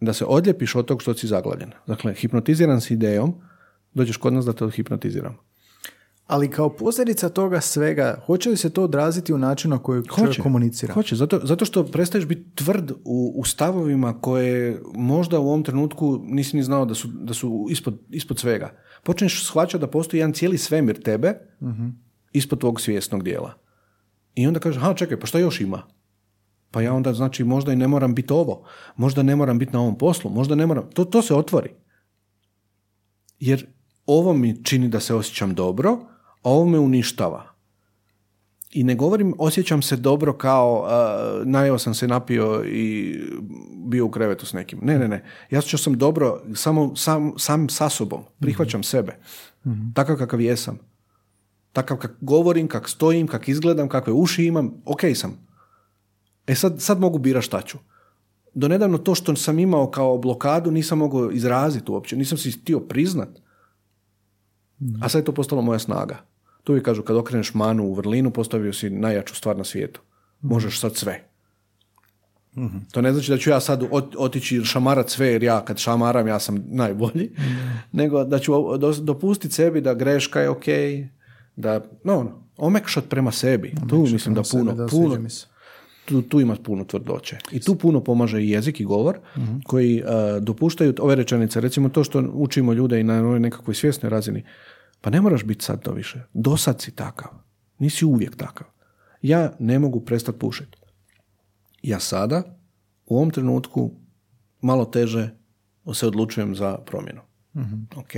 Da 0.00 0.12
se 0.12 0.24
odljepiš 0.24 0.74
od 0.74 0.86
tog 0.86 1.02
što 1.02 1.14
si 1.14 1.26
zaglavljen. 1.26 1.70
Dakle, 1.86 2.14
hipnotiziran 2.14 2.80
si 2.80 2.94
idejom, 2.94 3.34
dođeš 3.94 4.16
kod 4.16 4.32
nas 4.32 4.44
da 4.44 4.52
te 4.52 4.70
hipnotiziram. 4.70 5.36
Ali 6.26 6.50
kao 6.50 6.76
posljedica 6.76 7.28
toga 7.28 7.60
svega, 7.60 8.22
hoće 8.26 8.50
li 8.50 8.56
se 8.56 8.70
to 8.70 8.84
odraziti 8.84 9.32
u 9.32 9.38
načinu 9.38 9.74
na 9.74 9.82
koji 9.82 10.02
čovjek 10.16 10.42
komunicira? 10.42 10.94
Hoće, 10.94 11.16
zato, 11.16 11.40
zato 11.42 11.64
što 11.64 11.84
prestaješ 11.84 12.26
biti 12.26 12.54
tvrd 12.54 12.90
u, 13.04 13.34
u 13.36 13.44
stavovima 13.44 14.20
koje 14.20 14.80
možda 14.94 15.38
u 15.38 15.46
ovom 15.46 15.62
trenutku 15.62 16.20
nisi 16.24 16.56
ni 16.56 16.62
znao 16.62 16.84
da 16.84 16.94
su, 16.94 17.08
da 17.08 17.34
su 17.34 17.66
ispod, 17.70 17.98
ispod 18.10 18.38
svega. 18.38 18.76
Počneš 19.02 19.46
shvaćati 19.46 19.80
da 19.80 19.90
postoji 19.90 20.18
jedan 20.18 20.32
cijeli 20.32 20.58
svemir 20.58 21.02
tebe 21.02 21.34
uh 21.60 21.68
ispod 22.34 22.60
tvog 22.60 22.80
svjesnog 22.80 23.22
dijela. 23.22 23.54
I 24.34 24.46
onda 24.46 24.60
kažeš, 24.60 24.82
ha 24.82 24.94
čekaj, 24.94 25.20
pa 25.20 25.26
šta 25.26 25.38
još 25.38 25.60
ima? 25.60 25.82
Pa 26.70 26.82
ja 26.82 26.94
onda 26.94 27.12
znači 27.12 27.44
možda 27.44 27.72
i 27.72 27.76
ne 27.76 27.88
moram 27.88 28.14
biti 28.14 28.32
ovo, 28.32 28.64
možda 28.96 29.22
ne 29.22 29.36
moram 29.36 29.58
biti 29.58 29.72
na 29.72 29.80
ovom 29.80 29.98
poslu, 29.98 30.30
možda 30.30 30.54
ne 30.54 30.66
moram, 30.66 30.90
to, 30.90 31.04
to 31.04 31.22
se 31.22 31.34
otvori. 31.34 31.70
Jer 33.40 33.66
ovo 34.06 34.32
mi 34.32 34.64
čini 34.64 34.88
da 34.88 35.00
se 35.00 35.14
osjećam 35.14 35.54
dobro, 35.54 35.98
ovo 36.44 36.64
me 36.64 36.78
uništava. 36.78 37.44
I 38.72 38.84
ne 38.84 38.94
govorim 38.94 39.34
osjećam 39.38 39.82
se 39.82 39.96
dobro 39.96 40.32
kao 40.32 40.82
uh, 40.82 41.46
najeo 41.46 41.78
sam 41.78 41.94
se 41.94 42.08
napio 42.08 42.64
i 42.66 43.18
bio 43.86 44.06
u 44.06 44.10
krevetu 44.10 44.46
s 44.46 44.52
nekim. 44.52 44.78
Ne, 44.82 44.98
ne, 44.98 45.08
ne. 45.08 45.24
Ja 45.50 45.58
osjećam 45.58 45.78
sam 45.78 45.98
dobro 45.98 46.42
samo 46.54 46.96
sam, 46.96 47.32
sam 47.36 47.68
sa 47.68 47.88
sobom. 47.88 48.22
Prihvaćam 48.40 48.82
sebe. 48.82 49.16
Takav 49.94 50.16
kakav 50.16 50.40
jesam. 50.40 50.78
Takav 51.72 51.96
kak 51.96 52.12
govorim, 52.20 52.68
kak 52.68 52.88
stojim, 52.88 53.26
kak 53.26 53.48
izgledam, 53.48 53.88
kakve 53.88 54.12
uši 54.12 54.44
imam. 54.44 54.72
Ok 54.84 55.00
sam. 55.14 55.46
E 56.46 56.54
sad, 56.54 56.82
sad 56.82 57.00
mogu 57.00 57.18
birati 57.18 57.46
šta 57.46 57.62
ću. 57.62 57.78
Do 58.54 58.68
nedavno 58.68 58.98
to 58.98 59.14
što 59.14 59.36
sam 59.36 59.58
imao 59.58 59.90
kao 59.90 60.18
blokadu 60.18 60.70
nisam 60.70 60.98
mogao 60.98 61.30
izraziti 61.30 61.90
uopće. 61.90 62.16
Nisam 62.16 62.38
si 62.38 62.50
htio 62.50 62.80
priznat. 62.80 63.28
A 65.02 65.08
sad 65.08 65.20
je 65.20 65.24
to 65.24 65.32
postalo 65.32 65.62
moja 65.62 65.78
snaga. 65.78 66.33
Tu 66.64 66.72
uvijek 66.72 66.84
kažu 66.84 67.02
kad 67.02 67.16
okreneš 67.16 67.54
manu 67.54 67.84
u 67.84 67.94
vrlinu 67.94 68.30
postavio 68.30 68.72
si 68.72 68.90
najjaču 68.90 69.34
stvar 69.34 69.56
na 69.56 69.64
svijetu. 69.64 70.00
Možeš 70.40 70.80
sad 70.80 70.96
sve. 70.96 71.24
To 72.92 73.00
ne 73.00 73.12
znači 73.12 73.30
da 73.30 73.38
ću 73.38 73.50
ja 73.50 73.60
sad 73.60 73.82
ot- 73.82 74.14
otići 74.18 74.64
šamarat 74.64 75.10
sve 75.10 75.28
jer 75.28 75.42
ja 75.42 75.64
kad 75.64 75.78
šamaram 75.78 76.28
ja 76.28 76.40
sam 76.40 76.64
najbolji, 76.66 77.30
nego 77.92 78.24
da 78.24 78.38
ću 78.38 78.52
dopustiti 79.02 79.54
sebi 79.54 79.80
da 79.80 79.94
greška 79.94 80.40
je 80.40 80.50
ok, 80.50 80.64
da 81.56 81.80
no, 82.04 82.18
ono, 82.18 82.42
omekšat 82.56 83.04
prema 83.08 83.32
sebi. 83.32 83.74
tu 83.88 83.98
mislim 83.98 84.34
da 84.34 84.42
puno, 84.50 84.70
sebi, 84.70 84.78
da, 84.78 84.86
puno, 84.86 85.08
sviđa 85.08 85.22
mi 85.22 85.30
se. 85.30 85.46
tu, 86.04 86.22
tu 86.22 86.40
ima 86.40 86.56
puno 86.64 86.84
tvrdoće. 86.84 87.38
I 87.52 87.60
tu 87.60 87.74
puno 87.74 88.00
pomaže 88.00 88.42
i 88.42 88.50
jezik 88.50 88.80
i 88.80 88.84
govor 88.84 89.18
koji 89.64 90.02
uh, 90.02 90.42
dopuštaju 90.42 90.94
ove 90.98 91.14
rečenice. 91.14 91.60
Recimo 91.60 91.88
to 91.88 92.04
što 92.04 92.30
učimo 92.34 92.72
ljude 92.72 93.00
i 93.00 93.04
na 93.04 93.38
nekakvoj 93.38 93.74
svjesnoj 93.74 94.10
razini. 94.10 94.44
Pa 95.04 95.10
ne 95.10 95.20
moraš 95.20 95.44
biti 95.44 95.64
sad 95.64 95.82
to 95.82 95.92
više. 95.92 96.22
Do 96.32 96.56
sad 96.56 96.80
si 96.80 96.90
takav. 96.90 97.30
Nisi 97.78 98.04
uvijek 98.04 98.36
takav. 98.36 98.66
Ja 99.22 99.52
ne 99.58 99.78
mogu 99.78 100.00
prestati 100.00 100.38
pušiti. 100.38 100.78
Ja 101.82 102.00
sada, 102.00 102.42
u 103.06 103.16
ovom 103.16 103.30
trenutku, 103.30 103.90
malo 104.60 104.84
teže 104.84 105.30
se 105.94 106.06
odlučujem 106.06 106.54
za 106.54 106.78
promjenu. 106.86 107.20
Ok. 107.96 108.12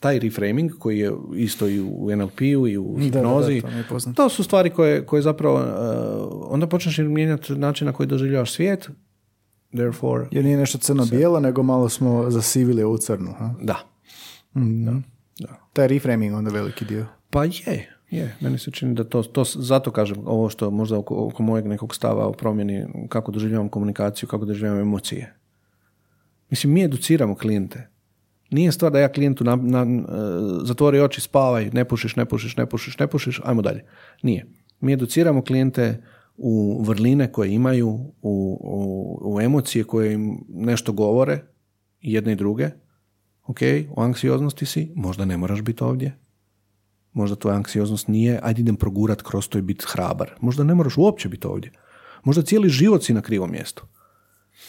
Taj 0.00 0.18
reframing 0.18 0.72
koji 0.78 0.98
je 0.98 1.12
isto 1.36 1.68
i 1.68 1.80
u 1.80 2.16
NLP-u 2.16 2.68
i 2.68 2.78
u 2.78 2.96
da, 2.98 3.02
hipnozi, 3.02 3.60
to 3.60 3.68
mi 3.70 3.76
je 3.76 3.84
poznato. 3.88 4.22
to 4.22 4.28
su 4.28 4.44
stvari 4.44 4.70
koje, 4.70 5.06
koje 5.06 5.22
zapravo 5.22 5.54
uh, 5.54 6.52
onda 6.52 6.66
počneš 6.66 6.98
mijenjati 6.98 7.54
način 7.54 7.86
na 7.86 7.92
koji 7.92 8.06
doživljavaš 8.06 8.52
svijet, 8.52 8.90
therefore, 9.70 10.28
Jer 10.30 10.44
nije 10.44 10.56
nešto 10.56 10.78
crno-bijelo, 10.78 11.40
nego 11.40 11.62
malo 11.62 11.88
smo 11.88 12.30
zasivili 12.30 12.84
u 12.84 12.98
crnu. 12.98 13.32
Ha? 13.38 13.54
da. 13.60 13.96
Mhm. 14.56 14.84
da. 14.84 15.00
Taj 15.72 15.88
reframing 15.88 16.34
onda 16.34 16.50
veliki 16.50 16.84
dio. 16.84 17.06
Pa 17.30 17.44
je, 17.44 17.88
je. 18.10 18.36
Meni 18.40 18.58
se 18.58 18.70
čini 18.70 18.94
da 18.94 19.04
to, 19.04 19.22
to 19.22 19.44
zato 19.44 19.90
kažem 19.90 20.16
ovo 20.24 20.48
što 20.48 20.70
možda 20.70 20.98
oko, 20.98 21.26
oko 21.26 21.42
mojeg 21.42 21.66
nekog 21.66 21.94
stava 21.94 22.26
o 22.26 22.32
promjeni, 22.32 22.86
kako 23.08 23.32
doživljavam 23.32 23.68
komunikaciju, 23.68 24.28
kako 24.28 24.44
doživljavam 24.44 24.80
emocije. 24.80 25.34
Mislim, 26.50 26.72
mi 26.72 26.84
educiramo 26.84 27.34
klijente. 27.34 27.88
Nije 28.50 28.72
stvar 28.72 28.92
da 28.92 28.98
ja 28.98 29.12
klijentu 29.12 29.44
na, 29.44 29.56
na, 29.56 29.82
e, 29.82 30.04
zatvori 30.64 31.00
oči, 31.00 31.20
spavaj, 31.20 31.70
ne 31.72 31.84
pušiš, 31.84 32.16
ne 32.16 32.24
pušiš, 32.24 32.56
ne 32.56 32.66
pušiš, 32.66 32.98
ne 32.98 33.06
pušiš, 33.06 33.40
ajmo 33.44 33.62
dalje. 33.62 33.84
Nije. 34.22 34.46
Mi 34.80 34.92
educiramo 34.92 35.42
klijente 35.42 36.02
u 36.36 36.82
vrline 36.82 37.32
koje 37.32 37.50
imaju, 37.50 37.88
u, 37.88 38.12
u, 38.22 39.34
u 39.34 39.40
emocije 39.40 39.84
koje 39.84 40.12
im 40.12 40.44
nešto 40.48 40.92
govore, 40.92 41.42
jedne 42.00 42.32
i 42.32 42.36
druge. 42.36 42.70
Ok, 43.46 43.58
u 43.96 44.00
anksioznosti 44.02 44.66
si, 44.66 44.92
možda 44.94 45.24
ne 45.24 45.36
moraš 45.36 45.62
biti 45.62 45.84
ovdje, 45.84 46.16
Možda 47.16 47.36
tvoja 47.36 47.56
anksioznost 47.56 48.08
nije, 48.08 48.40
ajde 48.42 48.60
idem 48.60 48.76
progurat 48.76 49.22
kroz 49.22 49.48
to 49.48 49.58
i 49.58 49.62
biti 49.62 49.84
hrabar. 49.88 50.30
Možda 50.40 50.64
ne 50.64 50.74
moraš 50.74 50.96
uopće 50.96 51.28
biti 51.28 51.46
ovdje. 51.46 51.72
Možda 52.24 52.42
cijeli 52.42 52.68
život 52.68 53.04
si 53.04 53.14
na 53.14 53.20
krivom 53.20 53.50
mjestu. 53.50 53.86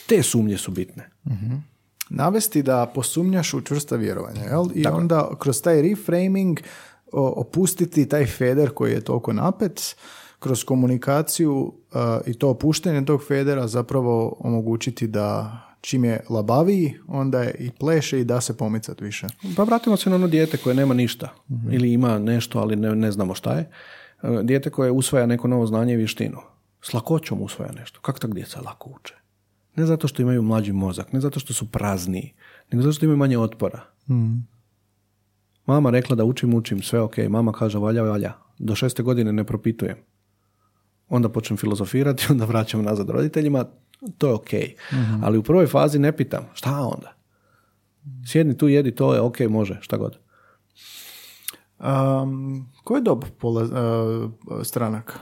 Te 0.08 0.24
sumnje 0.24 0.58
su 0.58 0.72
bitne. 0.72 1.10
Navesti 2.10 2.64
da 2.64 2.92
posumnjaš 2.96 3.54
u 3.54 3.62
čvrsta 3.62 3.96
vjerovanja, 3.96 4.42
jel? 4.42 4.66
I 4.76 4.88
onda 4.88 5.30
kroz 5.40 5.62
taj 5.62 5.82
reframing 5.82 6.60
opustiti 7.12 8.10
taj 8.10 8.26
feder 8.26 8.70
koji 8.70 8.92
je 8.92 9.02
toliko 9.02 9.34
napet, 9.34 9.96
kroz 10.40 10.64
komunikaciju 10.64 11.54
uh, 11.54 12.00
i 12.26 12.34
to 12.34 12.50
opuštanje 12.50 13.06
tog 13.06 13.24
federa 13.28 13.68
zapravo 13.68 14.38
omogućiti 14.40 15.08
da 15.08 15.58
čim 15.82 16.06
je 16.06 16.20
labaviji, 16.30 16.94
onda 17.08 17.42
je 17.44 17.56
i 17.60 17.72
pleše 17.72 18.20
i 18.20 18.24
da 18.24 18.42
se 18.42 18.58
pomicati 18.58 19.04
više. 19.04 19.28
Pa 19.56 19.64
vratimo 19.64 19.98
se 19.98 20.10
na 20.10 20.16
ono 20.16 20.28
dijete 20.28 20.58
koje 20.58 20.76
nema 20.76 20.94
ništa. 20.94 21.34
Ili 21.72 21.94
ima 21.94 22.20
nešto, 22.20 22.60
ali 22.60 22.76
ne, 22.76 22.96
ne 22.96 23.12
znamo 23.12 23.36
šta 23.36 23.54
je. 23.54 23.70
E, 24.24 24.44
Dijete 24.44 24.70
koje 24.70 24.92
usvaja 24.92 25.26
neko 25.26 25.48
novo 25.48 25.66
znanje 25.66 25.94
i 25.94 25.98
vještinu. 25.98 26.38
S 26.82 26.94
lakoćom 26.94 27.42
usvaja 27.42 27.72
nešto. 27.72 28.00
Kako 28.02 28.20
tak 28.20 28.34
djeca 28.34 28.62
lako 28.62 28.90
uče? 28.90 29.14
Ne 29.76 29.86
zato 29.86 30.08
što 30.08 30.22
imaju 30.22 30.42
mlađi 30.42 30.72
mozak, 30.72 31.14
ne 31.14 31.20
zato 31.20 31.40
što 31.40 31.54
su 31.54 31.72
prazniji, 31.72 32.34
nego 32.72 32.84
zato 32.84 32.94
što 32.94 33.06
imaju 33.06 33.18
manje 33.18 33.38
otpora. 33.38 33.82
Mama 35.66 35.90
rekla 35.90 36.16
da 36.16 36.24
učim, 36.24 36.54
učim, 36.54 36.82
sve 36.82 37.00
ok. 37.00 37.18
Mama 37.30 37.52
kaže 37.52 37.78
valja, 37.80 38.04
valja. 38.04 38.34
Do 38.60 38.76
šeste 38.76 39.04
godine 39.04 39.34
ne 39.34 39.44
propitujem. 39.44 39.98
Onda 41.10 41.30
počnem 41.30 41.58
filozofirati, 41.58 42.26
onda 42.32 42.46
vraćam 42.46 42.84
nazad 42.84 43.10
roditeljima, 43.10 43.66
to 44.18 44.28
je 44.28 44.34
ok. 44.34 44.50
Ali 45.24 45.38
u 45.38 45.44
prvoj 45.44 45.68
fazi 45.68 46.00
ne 46.00 46.18
pitam, 46.18 46.46
šta 46.54 46.80
onda? 46.80 47.14
Sjedni 48.28 48.58
tu, 48.58 48.68
jedi, 48.68 48.96
to 48.96 49.14
je 49.14 49.22
ok, 49.22 49.40
može, 49.40 49.78
šta 49.82 49.98
god. 49.98 50.20
Um, 51.80 52.70
ko 52.84 52.96
je 52.96 53.02
dob 53.02 53.24
pola, 53.40 53.64
uh, 53.64 54.32
stranaka? 54.64 55.14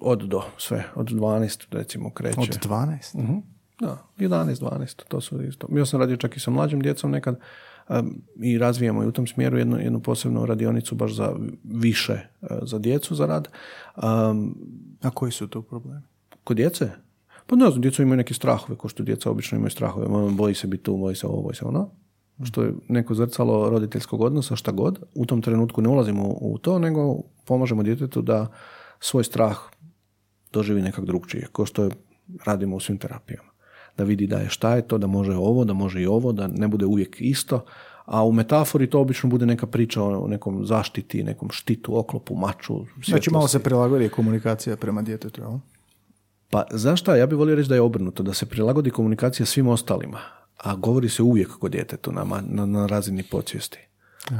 Od 0.00 0.22
do, 0.22 0.42
sve, 0.58 0.84
od 0.94 1.06
12 1.06 1.66
recimo 1.70 2.10
kreće. 2.10 2.40
Od 2.40 2.48
12? 2.48 3.18
Mhm. 3.18 3.38
Da, 3.80 4.06
11, 4.18 4.60
12, 4.60 5.02
to 5.08 5.20
su 5.20 5.42
isto. 5.42 5.66
Ja 5.70 5.86
sam 5.86 6.00
radio 6.00 6.16
čak 6.16 6.36
i 6.36 6.40
sa 6.40 6.50
mlađim 6.50 6.80
djecom 6.80 7.10
nekad 7.10 7.40
um, 7.88 8.22
i 8.42 8.58
razvijamo 8.58 9.02
i 9.02 9.06
u 9.06 9.12
tom 9.12 9.26
smjeru 9.26 9.58
jednu, 9.58 9.78
jednu 9.78 10.00
posebnu 10.00 10.46
radionicu 10.46 10.94
baš 10.94 11.14
za 11.14 11.36
više 11.64 12.28
uh, 12.40 12.48
za 12.62 12.78
djecu 12.78 13.14
za 13.14 13.26
rad. 13.26 13.48
Um, 13.96 14.56
A 15.02 15.10
koji 15.10 15.32
su 15.32 15.46
tu 15.48 15.62
problemi? 15.62 16.02
Kod 16.48 16.56
djece? 16.56 16.90
Pa 17.46 17.56
ne 17.56 17.70
znam, 17.70 17.80
djeca 17.80 18.02
imaju 18.02 18.16
neke 18.16 18.34
strahove, 18.34 18.78
kao 18.78 18.88
što 18.88 19.02
djeca 19.02 19.30
obično 19.30 19.56
imaju 19.56 19.70
strahove. 19.70 20.08
Mama 20.08 20.30
boji 20.30 20.54
se 20.54 20.66
biti 20.66 20.82
tu, 20.82 20.96
boji 20.96 21.14
se 21.16 21.26
ovo, 21.26 21.42
boji 21.42 21.54
se 21.54 21.64
ono. 21.64 21.90
Što 22.44 22.62
je 22.62 22.72
neko 22.88 23.14
zrcalo 23.14 23.70
roditeljskog 23.70 24.20
odnosa, 24.20 24.56
šta 24.56 24.72
god. 24.72 25.02
U 25.14 25.26
tom 25.26 25.42
trenutku 25.42 25.82
ne 25.82 25.88
ulazimo 25.88 26.28
u 26.40 26.58
to, 26.58 26.78
nego 26.78 27.16
pomažemo 27.44 27.82
djetetu 27.82 28.22
da 28.22 28.46
svoj 29.00 29.24
strah 29.24 29.58
doživi 30.52 30.82
nekak 30.82 31.04
drugčije, 31.04 31.46
kao 31.52 31.66
što 31.66 31.90
radimo 32.44 32.76
u 32.76 32.80
svim 32.80 32.98
terapijama. 32.98 33.50
Da 33.96 34.04
vidi 34.04 34.26
da 34.26 34.36
je 34.36 34.48
šta 34.48 34.76
je 34.76 34.88
to, 34.88 34.98
da 34.98 35.06
može 35.06 35.36
ovo, 35.36 35.64
da 35.64 35.72
može 35.72 36.02
i 36.02 36.06
ovo, 36.06 36.32
da 36.32 36.46
ne 36.46 36.68
bude 36.68 36.86
uvijek 36.86 37.16
isto. 37.20 37.64
A 38.04 38.24
u 38.24 38.32
metafori 38.32 38.90
to 38.90 39.00
obično 39.00 39.28
bude 39.28 39.46
neka 39.46 39.66
priča 39.66 40.02
o 40.02 40.28
nekom 40.28 40.66
zaštiti, 40.66 41.22
nekom 41.22 41.50
štitu, 41.50 41.98
oklopu, 41.98 42.34
maču, 42.34 42.84
Znači 43.04 43.30
malo 43.30 43.48
svjetlosti. 43.48 43.52
se 43.52 43.62
prilagodi 43.64 44.08
komunikacija 44.08 44.76
prema 44.76 45.02
djetetu, 45.02 45.40
jel? 45.40 45.58
Pa 46.50 46.64
zašto? 46.70 47.14
Ja 47.14 47.26
bih 47.26 47.38
volio 47.38 47.54
reći 47.56 47.68
da 47.68 47.74
je 47.74 47.80
obrnuto, 47.80 48.22
da 48.22 48.34
se 48.34 48.46
prilagodi 48.46 48.90
komunikacija 48.90 49.46
svim 49.46 49.68
ostalima, 49.68 50.18
a 50.56 50.74
govori 50.74 51.08
se 51.08 51.22
uvijek 51.22 51.48
kod 51.58 51.72
djetetu 51.72 52.12
na, 52.12 52.24
na, 52.42 52.66
na 52.66 52.86
razini 52.86 53.22
podsvijesti. 53.22 53.78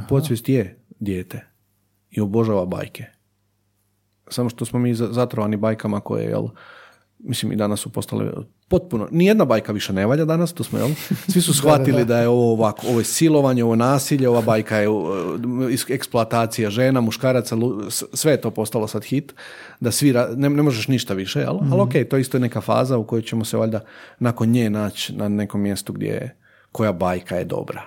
Podsvijest 0.09 0.49
je 0.49 0.79
dijete 0.99 1.45
i 2.11 2.21
obožava 2.21 2.65
bajke. 2.65 3.05
Samo 4.27 4.49
što 4.49 4.65
smo 4.65 4.79
mi 4.79 4.93
za- 4.95 5.09
zatrovani 5.11 5.57
bajkama 5.57 5.99
koje, 5.99 6.23
jel, 6.25 6.47
mislim 7.19 7.51
i 7.51 7.55
danas 7.55 7.79
su 7.79 7.89
postale 7.89 8.31
potpuno, 8.67 9.07
nijedna 9.11 9.45
bajka 9.45 9.71
više 9.71 9.93
ne 9.93 10.05
valja 10.05 10.25
danas, 10.25 10.53
to 10.53 10.63
smo, 10.63 10.79
jel, 10.79 10.89
svi 11.27 11.41
su 11.41 11.53
shvatili 11.59 12.05
da, 12.05 12.19
je 12.19 12.27
ovo 12.27 12.51
ovako, 12.51 12.87
ovo 12.87 12.99
je 12.99 13.05
silovanje, 13.05 13.63
ovo 13.63 13.73
je 13.73 13.77
nasilje, 13.77 14.29
ova 14.29 14.41
bajka 14.41 14.77
je 14.77 14.87
is- 15.69 15.89
eksploatacija 15.89 16.69
žena, 16.69 17.01
muškaraca, 17.01 17.55
sve 18.13 18.31
je 18.31 18.41
to 18.41 18.51
postalo 18.51 18.87
sad 18.87 19.03
hit, 19.03 19.33
da 19.79 19.91
svi, 19.91 20.13
ra- 20.13 20.35
ne, 20.35 20.49
ne 20.49 20.63
možeš 20.63 20.87
ništa 20.87 21.13
više, 21.13 21.39
jel, 21.39 21.57
ali 21.71 21.81
ok, 21.81 21.91
to 22.09 22.17
isto 22.17 22.37
je 22.37 22.41
neka 22.41 22.61
faza 22.61 22.97
u 22.97 23.03
kojoj 23.03 23.21
ćemo 23.21 23.45
se 23.45 23.57
valjda 23.57 23.79
nakon 24.19 24.49
nje 24.49 24.69
naći 24.69 25.13
na 25.15 25.29
nekom 25.29 25.61
mjestu 25.61 25.93
gdje 25.93 26.07
je 26.07 26.35
koja 26.71 26.93
bajka 26.93 27.35
je 27.35 27.45
dobra. 27.45 27.81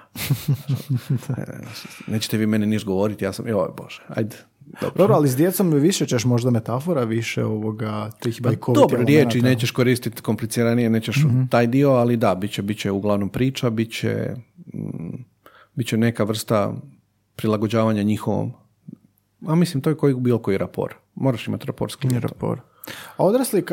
Nećete 2.06 2.36
vi 2.36 2.46
meni 2.46 2.66
niš 2.66 2.84
govoriti, 2.84 3.24
ja 3.24 3.32
sam, 3.32 3.48
joj 3.48 3.68
bože, 3.76 4.02
ajde, 4.08 4.36
dobro. 4.80 4.94
Dobro, 4.96 5.14
ali 5.14 5.28
s 5.28 5.36
djecom 5.36 5.70
više 5.70 6.06
ćeš 6.06 6.24
možda 6.24 6.50
metafora, 6.50 7.04
više 7.04 7.44
ovoga 7.44 8.10
tih 8.20 8.42
bajkovitih 8.42 8.80
Pa 8.80 8.80
Dobro, 8.80 9.04
riječi 9.06 9.42
nećeš 9.42 9.70
koristiti 9.70 10.22
kompliciranije, 10.22 10.90
nećeš 10.90 11.16
taj 11.50 11.66
dio, 11.66 11.90
ali 11.90 12.16
da, 12.16 12.34
bit 12.34 12.52
će, 12.52 12.62
bit 12.62 12.78
će 12.78 12.90
uglavnom 12.90 13.28
priča, 13.28 13.70
bit 13.70 13.92
će, 13.92 14.34
mm, 14.74 15.24
bit 15.74 15.86
će 15.86 15.96
neka 15.96 16.24
vrsta 16.24 16.74
prilagođavanja 17.36 18.02
njihovom. 18.02 18.52
A 19.46 19.54
mislim, 19.54 19.82
to 19.82 19.90
je 19.90 19.96
koji 19.96 20.14
bilo 20.14 20.38
koji 20.38 20.58
rapor. 20.58 20.94
Moraš 21.14 21.48
imati 21.48 21.66
rapor 21.66 21.92
s 21.92 21.94
klijentom. 21.94 22.28
Rapor. 22.28 22.60
A 23.16 23.24
odrasli, 23.24 23.64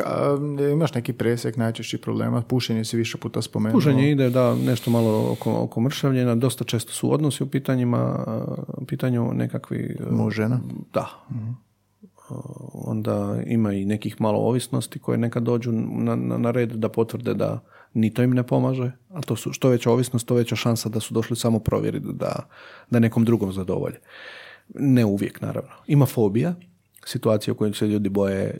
imaš 0.72 0.94
neki 0.94 1.12
presjek 1.12 1.56
najčešćih 1.56 2.00
problema, 2.00 2.42
pušenje 2.42 2.84
si 2.84 2.96
više 2.96 3.18
puta 3.18 3.42
spomenuo. 3.42 3.76
Puženje 3.76 4.10
ide, 4.10 4.30
da, 4.30 4.54
nešto 4.54 4.90
malo 4.90 5.32
oko, 5.32 5.52
oko 5.52 5.80
mršavljenja, 5.80 6.34
dosta 6.34 6.64
često 6.64 6.92
su 6.92 7.12
odnosi 7.12 7.42
u 7.42 7.46
pitanjima, 7.46 8.24
u 8.76 8.84
pitanju 8.84 9.32
nekakvi... 9.32 9.96
Muž, 10.10 10.34
žena? 10.34 10.60
Da. 10.94 11.08
Onda 12.72 13.42
ima 13.46 13.72
i 13.72 13.84
nekih 13.84 14.20
malo 14.20 14.38
ovisnosti 14.38 14.98
koje 14.98 15.18
nekad 15.18 15.42
dođu 15.42 15.72
na, 15.72 16.16
na, 16.16 16.38
na 16.38 16.50
red 16.50 16.70
da 16.70 16.88
potvrde 16.88 17.34
da 17.34 17.60
ni 17.94 18.14
to 18.14 18.22
im 18.22 18.30
ne 18.30 18.42
pomaže, 18.42 18.92
a 19.08 19.20
to 19.20 19.36
su 19.36 19.52
što 19.52 19.68
veća 19.68 19.90
ovisnost, 19.90 20.26
to 20.26 20.34
veća 20.34 20.56
šansa 20.56 20.88
da 20.88 21.00
su 21.00 21.14
došli 21.14 21.36
samo 21.36 21.58
provjeriti 21.58 22.06
da, 22.12 22.48
da 22.90 22.98
nekom 22.98 23.24
drugom 23.24 23.52
zadovolje. 23.52 23.98
Ne 24.74 25.04
uvijek, 25.04 25.40
naravno. 25.40 25.70
Ima 25.86 26.06
fobija, 26.06 26.54
situacije 27.04 27.52
u 27.52 27.54
kojoj 27.54 27.72
se 27.72 27.86
ljudi 27.86 28.08
boje, 28.08 28.58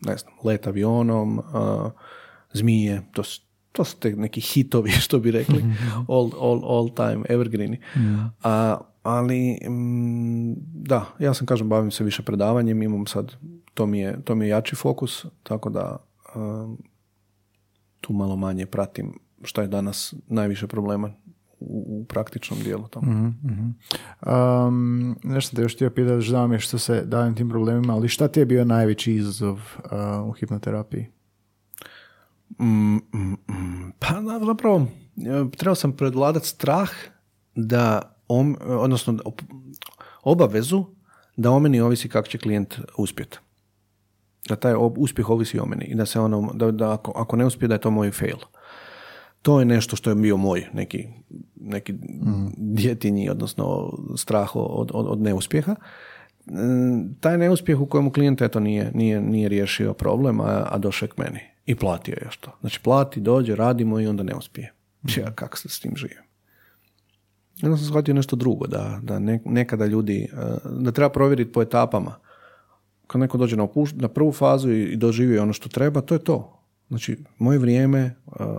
ne 0.00 0.16
znam, 0.16 0.34
let 0.44 0.66
avionom, 0.66 1.38
a, 1.38 1.90
zmije, 2.52 3.02
to 3.12 3.22
su, 3.22 3.40
to 3.72 3.84
su 3.84 3.96
te 3.96 4.16
neki 4.16 4.40
hitovi, 4.40 4.90
što 5.04 5.18
bi 5.18 5.30
rekli, 5.30 5.64
all, 6.08 6.30
all, 6.40 6.64
all 6.64 6.94
time, 6.94 7.24
evergreeni. 7.28 7.80
A, 8.42 8.78
ali, 9.02 9.58
mm, 9.68 10.54
da, 10.74 11.04
ja 11.18 11.34
sam, 11.34 11.46
kažem, 11.46 11.68
bavim 11.68 11.90
se 11.90 12.04
više 12.04 12.22
predavanjem, 12.22 12.82
imam 12.82 13.06
sad, 13.06 13.32
to 13.74 13.86
mi 13.86 13.98
je, 13.98 14.18
to 14.24 14.34
mi 14.34 14.44
je 14.44 14.48
jači 14.48 14.76
fokus, 14.76 15.26
tako 15.42 15.70
da 15.70 15.96
um, 16.34 16.78
tu 18.00 18.12
malo 18.12 18.36
manje 18.36 18.66
pratim 18.66 19.18
što 19.42 19.60
je 19.60 19.68
danas 19.68 20.14
najviše 20.26 20.66
problema 20.66 21.12
u, 21.60 22.00
u 22.00 22.04
praktičnom 22.04 22.60
dijelu 22.60 22.88
tamo. 22.88 23.32
Um, 24.26 25.16
nešto 25.22 25.56
te 25.56 25.62
još 25.62 25.74
htio 25.74 25.90
pitati, 25.90 26.20
žao 26.20 26.48
mi 26.48 26.54
je 26.54 26.60
što 26.60 26.78
se 26.78 27.04
davim 27.04 27.34
tim 27.34 27.48
problemima, 27.48 27.94
ali 27.94 28.08
šta 28.08 28.28
ti 28.28 28.40
je 28.40 28.46
bio 28.46 28.64
najveći 28.64 29.12
izazov 29.12 29.54
uh, 29.54 30.28
u 30.28 30.32
hipnoterapiji? 30.32 31.06
Mm, 32.58 32.96
mm, 32.96 33.32
mm. 33.50 33.92
Pa 33.98 34.06
zapravo 34.46 34.86
e, 35.16 35.50
trebao 35.56 35.74
sam 35.74 35.92
predvladati 35.92 36.46
strah 36.46 36.90
da, 37.54 38.16
om, 38.28 38.56
odnosno 38.60 39.18
obavezu 40.22 40.84
da 41.36 41.50
o 41.50 41.60
meni 41.60 41.80
ovisi 41.80 42.08
kako 42.08 42.28
će 42.28 42.38
klijent 42.38 42.74
uspjeti. 42.98 43.38
Da 44.48 44.56
taj 44.56 44.74
ob- 44.74 44.98
uspjeh 44.98 45.30
ovisi 45.30 45.58
o 45.58 45.66
meni 45.66 45.84
i 45.84 45.94
da 45.94 46.06
se 46.06 46.20
ono, 46.20 46.52
da, 46.54 46.70
da 46.70 46.92
ako, 46.92 47.12
ako 47.16 47.36
ne 47.36 47.46
uspije 47.46 47.68
da 47.68 47.74
je 47.74 47.80
to 47.80 47.90
moj 47.90 48.10
fail. 48.10 48.38
To 49.46 49.58
je 49.60 49.64
nešto 49.66 49.96
što 49.96 50.10
je 50.10 50.16
bio 50.16 50.36
moj 50.36 50.66
neki, 50.72 51.06
neki 51.56 51.94
djetinji, 52.56 53.30
odnosno 53.30 53.92
strah 54.16 54.56
od, 54.56 54.90
od, 54.94 55.06
od 55.08 55.20
neuspjeha. 55.20 55.74
Mm, 56.50 57.14
Taj 57.20 57.38
neuspjeh 57.38 57.80
u 57.80 57.86
kojemu 57.86 58.10
klijent 58.10 58.42
eto 58.42 58.60
nije, 58.60 58.90
nije, 58.94 59.20
nije 59.20 59.48
riješio 59.48 59.92
problem, 59.94 60.40
a, 60.40 60.66
a 60.70 60.78
došao 60.78 61.08
k 61.08 61.18
meni. 61.18 61.40
I 61.66 61.74
platio 61.74 62.12
je 62.12 62.22
još 62.24 62.36
to. 62.36 62.50
Znači 62.60 62.80
plati, 62.80 63.20
dođe, 63.20 63.56
radimo 63.56 64.00
i 64.00 64.06
onda 64.06 64.22
ne 64.22 64.34
uspije. 64.34 64.72
Ja, 65.16 65.30
kako 65.34 65.58
se 65.58 65.68
s 65.68 65.80
tim 65.80 65.92
živim? 65.96 66.22
Onda 67.62 67.76
sam 67.76 67.86
shvatio 67.86 68.14
nešto 68.14 68.36
drugo, 68.36 68.66
da, 68.66 69.00
da 69.02 69.18
ne- 69.18 69.42
nekada 69.44 69.86
ljudi, 69.86 70.28
eh, 70.32 70.36
da 70.70 70.92
treba 70.92 71.08
provjeriti 71.10 71.52
po 71.52 71.62
etapama. 71.62 72.14
Kad 73.06 73.20
neko 73.20 73.38
dođe 73.38 73.56
na, 73.56 73.62
opuš- 73.62 74.00
na 74.00 74.08
prvu 74.08 74.32
fazu 74.32 74.70
i, 74.72 74.98
i 75.34 75.38
ono 75.38 75.52
što 75.52 75.68
treba, 75.68 76.00
to 76.00 76.14
je 76.14 76.18
to. 76.18 76.55
Znači, 76.88 77.16
moje 77.38 77.58
vrijeme, 77.58 78.14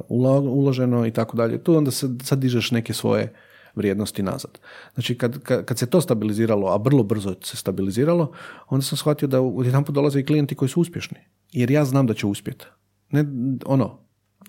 ula- 0.10 0.50
uloženo 0.50 1.06
i 1.06 1.12
tako 1.12 1.38
dalje. 1.38 1.64
Tu 1.64 1.76
onda 1.76 1.92
sad, 1.92 2.40
dižeš 2.40 2.72
neke 2.72 2.94
svoje 2.94 3.34
vrijednosti 3.76 4.24
nazad. 4.24 4.60
Znači, 4.94 5.18
kad, 5.18 5.40
kad, 5.44 5.66
kad 5.66 5.78
se 5.78 5.86
to 5.86 6.02
stabiliziralo, 6.02 6.68
a 6.68 6.76
vrlo 6.76 7.04
brzo 7.04 7.36
se 7.44 7.58
stabiliziralo, 7.58 8.32
onda 8.68 8.84
sam 8.84 8.98
shvatio 8.98 9.28
da 9.28 9.42
odjedanput 9.42 9.96
dolaze 9.96 10.20
i 10.20 10.26
klijenti 10.26 10.56
koji 10.56 10.70
su 10.70 10.82
uspješni. 10.82 11.18
Jer 11.52 11.72
ja 11.72 11.86
znam 11.86 12.08
da 12.08 12.14
će 12.14 12.28
uspjeti. 12.28 12.66
Ne, 13.12 13.26
ono, 13.66 14.00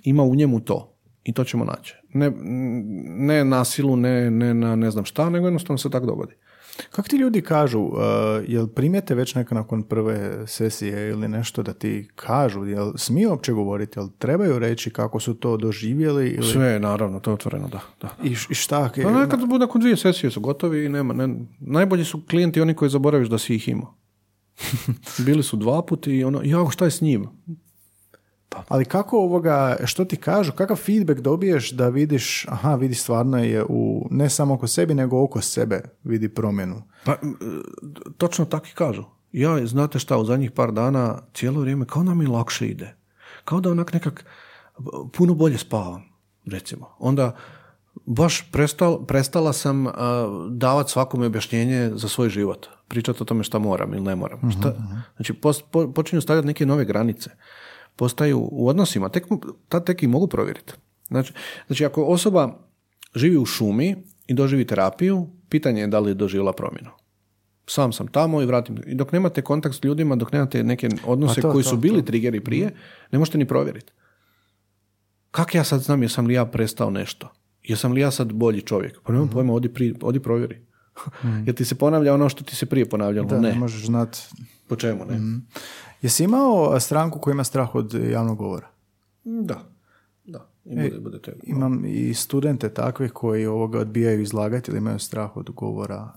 ima 0.02 0.22
u 0.22 0.34
njemu 0.34 0.60
to. 0.60 0.94
I 1.24 1.32
to 1.32 1.44
ćemo 1.44 1.64
naći. 1.64 1.94
Ne, 2.12 2.32
ne 3.04 3.44
na 3.44 3.64
silu, 3.64 3.96
ne, 3.96 4.30
ne 4.30 4.54
na 4.54 4.76
ne 4.76 4.90
znam 4.90 5.04
šta, 5.04 5.30
nego 5.30 5.46
jednostavno 5.46 5.78
se 5.78 5.90
tako 5.90 6.06
dogodi. 6.06 6.34
Kako 6.90 7.08
ti 7.08 7.16
ljudi 7.16 7.40
kažu, 7.40 7.80
uh, 7.80 7.98
jel 8.46 8.66
primijete 8.66 9.14
već 9.14 9.34
neka 9.34 9.54
nakon 9.54 9.82
prve 9.82 10.46
sesije 10.46 11.10
ili 11.10 11.28
nešto 11.28 11.62
da 11.62 11.72
ti 11.72 12.08
kažu, 12.14 12.64
jel 12.64 12.92
smiju 12.96 13.30
uopće 13.30 13.52
govoriti, 13.52 13.98
jel 13.98 14.08
trebaju 14.18 14.58
reći 14.58 14.90
kako 14.90 15.20
su 15.20 15.34
to 15.34 15.56
doživjeli 15.56 16.28
ili... 16.28 16.52
Sve, 16.52 16.78
naravno, 16.80 17.20
to 17.20 17.30
je 17.30 17.34
otvoreno, 17.34 17.68
da. 17.68 17.80
da. 18.00 18.08
I, 18.24 18.30
i 18.50 18.54
šta? 18.54 18.90
Pa 19.02 19.10
nekad 19.10 19.40
nakon 19.60 19.80
dvije 19.80 19.96
sesije 19.96 20.30
su 20.30 20.40
gotovi 20.40 20.84
i 20.84 20.88
nema. 20.88 21.14
Ne, 21.14 21.28
najbolji 21.60 22.04
su 22.04 22.22
klijenti 22.30 22.60
oni 22.60 22.74
koji 22.74 22.90
zaboraviš 22.90 23.28
da 23.28 23.38
si 23.38 23.54
ih 23.54 23.68
imao. 23.68 23.94
Bili 25.26 25.42
su 25.42 25.56
dva 25.56 25.82
puta 25.82 26.10
i 26.10 26.24
ono, 26.24 26.40
ja, 26.44 26.70
šta 26.70 26.84
je 26.84 26.90
s 26.90 27.00
njim? 27.00 27.28
Ali 28.68 28.84
kako 28.84 29.18
ovoga, 29.18 29.76
što 29.84 30.04
ti 30.04 30.16
kažu, 30.16 30.52
kakav 30.52 30.76
feedback 30.76 31.20
dobiješ 31.20 31.70
da 31.70 31.88
vidiš, 31.88 32.46
aha, 32.48 32.74
vidi 32.74 32.94
stvarno 32.94 33.38
je 33.38 33.64
u, 33.68 34.08
ne 34.10 34.30
samo 34.30 34.54
oko 34.54 34.66
sebi, 34.66 34.94
nego 34.94 35.22
oko 35.22 35.40
sebe 35.40 35.80
vidi 36.04 36.28
promjenu. 36.28 36.82
Pa, 37.04 37.16
točno 38.16 38.44
tako 38.44 38.66
i 38.66 38.74
kažu. 38.74 39.04
Ja, 39.32 39.66
znate 39.66 39.98
šta, 39.98 40.18
u 40.18 40.24
zadnjih 40.24 40.50
par 40.50 40.72
dana 40.72 41.18
cijelo 41.34 41.60
vrijeme 41.60 41.86
kao 41.86 42.02
da 42.02 42.14
mi 42.14 42.26
lakše 42.26 42.66
ide. 42.66 42.96
Kao 43.44 43.60
da 43.60 43.70
onak 43.70 43.92
nekak 43.92 44.24
puno 45.12 45.34
bolje 45.34 45.58
spavam, 45.58 46.02
recimo. 46.46 46.86
Onda 46.98 47.36
baš 48.06 48.50
prestal, 48.52 49.06
prestala 49.06 49.52
sam 49.52 49.86
uh, 49.86 49.92
davati 50.50 50.90
svakome 50.90 51.26
objašnjenje 51.26 51.90
za 51.94 52.08
svoj 52.08 52.28
život. 52.28 52.66
Pričati 52.88 53.22
o 53.22 53.26
tome 53.26 53.44
šta 53.44 53.58
moram 53.58 53.94
ili 53.94 54.02
ne 54.02 54.16
moram. 54.16 54.50
Šta, 54.50 54.74
znači, 55.16 55.32
pos- 55.32 55.62
po- 55.70 55.92
počinju 55.92 56.20
stavljati 56.20 56.46
neke 56.46 56.66
nove 56.66 56.84
granice. 56.84 57.30
Postaju 57.98 58.48
u 58.52 58.68
odnosima, 58.68 59.08
tek, 59.08 59.24
tad 59.68 59.86
tek 59.86 60.02
i 60.02 60.06
mogu 60.06 60.26
provjeriti. 60.26 60.72
Znači, 61.08 61.32
znači, 61.66 61.84
ako 61.84 62.04
osoba 62.04 62.58
živi 63.14 63.36
u 63.36 63.44
šumi 63.46 63.96
i 64.26 64.34
doživi 64.34 64.64
terapiju, 64.64 65.26
pitanje 65.48 65.80
je 65.80 65.86
da 65.86 65.98
li 65.98 66.10
je 66.10 66.14
doživjela 66.14 66.52
promjenu. 66.52 66.90
Sam 67.66 67.92
sam 67.92 68.06
tamo 68.06 68.42
i 68.42 68.46
vratim. 68.46 68.78
I 68.86 68.94
dok 68.94 69.12
nemate 69.12 69.42
kontakt 69.42 69.74
s 69.74 69.84
ljudima, 69.84 70.16
dok 70.16 70.32
nemate 70.32 70.62
neke 70.62 70.88
odnose 71.06 71.34
Pa 71.34 71.40
to, 71.42 71.52
koji 71.52 71.64
to, 71.64 71.70
su 71.70 71.76
bili 71.76 72.00
to. 72.00 72.06
triggeri 72.06 72.40
prije, 72.40 72.70
ne 73.12 73.18
možete 73.18 73.38
ni 73.38 73.44
provjeriti. 73.44 73.92
Kako 75.30 75.56
ja 75.56 75.64
sad 75.64 75.80
znam 75.80 76.02
jesam 76.02 76.26
li 76.26 76.34
ja 76.34 76.46
prestao 76.46 76.90
nešto? 76.90 77.28
Jesam 77.62 77.92
li 77.92 78.00
ja 78.00 78.10
sad 78.10 78.32
bolji 78.32 78.60
čovjek? 78.62 78.94
Pa 78.94 79.02
Mhm. 79.02 79.12
nemam 79.12 79.28
pojma, 79.28 79.52
odi, 79.52 79.68
pri, 79.68 79.94
odi 80.02 80.20
provjeri. 80.20 80.66
Jer 81.46 81.54
ti 81.54 81.64
se 81.64 81.74
ponavlja 81.74 82.14
ono 82.14 82.28
što 82.28 82.44
ti 82.44 82.56
se 82.56 82.66
prije 82.66 82.88
ponavljalo. 82.88 83.28
Da, 83.28 83.40
ne, 83.40 83.48
ne. 83.48 83.54
možeš 83.54 83.86
znat. 83.86 84.16
Po 84.68 84.76
čemu 84.76 85.04
ne? 85.04 85.20
Jesi 86.02 86.24
imao 86.24 86.80
stranku 86.80 87.18
koja 87.18 87.32
ima 87.32 87.44
strah 87.44 87.74
od 87.74 87.94
javnog 87.94 88.38
govora? 88.38 88.68
Da. 89.24 89.70
Da. 90.24 90.50
I 90.64 90.76
bude, 90.76 91.00
bude 91.00 91.22
te- 91.22 91.36
Imam 91.42 91.84
i 91.86 92.14
studente 92.14 92.68
takvih 92.74 93.12
koji 93.12 93.46
ovoga 93.46 93.78
odbijaju 93.78 94.22
izlagati 94.22 94.70
ili 94.70 94.78
imaju 94.78 94.98
strah 94.98 95.36
od 95.36 95.50
govora. 95.50 96.12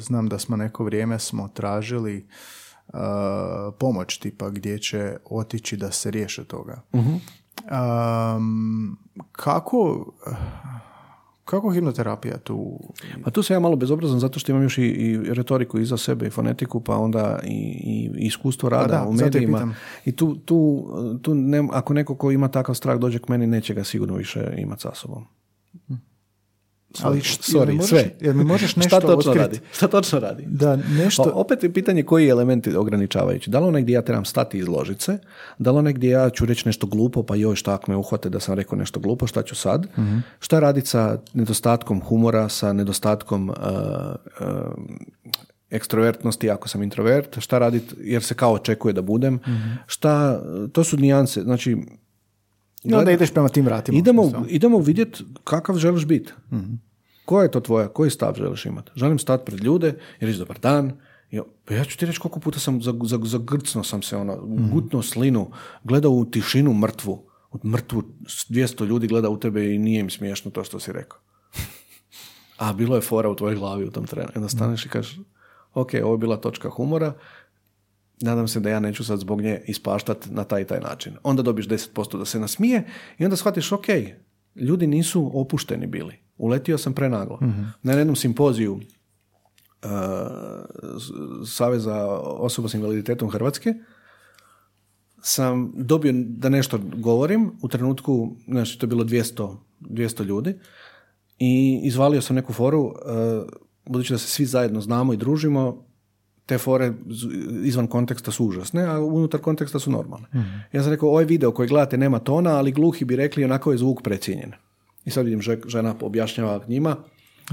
Znam 0.00 0.28
da 0.28 0.38
smo 0.38 0.56
neko 0.56 0.84
vrijeme 0.84 1.18
smo 1.18 1.48
tražili 1.48 2.26
pomoć 3.78 4.18
tipa 4.18 4.50
gdje 4.50 4.78
će 4.78 5.16
otići 5.24 5.76
da 5.76 5.90
se 5.90 6.10
riješe 6.10 6.44
toga. 6.44 6.82
Am, 7.68 8.96
kako 9.32 10.12
kako 11.50 11.70
hipnoterapija 11.70 12.38
tu 12.38 12.80
Pa 13.24 13.30
tu 13.30 13.42
sam 13.42 13.54
ja 13.54 13.60
malo 13.60 13.76
bezobrazan 13.76 14.20
zato 14.20 14.38
što 14.38 14.52
imam 14.52 14.62
još 14.62 14.78
i, 14.78 14.82
i 14.82 15.34
retoriku 15.34 15.78
iza 15.78 15.96
sebe 15.96 16.26
i 16.26 16.30
fonetiku, 16.30 16.80
pa 16.80 16.96
onda 16.96 17.40
i, 17.44 17.50
i 17.84 18.26
iskustvo 18.26 18.68
rada 18.68 18.98
Pa 18.98 19.04
da, 19.04 19.08
u 19.08 19.12
medijima. 19.12 19.74
I 20.04 20.12
tu, 20.12 20.36
tu, 20.36 20.88
tu 21.22 21.34
ne, 21.34 21.68
ako 21.72 21.94
neko 21.94 22.14
ko 22.14 22.30
ima 22.30 22.48
takav 22.48 22.74
strah 22.74 22.98
dođe 22.98 23.18
k 23.18 23.28
meni, 23.28 23.46
neće 23.46 23.74
ga 23.74 23.84
sigurno 23.84 24.14
više 24.14 24.54
imati 24.58 24.82
sa 24.82 24.94
sobom. 24.94 25.24
Ali 26.98 27.20
št- 27.20 27.54
jel 27.54 27.60
mi 27.60 27.66
Sorry, 27.66 27.76
možeš- 27.76 27.88
sve. 27.90 28.10
jel 28.20 28.34
mi 28.34 28.44
možeš 28.44 28.70
Šta 28.72 28.80
nešto 28.80 29.00
točno 29.00 29.16
otkriti? 29.16 29.38
radi? 29.38 29.60
Šta 29.72 29.88
točno 29.88 30.18
radi? 30.18 30.44
da 30.46 30.76
nešto 30.76 31.22
Pa 31.24 31.30
opet 31.30 31.62
je 31.62 31.72
pitanje 31.72 32.02
koji 32.02 32.24
je 32.24 32.30
elementi 32.30 32.76
ograničavajući. 32.76 33.50
Da 33.50 33.60
li 33.60 33.66
onaj 33.66 33.82
gdje 33.82 33.92
ja 33.92 34.02
trebam 34.02 34.24
stati 34.24 34.56
i 34.56 34.60
izložiti 34.60 35.04
se, 35.04 35.18
da 35.58 35.70
li 35.70 35.78
onaj 35.78 35.92
gdje 35.92 36.08
ja 36.08 36.30
ću 36.30 36.46
reći 36.46 36.62
nešto 36.66 36.86
glupo, 36.86 37.22
pa 37.22 37.36
joj 37.36 37.56
šta 37.56 37.74
ako 37.74 37.90
me 37.90 37.96
uhvate 37.96 38.28
da 38.28 38.40
sam 38.40 38.54
rekao 38.54 38.78
nešto 38.78 39.00
glupo, 39.00 39.26
šta 39.26 39.42
ću 39.42 39.54
sad? 39.54 39.86
Šta 40.40 40.60
raditi 40.60 40.86
sa 40.86 41.18
nedostatkom 41.34 42.00
humora, 42.00 42.48
sa 42.48 42.72
nedostatkom 42.72 43.48
uh, 43.48 43.56
uh, 44.40 44.46
ekstrovertnosti 45.70 46.50
ako 46.50 46.68
sam 46.68 46.82
introvert, 46.82 47.40
šta 47.40 47.58
raditi 47.58 47.94
jer 48.00 48.22
se 48.22 48.34
kao 48.34 48.52
očekuje 48.52 48.92
da 48.92 49.02
budem, 49.02 49.38
šta, 49.86 50.42
to 50.72 50.84
su 50.84 50.96
nijanse, 50.96 51.42
znači 51.42 51.76
I 52.84 52.94
onda 52.94 53.10
ideš 53.12 53.30
prema 53.30 53.48
tim 53.48 53.64
vratima. 53.64 53.98
Idemo, 53.98 54.22
idemo 54.48 54.78
vidjeti 54.78 55.24
kakav 55.44 55.76
želiš 55.76 56.06
biti. 56.06 56.32
Koja 57.24 57.42
je 57.42 57.50
to 57.50 57.60
tvoja, 57.60 57.88
koji 57.88 58.10
stav 58.10 58.34
želiš 58.36 58.66
imati? 58.66 58.90
Želim 58.96 59.18
stati 59.18 59.44
pred 59.44 59.60
ljude 59.60 59.94
i 60.20 60.26
reći 60.26 60.38
dobar 60.38 60.58
dan. 60.58 60.92
I, 61.30 61.40
pa 61.64 61.74
ja 61.74 61.84
ću 61.84 61.98
ti 61.98 62.06
reći 62.06 62.18
koliko 62.20 62.40
puta 62.40 62.58
sam 62.58 62.80
zag- 62.80 63.06
zag- 63.06 63.26
zagrcno 63.26 63.84
sam 63.84 64.02
se 64.02 64.16
ono, 64.16 64.38
gutno 64.72 65.02
slinu, 65.02 65.50
gledao 65.84 66.12
u 66.12 66.24
tišinu 66.24 66.74
mrtvu. 66.74 67.22
Mrtvu 67.64 68.02
s 68.28 68.50
200 68.50 68.84
ljudi 68.86 69.06
gleda 69.06 69.28
u 69.28 69.36
tebe 69.38 69.74
i 69.74 69.78
nije 69.78 70.00
im 70.00 70.10
smiješno 70.10 70.50
to 70.50 70.64
što 70.64 70.80
si 70.80 70.92
rekao. 70.92 71.18
A 72.58 72.72
bilo 72.72 72.96
je 72.96 73.02
fora 73.02 73.28
u 73.30 73.36
tvojoj 73.36 73.56
glavi 73.56 73.84
u 73.84 73.90
tom 73.90 74.06
trenu. 74.06 74.28
Onda 74.36 74.48
staneš 74.48 74.86
i 74.86 74.88
kažeš, 74.88 75.18
ok, 75.74 75.90
ovo 76.04 76.14
je 76.14 76.18
bila 76.18 76.36
točka 76.36 76.68
humora, 76.70 77.12
nadam 78.20 78.48
se 78.48 78.60
da 78.60 78.70
ja 78.70 78.80
neću 78.80 79.04
sad 79.04 79.18
zbog 79.18 79.40
nje 79.40 79.62
ispaštat 79.66 80.26
na 80.30 80.44
taj 80.44 80.62
i 80.62 80.64
taj 80.64 80.80
način. 80.80 81.12
Onda 81.22 81.42
dobiš 81.42 81.68
10% 81.68 82.18
da 82.18 82.24
se 82.24 82.40
nasmije 82.40 82.84
i 83.18 83.24
onda 83.24 83.36
shvatiš, 83.36 83.72
ok, 83.72 83.86
ljudi 84.56 84.86
nisu 84.86 85.30
opušteni 85.34 85.86
bili. 85.86 86.14
Uletio 86.36 86.78
sam 86.78 86.92
prenaglo. 86.94 87.38
Na 87.82 87.92
jednom 87.92 88.16
simpoziju 88.16 88.72
uh, 88.72 88.80
Saveza 91.46 92.06
osoba 92.20 92.68
s 92.68 92.74
invaliditetom 92.74 93.30
Hrvatske 93.30 93.74
sam 95.22 95.72
dobio 95.76 96.12
da 96.14 96.48
nešto 96.48 96.78
govorim 96.96 97.52
u 97.62 97.68
trenutku, 97.68 98.36
znači 98.48 98.78
to 98.78 98.84
je 98.84 98.88
bilo 98.88 99.04
200, 99.04 99.56
200 99.80 100.24
ljudi 100.24 100.54
i 101.38 101.80
izvalio 101.84 102.20
sam 102.20 102.36
neku 102.36 102.52
foru, 102.52 102.84
uh, 102.84 102.92
budući 103.86 104.12
da 104.12 104.18
se 104.18 104.26
svi 104.26 104.46
zajedno 104.46 104.80
znamo 104.80 105.12
i 105.12 105.16
družimo, 105.16 105.89
te 106.46 106.58
fore 106.58 106.92
izvan 107.64 107.86
konteksta 107.86 108.30
su 108.30 108.44
užasne, 108.46 108.82
a 108.84 109.00
unutar 109.00 109.40
konteksta 109.40 109.78
su 109.78 109.90
normalne. 109.90 110.26
Ja 110.72 110.82
sam 110.82 110.92
rekao, 110.92 111.08
ovaj 111.08 111.24
video 111.24 111.52
koji 111.52 111.68
gledate 111.68 111.98
nema 111.98 112.18
tona, 112.18 112.50
ali 112.50 112.72
gluhi 112.72 113.04
bi 113.04 113.16
rekli 113.16 113.44
onako 113.44 113.72
je 113.72 113.78
zvuk 113.78 114.02
precijenjen. 114.02 114.52
I 115.04 115.10
sad 115.10 115.24
vidim 115.24 115.40
že- 115.40 115.60
žena 115.66 115.94
objašnjava 116.00 116.64
njima, 116.68 116.96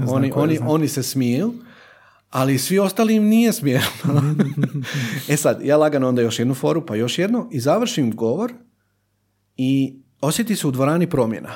oni, 0.08 0.32
oni, 0.34 0.58
oni 0.66 0.88
se 0.88 1.02
smiju, 1.02 1.54
ali 2.30 2.58
svi 2.58 2.78
ostali 2.78 3.14
im 3.14 3.24
nije 3.24 3.52
smiješno. 3.52 4.22
e 5.28 5.36
sad, 5.36 5.60
ja 5.64 5.76
lagano 5.76 6.08
onda 6.08 6.22
još 6.22 6.38
jednu 6.38 6.54
foru, 6.54 6.86
pa 6.86 6.96
još 6.96 7.18
jednu 7.18 7.48
i 7.50 7.60
završim 7.60 8.16
govor 8.16 8.52
i 9.56 10.02
osjeti 10.20 10.56
se 10.56 10.66
u 10.66 10.70
dvorani 10.70 11.10
promjena. 11.10 11.50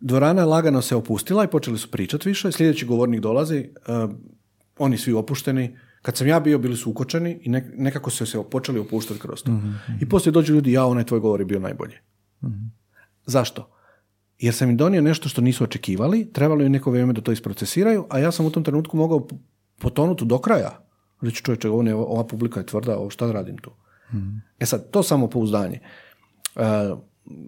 Dvorana 0.00 0.44
lagano 0.44 0.82
se 0.82 0.96
opustila 0.96 1.44
i 1.44 1.48
počeli 1.48 1.78
su 1.78 1.90
pričati 1.90 2.28
više. 2.28 2.52
Sljedeći 2.52 2.86
govornik 2.86 3.20
dolazi, 3.20 3.68
uh, 4.04 4.10
oni 4.82 4.98
svi 4.98 5.12
opušteni. 5.12 5.76
Kad 6.02 6.16
sam 6.16 6.26
ja 6.26 6.40
bio, 6.40 6.58
bili 6.58 6.76
su 6.76 6.90
ukočeni 6.90 7.38
i 7.42 7.50
nek- 7.50 7.72
nekako 7.76 8.10
su 8.10 8.26
se 8.26 8.42
počeli 8.44 8.78
opuštati 8.78 9.20
kroz 9.20 9.42
to. 9.42 9.52
I 10.00 10.08
poslije 10.08 10.32
dođu 10.32 10.54
ljudi, 10.54 10.72
ja, 10.72 10.86
onaj 10.86 11.04
tvoj 11.04 11.20
govor 11.20 11.40
je 11.40 11.46
bio 11.46 11.60
najbolji. 11.60 11.94
Zašto? 13.26 13.68
Jer 14.38 14.54
sam 14.54 14.70
im 14.70 14.76
donio 14.76 15.00
nešto 15.02 15.28
što 15.28 15.40
nisu 15.40 15.64
očekivali, 15.64 16.32
trebalo 16.32 16.62
je 16.62 16.68
neko 16.68 16.90
vrijeme 16.90 17.12
da 17.12 17.20
to 17.20 17.32
isprocesiraju, 17.32 18.06
a 18.10 18.18
ja 18.18 18.32
sam 18.32 18.46
u 18.46 18.50
tom 18.50 18.64
trenutku 18.64 18.96
mogao 18.96 19.28
potonuti 19.78 20.24
do 20.24 20.38
kraja. 20.38 20.78
Reći 21.20 21.42
čovječe, 21.42 21.68
ovo 21.68 21.82
ne- 21.82 21.94
ova 21.94 22.26
publika 22.26 22.60
je 22.60 22.66
tvrda, 22.66 22.98
ovo 22.98 23.10
šta 23.10 23.32
radim 23.32 23.58
tu? 23.58 23.70
E 24.58 24.66
sad, 24.66 24.90
to 24.90 25.02
samo 25.02 25.26
pouzdanje. 25.28 25.80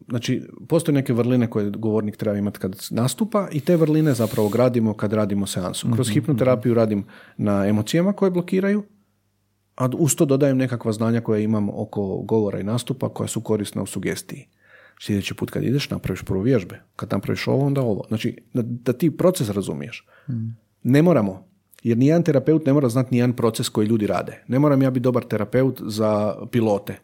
Znači, 0.09 0.43
postoje 0.69 0.95
neke 0.95 1.13
vrline 1.13 1.51
koje 1.51 1.71
govornik 1.71 2.17
treba 2.17 2.39
imati 2.39 2.59
kad 2.59 2.77
nastupa 2.91 3.49
i 3.53 3.61
te 3.61 3.77
vrline 3.77 4.15
zapravo 4.15 4.49
gradimo 4.49 4.95
kad 4.95 5.13
radimo 5.13 5.47
seansu. 5.47 5.89
Kroz 5.95 6.11
hipnoterapiju 6.11 6.75
radim 6.75 7.05
na 7.37 7.67
emocijama 7.67 8.13
koje 8.13 8.31
blokiraju, 8.31 8.85
a 9.77 9.89
uz 9.99 10.17
to 10.17 10.25
dodajem 10.25 10.57
nekakva 10.57 10.93
znanja 10.93 11.21
koja 11.21 11.41
imam 11.41 11.69
oko 11.69 12.17
govora 12.17 12.61
i 12.61 12.65
nastupa 12.65 13.09
koja 13.09 13.29
su 13.29 13.41
korisna 13.41 13.83
u 13.83 13.87
sugestiji. 13.87 14.49
Sljedeći 15.01 15.35
put 15.35 15.51
kad 15.51 15.65
ideš 15.65 15.91
napraviš 15.91 16.23
prvo 16.23 16.43
vježbe. 16.43 16.81
Kad 16.97 17.13
napraviš 17.13 17.49
ovo, 17.49 17.67
onda 17.67 17.81
ovo. 17.81 18.05
Znači, 18.09 18.43
da, 18.55 18.63
da 18.63 18.93
ti 18.93 19.17
proces 19.17 19.51
razumiješ. 19.51 20.07
Ne 20.83 21.03
moramo, 21.03 21.49
jer 21.83 21.99
nijedan 21.99 22.23
terapeut 22.23 22.67
ne 22.67 22.73
mora 22.73 22.89
znati 22.89 23.09
nijedan 23.15 23.33
proces 23.33 23.69
koji 23.69 23.87
ljudi 23.87 24.07
rade. 24.07 24.45
Ne 24.49 24.59
moram 24.59 24.83
ja 24.83 24.91
biti 24.91 25.03
dobar 25.03 25.25
terapeut 25.25 25.83
za 25.87 26.35
pilote. 26.51 26.97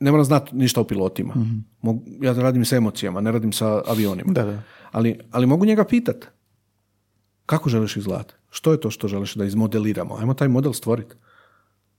Ne 0.00 0.10
moram 0.10 0.24
znati 0.24 0.56
ništa 0.56 0.80
o 0.80 0.84
pilotima. 0.84 1.34
Mogu- 1.82 2.02
Ja 2.20 2.32
radim 2.32 2.64
sa 2.64 2.76
emocijama, 2.76 3.20
ne 3.20 3.32
radim 3.32 3.52
sa 3.52 3.82
avionima. 3.82 4.32
Da, 4.32 4.44
da. 4.44 4.62
Ali, 4.92 5.18
ali 5.30 5.46
mogu 5.46 5.64
njega 5.64 5.84
pitat. 5.84 6.16
Kako 7.46 7.68
želiš 7.68 7.96
izgledati? 7.96 8.34
Što 8.50 8.72
je 8.72 8.80
to 8.80 8.90
što 8.90 9.08
želiš 9.08 9.34
da 9.34 9.44
izmodeliramo? 9.44 10.16
Ajmo 10.16 10.34
taj 10.34 10.48
model 10.48 10.72
stvoriti. 10.72 11.14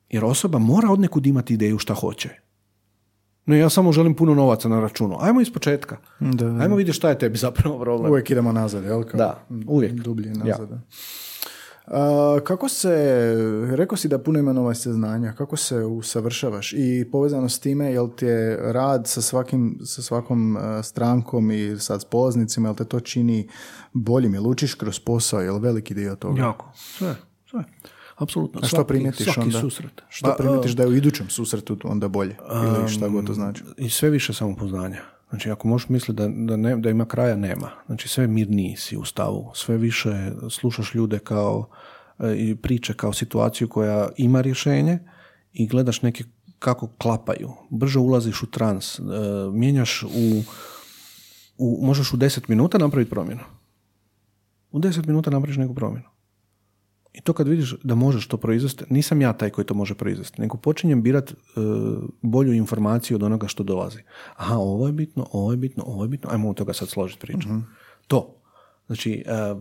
Jer 0.09 0.25
osoba 0.25 0.59
mora 0.59 0.89
od 0.89 0.99
nekud 0.99 1.25
imati 1.25 1.53
ideju 1.53 1.77
šta 1.77 1.93
hoće. 1.93 2.29
Ne, 3.45 3.57
ja 3.57 3.69
samo 3.69 3.91
želim 3.91 4.13
puno 4.13 4.35
novaca 4.35 4.69
na 4.69 4.79
računu. 4.79 5.17
Ajmo 5.19 5.41
iz 5.41 5.51
početka. 5.51 5.97
Da, 6.19 6.45
da. 6.45 6.63
Ajmo 6.63 6.75
vidjeti 6.75 6.95
šta 6.95 7.09
je 7.09 7.19
tebi 7.19 7.37
zapravo 7.37 7.79
problem. 7.79 8.11
Uvijek 8.11 8.29
idemo 8.29 8.51
nazad, 8.51 8.83
jel? 8.83 9.03
Kao 9.03 9.17
Da, 9.17 9.45
uvijek. 9.67 9.93
Dublje 9.93 10.27
Ja. 10.27 10.33
nazad. 10.35 10.69
da. 10.69 10.79
A, 11.87 12.39
kako 12.43 12.69
se, 12.69 12.95
rekao 13.69 13.97
si 13.97 14.07
da 14.07 14.19
puno 14.19 14.39
ima 14.39 14.53
nova 14.53 14.73
saznanja, 14.75 15.33
kako 15.33 15.55
se 15.55 15.75
usavršavaš 15.77 16.73
i 16.73 17.09
povezano 17.11 17.49
s 17.49 17.59
time, 17.59 17.91
jel 17.91 18.09
ti 18.09 18.25
je 18.25 18.73
rad 18.73 19.07
sa, 19.07 19.21
svakim, 19.21 19.79
sa 19.83 20.01
svakom 20.01 20.57
strankom 20.83 21.51
i 21.51 21.75
sad 21.79 22.01
s 22.01 22.05
polaznicima, 22.05 22.67
jel 22.67 22.75
te 22.75 22.85
to 22.85 22.99
čini 22.99 23.49
boljim, 23.93 24.33
jel 24.33 24.47
učiš 24.47 24.73
kroz 24.73 24.99
posao, 24.99 25.41
jel 25.41 25.59
veliki 25.59 25.93
dio 25.93 26.15
toga? 26.15 26.41
Jako. 26.41 26.71
Sve, 26.75 27.15
sve. 27.49 27.63
Apsolutno. 28.15 28.61
A 28.63 28.67
što 28.67 28.77
Svaki- 28.77 28.87
primijetiš 28.87 29.25
svaki 29.25 29.39
onda? 29.39 29.59
susret. 29.59 30.01
Što 30.09 30.29
Pa, 30.29 30.35
primijetiš 30.37 30.71
da 30.71 30.83
je 30.83 30.89
u 30.89 30.95
idućem 30.95 31.29
susretu 31.29 31.77
onda 31.83 32.07
bolje? 32.07 32.35
Ili 32.77 32.89
šta 32.89 33.07
god 33.07 33.27
to 33.27 33.33
znači? 33.33 33.63
I 33.77 33.89
sve 33.89 34.09
više 34.09 34.33
samopoznanja. 34.33 35.01
Znači, 35.29 35.51
ako 35.51 35.67
možeš 35.67 35.89
misliti 35.89 36.21
da, 36.21 36.27
da, 36.27 36.57
ne, 36.57 36.75
da 36.75 36.89
ima 36.89 37.05
kraja, 37.05 37.35
nema. 37.35 37.71
Znači, 37.85 38.07
sve 38.07 38.27
mirniji 38.27 38.75
si 38.75 38.97
u 38.97 39.05
stavu. 39.05 39.51
Sve 39.53 39.77
više 39.77 40.31
slušaš 40.49 40.95
ljude 40.95 41.19
kao 41.19 41.69
e, 42.19 42.35
i 42.37 42.55
priče 42.55 42.93
kao 42.93 43.13
situaciju 43.13 43.69
koja 43.69 44.09
ima 44.17 44.41
rješenje 44.41 44.99
i 45.53 45.67
gledaš 45.67 46.01
neke 46.01 46.23
kako 46.59 46.87
klapaju. 46.97 47.51
Brže 47.69 47.99
ulaziš 47.99 48.43
u 48.43 48.51
trans. 48.51 48.99
e, 48.99 49.03
mijenjaš 49.53 50.03
u, 50.03 50.43
u... 51.57 51.85
Možeš 51.85 52.13
u 52.13 52.17
10 52.17 52.49
minuta 52.49 52.77
napraviti 52.77 53.09
promjenu. 53.09 53.43
U 54.71 54.79
10 54.79 55.07
minuta 55.07 55.29
napraviš 55.29 55.57
neku 55.57 55.75
promjenu. 55.75 56.14
I 57.17 57.21
to 57.21 57.33
kad 57.33 57.47
vidiš 57.47 57.75
da 57.83 57.95
možeš 57.95 58.27
to 58.27 58.37
proizvesti, 58.37 58.83
nisam 58.89 59.21
ja 59.21 59.33
taj 59.33 59.49
koji 59.49 59.65
to 59.65 59.73
može 59.73 59.95
proizvesti, 59.95 60.41
nego 60.41 60.57
počinjem 60.57 61.01
birat 61.01 61.31
e, 61.31 61.35
bolju 62.21 62.53
informaciju 62.53 63.15
od 63.15 63.23
onoga 63.23 63.47
što 63.47 63.63
dolazi. 63.63 63.99
Aha, 64.35 64.55
ovo 64.55 64.87
je 64.87 64.93
bitno, 64.93 65.27
ovo 65.31 65.51
je 65.51 65.57
bitno, 65.57 65.83
ovo 65.87 66.03
je 66.03 66.07
bitno, 66.07 66.29
ajmo 66.31 66.49
od 66.49 66.55
toga 66.55 66.73
sad 66.73 66.89
složiti 66.89 67.21
priču. 67.21 67.49
To. 68.07 68.35
Znači, 68.87 69.23
e, 69.27 69.55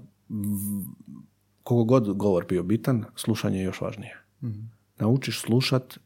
koliko 1.62 1.84
god 1.84 2.16
govor 2.16 2.44
bio 2.48 2.62
bitan, 2.62 3.04
slušanje 3.16 3.58
je 3.58 3.64
još 3.64 3.80
važnije. 3.80 4.22
Naučiš 4.98 5.40
slušat, 5.40 5.98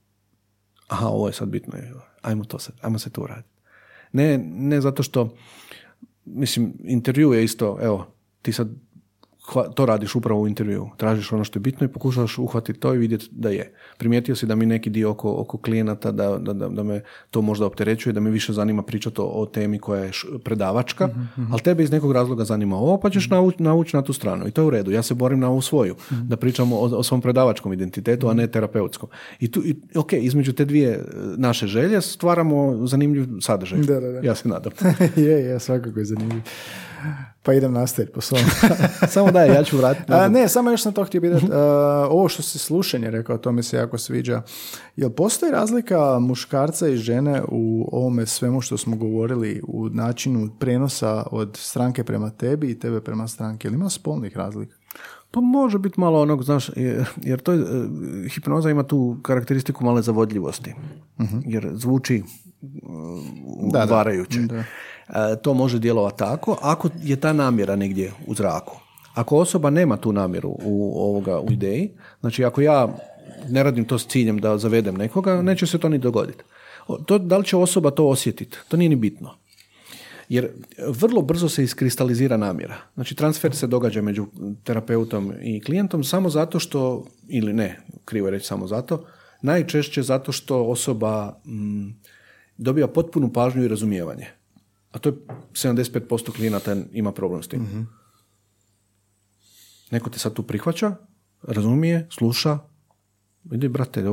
aha, 0.89 1.07
ovo 1.07 1.27
je 1.27 1.33
sad 1.33 1.49
bitno, 1.49 1.75
ajmo 2.23 2.45
to 2.45 2.59
sad, 2.59 2.75
ajmo 2.81 2.99
se 2.99 3.11
tu 3.11 3.27
raditi. 3.27 3.49
Ne, 4.13 4.39
ne 4.39 4.81
zato 4.81 5.03
što, 5.03 5.35
mislim, 6.25 6.75
intervju 6.85 7.33
je 7.33 7.45
isto, 7.45 7.79
evo, 7.81 8.07
ti 8.43 8.53
sad 8.53 8.69
to 9.75 9.87
radiš 9.87 10.15
upravo 10.15 10.41
u 10.41 10.49
intervju. 10.49 10.89
Tražiš 10.97 11.33
ono 11.33 11.45
što 11.45 11.59
je 11.59 11.61
bitno 11.61 11.85
i 11.85 11.89
pokušavaš 11.89 12.39
uhvatiti 12.39 12.81
to 12.81 12.95
i 12.95 12.99
vidjeti 12.99 13.29
da 13.31 13.51
je. 13.51 13.73
Primijetio 13.99 14.37
si 14.37 14.47
da 14.47 14.55
mi 14.55 14.67
neki 14.67 14.91
dio 14.91 15.11
oko, 15.11 15.33
oko 15.33 15.59
klijenata, 15.59 16.13
da, 16.13 16.39
da, 16.39 16.53
da, 16.53 16.69
da 16.69 16.83
me 16.83 17.01
to 17.31 17.43
možda 17.43 17.67
opterećuje, 17.67 18.13
da 18.13 18.21
me 18.21 18.31
više 18.31 18.53
zanima 18.53 18.83
pričati 18.83 19.21
o, 19.21 19.25
o 19.25 19.47
temi 19.47 19.79
koja 19.79 20.05
je 20.05 20.13
š- 20.13 20.27
predavačka, 20.45 21.09
ali 21.53 21.63
tebe 21.63 21.83
iz 21.83 21.91
nekog 21.91 22.13
razloga 22.13 22.45
zanima 22.45 22.77
ovo, 22.77 23.01
pa 23.01 23.11
ćeš 23.11 23.31
naući 23.31 23.63
naući 23.63 23.97
na 23.97 24.03
tu 24.03 24.13
stranu. 24.13 24.49
I 24.49 24.51
to 24.51 24.61
je 24.61 24.67
u 24.67 24.71
redu. 24.71 24.91
Ja 24.91 25.03
se 25.03 25.15
borim 25.15 25.41
na 25.41 25.49
ovu 25.49 25.61
svoju, 25.61 25.95
da 26.11 26.37
pričamo 26.37 26.77
o, 26.77 26.85
o 26.85 27.03
svom 27.03 27.21
predavačkom 27.21 27.73
identitetu, 27.73 28.29
a 28.29 28.35
ne 28.35 28.47
terapeutskom. 28.47 29.09
I 29.41 29.51
tu, 29.51 29.63
i, 29.65 29.77
ok, 29.95 30.13
između 30.13 30.53
te 30.53 30.65
dvije 30.65 30.91
e, 30.91 31.03
naše 31.37 31.67
želje 31.67 32.01
stvaramo 32.01 32.87
zanimljiv 32.87 33.27
sadržaj. 33.41 33.79
Da, 33.79 34.01
da, 34.01 34.09
da. 34.09 34.21
Ja 34.27 34.35
se 34.35 34.49
nadam. 34.49 34.73
je, 35.17 35.45
je, 35.45 35.61
svakako 35.61 35.99
je 35.99 36.05
zanimljivo. 36.05 36.43
Pa 37.43 37.53
idem 37.53 37.73
nastaviti 37.73 38.13
po 38.13 38.21
svom. 38.21 38.41
Samo 39.15 39.31
da, 39.31 39.45
ja 39.45 39.65
ću 39.65 39.77
vratiti. 39.77 40.13
A, 40.13 40.29
ne, 40.29 40.49
samo 40.49 40.71
još 40.71 40.83
sam 40.83 40.93
to 40.93 41.05
htio 41.05 41.21
pitati. 41.21 41.47
A, 41.53 42.07
ovo 42.11 42.29
što 42.29 42.43
si 42.43 42.59
slušanje 42.59 43.11
rekao, 43.11 43.39
to 43.39 43.53
mi 43.53 43.63
se 43.63 43.77
jako 43.77 43.99
sviđa. 43.99 44.43
Jel 44.97 45.11
postoji 45.11 45.53
razlika 45.53 46.19
muškarca 46.19 46.89
i 46.89 46.97
žene 46.97 47.43
u 47.49 47.89
ovome 47.93 48.27
svemu 48.27 48.61
što 48.61 48.77
smo 48.77 48.97
govorili 48.97 49.63
u 49.69 49.89
načinu 49.89 50.51
prenosa 50.59 51.25
od 51.31 51.57
stranke 51.61 52.05
prema 52.05 52.31
tebi 52.31 52.71
i 52.71 52.79
tebe 52.79 53.01
prema 53.01 53.29
stranke? 53.29 53.69
Jel 53.69 53.75
ima 53.75 53.91
spolnih 53.91 54.37
razlika? 54.37 54.77
Pa 55.31 55.41
može 55.41 55.79
biti 55.79 56.01
malo 56.01 56.23
onog, 56.23 56.45
znaš, 56.45 56.71
jer, 57.17 57.41
to 57.41 57.53
je, 57.53 57.61
e, 57.61 57.65
hipnoza 58.29 58.71
ima 58.71 58.83
tu 58.83 59.17
karakteristiku 59.23 59.85
male 59.85 60.03
zavodljivosti. 60.03 60.75
Jer 61.45 61.71
zvuči 61.75 62.23
uh, 62.63 63.73
Da, 64.39 64.55
da. 64.55 64.65
E, 65.09 65.37
to 65.43 65.55
može 65.55 65.79
djelovati 65.79 66.19
tako 66.19 66.59
ako 66.63 66.89
je 67.03 67.17
ta 67.17 67.33
namjera 67.33 67.77
negdje 67.77 68.13
u 68.27 68.35
zraku. 68.35 68.81
Ako 69.15 69.37
osoba 69.37 69.71
nema 69.71 69.97
tu 69.97 70.13
namjeru 70.13 70.57
u 70.65 70.93
ovoga 71.01 71.41
u 71.41 71.51
ideji, 71.51 71.91
znači 72.21 72.45
ako 72.45 72.61
ja 72.61 72.89
ne 73.49 73.63
radim 73.63 73.85
to 73.85 73.99
s 73.99 74.07
ciljem 74.07 74.39
da 74.39 74.59
zavedem 74.59 74.95
nekoga, 74.95 75.43
neće 75.43 75.67
se 75.67 75.79
to 75.79 75.89
ni 75.89 75.99
dogoditi. 75.99 76.45
To, 77.07 77.19
da 77.19 77.39
li 77.39 77.45
će 77.45 77.57
osoba 77.57 77.91
to 77.91 78.09
osjetiti, 78.09 78.59
to 78.69 78.77
nije 78.77 78.89
ni 78.89 78.97
bitno. 78.97 79.35
Jer 80.29 80.51
vrlo 80.89 81.23
brzo 81.23 81.49
se 81.49 81.65
iskristalizira 81.65 82.37
namjera. 82.37 82.77
Znači 82.95 83.15
transfer 83.15 83.57
se 83.57 83.67
događa 83.67 84.03
među 84.03 84.27
terapeutom 84.65 85.33
i 85.43 85.61
klijentom 85.61 86.05
samo 86.05 86.31
zato 86.31 86.59
što, 86.59 87.05
ili 87.29 87.53
ne, 87.53 87.81
krivo 88.05 88.27
je 88.27 88.31
reći 88.31 88.47
samo 88.47 88.67
zato, 88.67 89.05
najčešće 89.43 90.03
zato 90.03 90.33
što 90.33 90.65
osoba 90.65 91.41
mm, 91.47 91.89
dobiva 92.57 92.89
potpunu 92.89 93.33
pažnju 93.33 93.65
i 93.65 93.69
razumijevanje. 93.69 94.38
A 94.91 94.99
to 94.99 95.09
je 95.09 95.14
75% 95.53 96.32
klijenata 96.32 96.76
ima 96.93 97.12
problem 97.12 97.43
s 97.43 97.49
tim. 97.49 97.89
Neko 99.91 100.11
te 100.11 100.18
sad 100.18 100.32
tu 100.32 100.43
prihvaća, 100.43 100.97
razumije, 101.43 102.07
sluša, 102.11 102.59
Idi, 103.53 103.68
brate, 103.68 104.05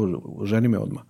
ženi 0.44 0.68
me 0.68 0.78
odmah. 0.78 1.04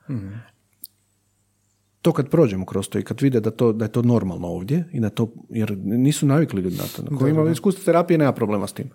To 2.01 2.13
kad 2.13 2.29
prođemo 2.29 2.65
kroz 2.65 2.89
to 2.89 2.99
i 2.99 3.03
kad 3.03 3.21
vide 3.21 3.39
da, 3.39 3.51
to, 3.51 3.73
da 3.73 3.85
je 3.85 3.91
to 3.91 4.01
normalno 4.01 4.47
ovdje, 4.47 4.89
i 4.91 4.99
da 4.99 5.09
to, 5.09 5.33
jer 5.49 5.77
nisu 5.77 6.25
navikli 6.25 6.61
ljudi 6.61 6.77
na 6.77 6.83
to. 6.83 7.17
Ko 7.17 7.27
ima 7.27 7.51
iskustvo 7.51 7.85
terapije, 7.85 8.17
nema 8.17 8.31
problema 8.31 8.67
s 8.67 8.73
tim. 8.73 8.89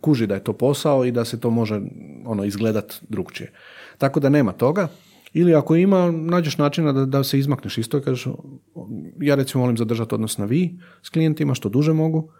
Kuži 0.00 0.26
da 0.26 0.34
je 0.34 0.44
to 0.44 0.52
posao 0.52 1.04
i 1.04 1.12
da 1.12 1.24
se 1.24 1.40
to 1.40 1.50
može 1.50 1.80
ono, 2.24 2.44
izgledat 2.44 2.94
drugčije. 3.08 3.52
Tako 3.98 4.20
da 4.20 4.28
nema 4.28 4.52
toga. 4.52 4.88
Ili 5.32 5.54
ako 5.54 5.76
ima, 5.76 6.10
nađeš 6.10 6.58
načina 6.58 6.92
da, 6.92 7.06
da 7.06 7.24
se 7.24 7.38
izmakneš 7.38 7.78
isto 7.78 7.98
i 7.98 8.02
kažeš, 8.02 8.26
ja 9.20 9.34
recimo 9.34 9.62
volim 9.62 9.76
zadržati 9.76 10.14
odnos 10.14 10.38
na 10.38 10.44
vi 10.44 10.78
s 11.02 11.08
klijentima 11.08 11.54
što 11.54 11.68
duže 11.68 11.92
mogu, 11.92 12.30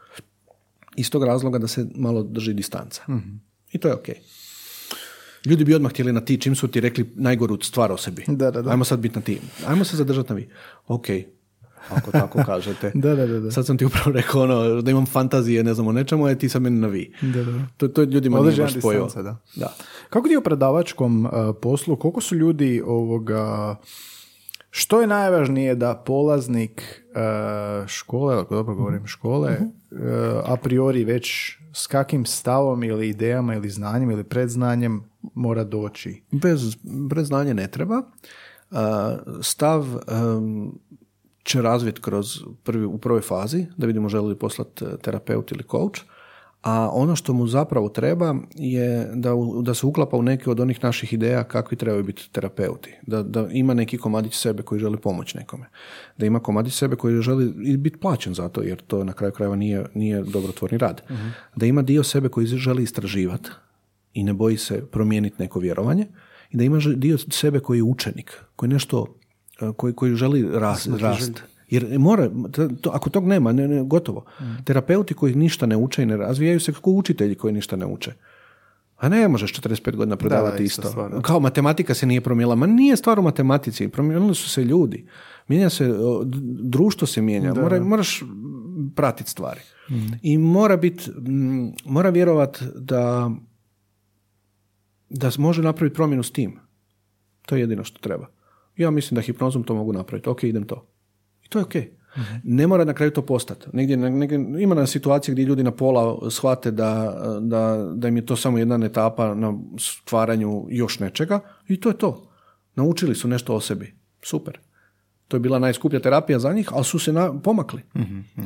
iz 0.96 1.10
tog 1.10 1.24
razloga 1.24 1.58
da 1.58 1.68
se 1.68 1.86
malo 1.94 2.22
drži 2.22 2.54
distanca. 2.54 3.02
I 3.72 3.78
to 3.78 3.88
je 3.88 3.94
ok. 3.94 4.08
Ljudi 5.46 5.64
bi 5.64 5.74
odmah 5.74 5.92
htjeli 5.92 6.12
na 6.12 6.20
ti, 6.20 6.40
čim 6.40 6.54
su 6.54 6.68
ti 6.68 6.80
rekli 6.80 7.12
najgoru 7.14 7.58
stvar 7.62 7.92
o 7.92 7.96
sebi. 7.96 8.24
Da, 8.28 8.50
da, 8.50 8.62
da. 8.62 8.70
Ajmo 8.70 8.84
sad 8.84 9.00
biti 9.00 9.14
na 9.14 9.20
ti. 9.20 9.40
Ajmo 9.66 9.84
se 9.84 9.96
zadržati 9.96 10.28
na 10.28 10.36
vi. 10.36 10.48
Ok, 10.86 11.06
ako 11.88 12.10
tako 12.10 12.42
kažete. 12.46 12.92
Da, 12.94 13.14
da, 13.14 13.26
da, 13.26 13.40
da. 13.40 13.50
Sad 13.50 13.66
sam 13.66 13.78
ti 13.78 13.84
upravo 13.84 14.12
rekao 14.12 14.42
ono, 14.42 14.82
da 14.82 14.90
imam 14.90 15.06
fantazije, 15.06 15.64
ne 15.64 15.74
znam 15.74 15.86
o 15.86 15.92
nečemu, 15.92 16.26
a 16.26 16.34
ti 16.34 16.48
sad 16.48 16.62
meni 16.62 16.80
na 16.80 16.86
vi. 16.86 17.12
Da, 17.22 17.44
da. 17.44 17.52
To, 17.76 17.88
to 17.88 18.02
ljudima 18.02 18.36
nije 18.36 18.40
Određena 18.40 18.66
baš 18.66 18.78
spojivo. 18.78 19.04
distanca, 19.04 19.30
da. 19.30 19.36
Da. 19.56 19.74
Kako 20.10 20.28
ti 20.28 20.34
je 20.34 20.38
u 20.38 20.42
predavačkom 20.42 21.24
uh, 21.26 21.32
poslu, 21.62 21.96
koliko 21.96 22.20
su 22.20 22.36
ljudi 22.36 22.82
ovoga, 22.86 23.76
što 24.70 25.00
je 25.00 25.06
najvažnije 25.06 25.74
da 25.74 25.94
polaznik 25.94 27.02
uh, 27.10 27.86
škole, 27.86 28.38
ako 28.38 28.54
dobro 28.54 28.74
govorim 28.74 29.06
škole, 29.06 29.50
uh, 29.60 29.98
a 30.44 30.56
priori 30.62 31.04
već 31.04 31.56
s 31.72 31.86
kakvim 31.86 32.26
stavom 32.26 32.84
ili 32.84 33.08
idejama 33.08 33.54
ili 33.54 33.70
znanjem 33.70 34.10
ili 34.10 34.24
predznanjem 34.24 35.04
mora 35.34 35.64
doći? 35.64 36.22
Bez, 36.30 36.76
bez 36.82 37.26
znanja 37.26 37.54
ne 37.54 37.66
treba. 37.66 38.02
A, 38.70 39.16
Stav 39.42 39.84
em, 40.08 40.72
će 41.44 41.62
razviti 41.62 42.00
kroz 42.00 42.26
prvi, 42.62 42.84
u 42.84 42.98
prvoj 42.98 43.20
fazi, 43.20 43.66
da 43.76 43.86
vidimo 43.86 44.08
želi 44.08 44.28
li 44.28 44.38
poslati 44.38 44.84
terapeut 45.02 45.52
ili 45.52 45.64
coach, 45.70 46.00
a 46.62 46.90
ono 46.92 47.16
što 47.16 47.32
mu 47.32 47.46
zapravo 47.46 47.88
treba 47.88 48.34
je 48.54 49.10
da, 49.14 49.34
u- 49.34 49.62
da 49.62 49.74
se 49.74 49.86
uklapa 49.86 50.16
u 50.16 50.22
neke 50.22 50.50
od 50.50 50.60
onih 50.60 50.84
naših 50.84 51.12
ideja 51.12 51.44
kakvi 51.44 51.76
trebaju 51.76 52.04
biti 52.04 52.28
terapeuti. 52.32 52.94
Da, 53.06 53.22
da 53.22 53.48
ima 53.52 53.74
neki 53.74 53.98
komadić 53.98 54.34
sebe 54.34 54.62
koji 54.62 54.80
želi 54.80 54.96
pomoći 54.96 55.36
nekome. 55.38 55.66
Da 56.18 56.26
ima 56.26 56.40
komadić 56.40 56.74
sebe 56.74 56.96
koji 56.96 57.22
želi 57.22 57.76
biti 57.76 57.98
plaćen 57.98 58.34
za 58.34 58.48
to, 58.48 58.62
jer 58.62 58.80
to 58.86 59.04
na 59.04 59.12
kraju 59.12 59.32
krajeva 59.32 59.56
nije, 59.56 59.84
nije 59.94 60.22
dobrotvorni 60.22 60.78
rad. 60.78 61.02
Da 61.56 61.66
ima 61.66 61.82
dio 61.82 62.02
sebe 62.02 62.28
koji 62.28 62.46
želi 62.46 62.82
istraživati 62.82 63.50
i 64.14 64.24
ne 64.24 64.32
boji 64.32 64.56
se 64.56 64.86
promijeniti 64.86 65.36
neko 65.38 65.58
vjerovanje 65.58 66.06
i 66.50 66.56
da 66.56 66.64
ima 66.64 66.78
dio 66.96 67.18
sebe 67.18 67.60
koji 67.60 67.78
je 67.78 67.82
učenik, 67.82 68.32
koji 68.56 68.68
nešto, 68.70 69.06
e, 69.06 69.19
koji, 69.76 69.94
koji 69.94 70.14
želi 70.14 70.48
ras, 70.52 70.88
rast. 71.00 71.42
Jer 71.70 71.98
mora, 71.98 72.30
to, 72.80 72.90
ako 72.90 73.10
tog 73.10 73.26
nema, 73.26 73.52
ne, 73.52 73.68
ne, 73.68 73.82
gotovo. 73.82 74.24
Terapeuti 74.64 75.14
koji 75.14 75.34
ništa 75.34 75.66
ne 75.66 75.76
uče 75.76 76.02
i 76.02 76.06
ne 76.06 76.16
razvijaju 76.16 76.60
se 76.60 76.72
kao 76.72 76.92
učitelji 76.92 77.34
koji 77.34 77.52
ništa 77.52 77.76
ne 77.76 77.86
uče. 77.86 78.12
A 78.96 79.08
ne 79.08 79.28
možeš 79.28 79.52
45 79.52 79.96
godina 79.96 80.16
predavati 80.16 80.58
da, 80.58 80.62
isto. 80.62 80.88
stvar, 80.88 81.10
da. 81.10 81.22
Kao 81.22 81.40
matematika 81.40 81.94
se 81.94 82.06
nije 82.06 82.20
promijenila. 82.20 82.54
Ma 82.54 82.66
nije 82.66 82.96
stvar 82.96 83.18
u 83.18 83.22
matematici, 83.22 83.88
promijenili 83.88 84.34
su 84.34 84.48
se 84.48 84.64
ljudi. 84.64 85.06
Mijenja 85.48 85.70
se, 85.70 85.94
društvo 86.62 87.06
se 87.06 87.22
mijenja. 87.22 87.54
Mora, 87.54 87.80
moraš 87.80 88.22
pratiti 88.96 89.30
stvari. 89.30 89.60
I 90.22 90.38
mora 90.38 90.76
biti, 90.76 91.10
mm, 91.10 91.72
mora 91.84 92.10
vjerovat 92.10 92.62
da 92.74 93.30
da 95.10 95.30
može 95.38 95.62
napraviti 95.62 95.94
promjenu 95.94 96.22
s 96.22 96.30
tim. 96.30 96.58
To 97.46 97.56
je 97.56 97.60
jedino 97.60 97.84
što 97.84 97.98
treba. 97.98 98.26
Ja 98.80 98.90
mislim 98.90 99.16
da 99.16 99.20
hipnozom 99.20 99.64
to 99.64 99.74
mogu 99.74 99.92
napraviti. 99.92 100.28
Ok, 100.28 100.44
idem 100.44 100.66
to. 100.66 100.86
I 101.44 101.48
to 101.48 101.58
je 101.58 101.64
ok. 101.64 101.74
Ne 102.44 102.66
mora 102.66 102.84
na 102.84 102.94
kraju 102.94 103.10
to 103.10 103.22
postati. 103.22 103.66
Negdje, 103.72 103.96
negdje, 103.96 104.62
ima 104.62 104.74
na 104.74 104.86
situacije 104.86 105.32
gdje 105.32 105.44
ljudi 105.44 105.62
na 105.62 105.70
pola 105.70 106.30
shvate 106.30 106.70
da, 106.70 107.16
da, 107.40 107.92
da 107.94 108.08
im 108.08 108.16
je 108.16 108.26
to 108.26 108.36
samo 108.36 108.58
jedna 108.58 108.86
etapa 108.86 109.34
na 109.34 109.54
stvaranju 109.78 110.66
još 110.68 110.98
nečega 110.98 111.40
i 111.68 111.80
to 111.80 111.88
je 111.88 111.98
to. 111.98 112.30
Naučili 112.74 113.14
su 113.14 113.28
nešto 113.28 113.54
o 113.54 113.60
sebi. 113.60 113.94
Super. 114.22 114.58
To 115.28 115.36
je 115.36 115.40
bila 115.40 115.58
najskuplja 115.58 116.00
terapija 116.00 116.38
za 116.38 116.52
njih, 116.52 116.68
ali 116.72 116.84
su 116.84 116.98
se 116.98 117.12
na, 117.12 117.40
pomakli. 117.40 117.82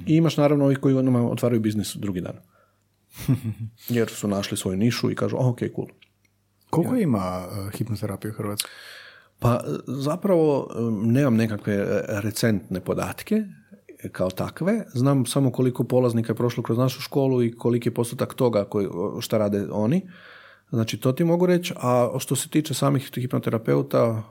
I 0.06 0.16
imaš 0.16 0.36
naravno 0.36 0.64
ovih 0.64 0.78
koji 0.78 0.94
odmah 0.94 1.24
otvaraju 1.24 1.60
biznis 1.60 1.96
drugi 1.96 2.20
dan. 2.20 2.36
Jer 3.96 4.08
su 4.08 4.28
našli 4.28 4.56
svoju 4.56 4.76
nišu 4.76 5.10
i 5.10 5.14
kažu, 5.14 5.36
"Oh, 5.36 5.46
ok, 5.46 5.58
cool. 5.74 5.88
Koliko 6.70 6.96
ima 6.96 7.46
uh, 7.46 7.72
hipnoterapije 7.72 8.30
u 8.30 8.34
Hrvatskoj? 8.34 8.70
Pa 9.38 9.60
zapravo 9.86 10.68
um, 10.78 11.12
nemam 11.12 11.36
nekakve 11.36 11.74
e, 11.74 12.02
recentne 12.08 12.80
podatke 12.80 13.34
e, 14.04 14.08
kao 14.08 14.30
takve. 14.30 14.84
Znam 14.94 15.26
samo 15.26 15.52
koliko 15.52 15.84
polaznika 15.84 16.32
je 16.32 16.36
prošlo 16.36 16.62
kroz 16.62 16.78
našu 16.78 17.00
školu 17.00 17.42
i 17.42 17.56
koliki 17.56 17.88
je 17.88 17.94
postotak 17.94 18.34
toga 18.34 18.64
koji, 18.64 18.88
šta 19.20 19.38
rade 19.38 19.66
oni. 19.70 20.08
Znači 20.70 20.96
to 20.96 21.12
ti 21.12 21.24
mogu 21.24 21.46
reći. 21.46 21.74
A 21.76 22.10
što 22.18 22.36
se 22.36 22.48
tiče 22.48 22.74
samih 22.74 23.10
hipnoterapeuta, 23.14 24.22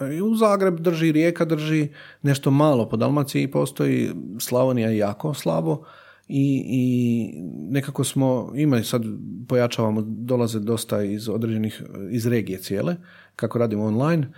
i 0.00 0.22
u 0.22 0.34
Zagreb 0.34 0.80
drži, 0.80 1.12
Rijeka 1.12 1.44
drži, 1.44 1.88
nešto 2.22 2.50
malo 2.50 2.88
po 2.88 2.96
Dalmaciji 2.96 3.50
postoji, 3.50 4.10
Slavonija 4.40 4.88
je 4.88 4.98
jako 4.98 5.34
slabo 5.34 5.84
i, 6.28 6.64
i 6.66 7.32
nekako 7.70 8.04
smo, 8.04 8.52
ima 8.54 8.78
i 8.78 8.84
sad 8.84 9.02
pojačavamo, 9.48 10.02
dolaze 10.06 10.60
dosta 10.60 11.02
iz 11.02 11.28
određenih, 11.28 11.82
iz 12.10 12.26
regije 12.26 12.58
cijele, 12.58 12.96
kako 13.36 13.58
radimo 13.58 13.84
online. 13.84 14.32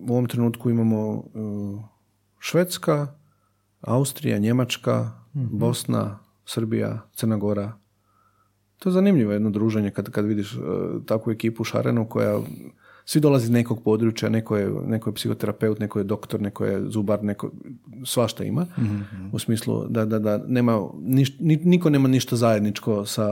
U 0.00 0.12
ovom 0.12 0.26
trenutku 0.26 0.70
imamo 0.70 1.10
uh, 1.10 1.24
Švedska, 2.38 3.06
Austrija, 3.80 4.38
Njemačka, 4.38 5.10
Bosna, 5.32 6.18
Srbija, 6.44 7.00
Crna 7.14 7.36
Gora. 7.36 7.72
To 8.78 8.88
je 8.88 8.92
zanimljivo 8.92 9.32
jedno 9.32 9.50
druženje 9.50 9.90
kad, 9.90 10.10
kad 10.10 10.24
vidiš 10.24 10.54
uh, 10.54 10.62
takvu 11.06 11.32
ekipu 11.32 11.64
šarenu 11.64 12.06
koja 12.08 12.40
svi 13.04 13.20
dolazi 13.20 13.44
iz 13.44 13.50
nekog 13.50 13.82
područja, 13.82 14.28
neko 14.28 14.56
je, 14.56 14.70
neko 14.86 15.10
je 15.10 15.14
psihoterapeut, 15.14 15.78
neko 15.78 15.98
je 15.98 16.04
doktor, 16.04 16.40
neko 16.40 16.64
je 16.64 16.90
zubar, 16.90 17.24
neko, 17.24 17.50
svašta 18.04 18.44
ima. 18.44 18.66
U 19.32 19.38
smislu 19.38 19.86
da, 19.88 20.04
da, 20.04 20.18
da 20.18 20.38
nema, 20.46 20.72
niš- 20.94 21.36
ni- 21.40 21.60
niko 21.64 21.90
nema 21.90 22.08
ništa 22.08 22.36
zajedničko 22.36 23.04
sa... 23.04 23.28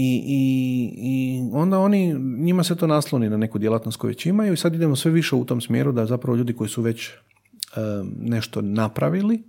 I, 0.00 0.22
i, 0.26 0.94
I 0.96 1.40
onda 1.52 1.78
oni, 1.78 2.14
njima 2.18 2.64
se 2.64 2.76
to 2.76 2.86
nasloni 2.86 3.30
na 3.30 3.36
neku 3.36 3.58
djelatnost 3.58 3.98
koju 3.98 4.08
već 4.08 4.26
imaju 4.26 4.52
i 4.52 4.56
sad 4.56 4.74
idemo 4.74 4.96
sve 4.96 5.10
više 5.10 5.36
u 5.36 5.44
tom 5.44 5.60
smjeru 5.60 5.92
da 5.92 6.06
zapravo 6.06 6.36
ljudi 6.36 6.52
koji 6.52 6.68
su 6.68 6.82
već 6.82 7.08
em, 7.08 8.12
nešto 8.18 8.60
napravili 8.62 9.42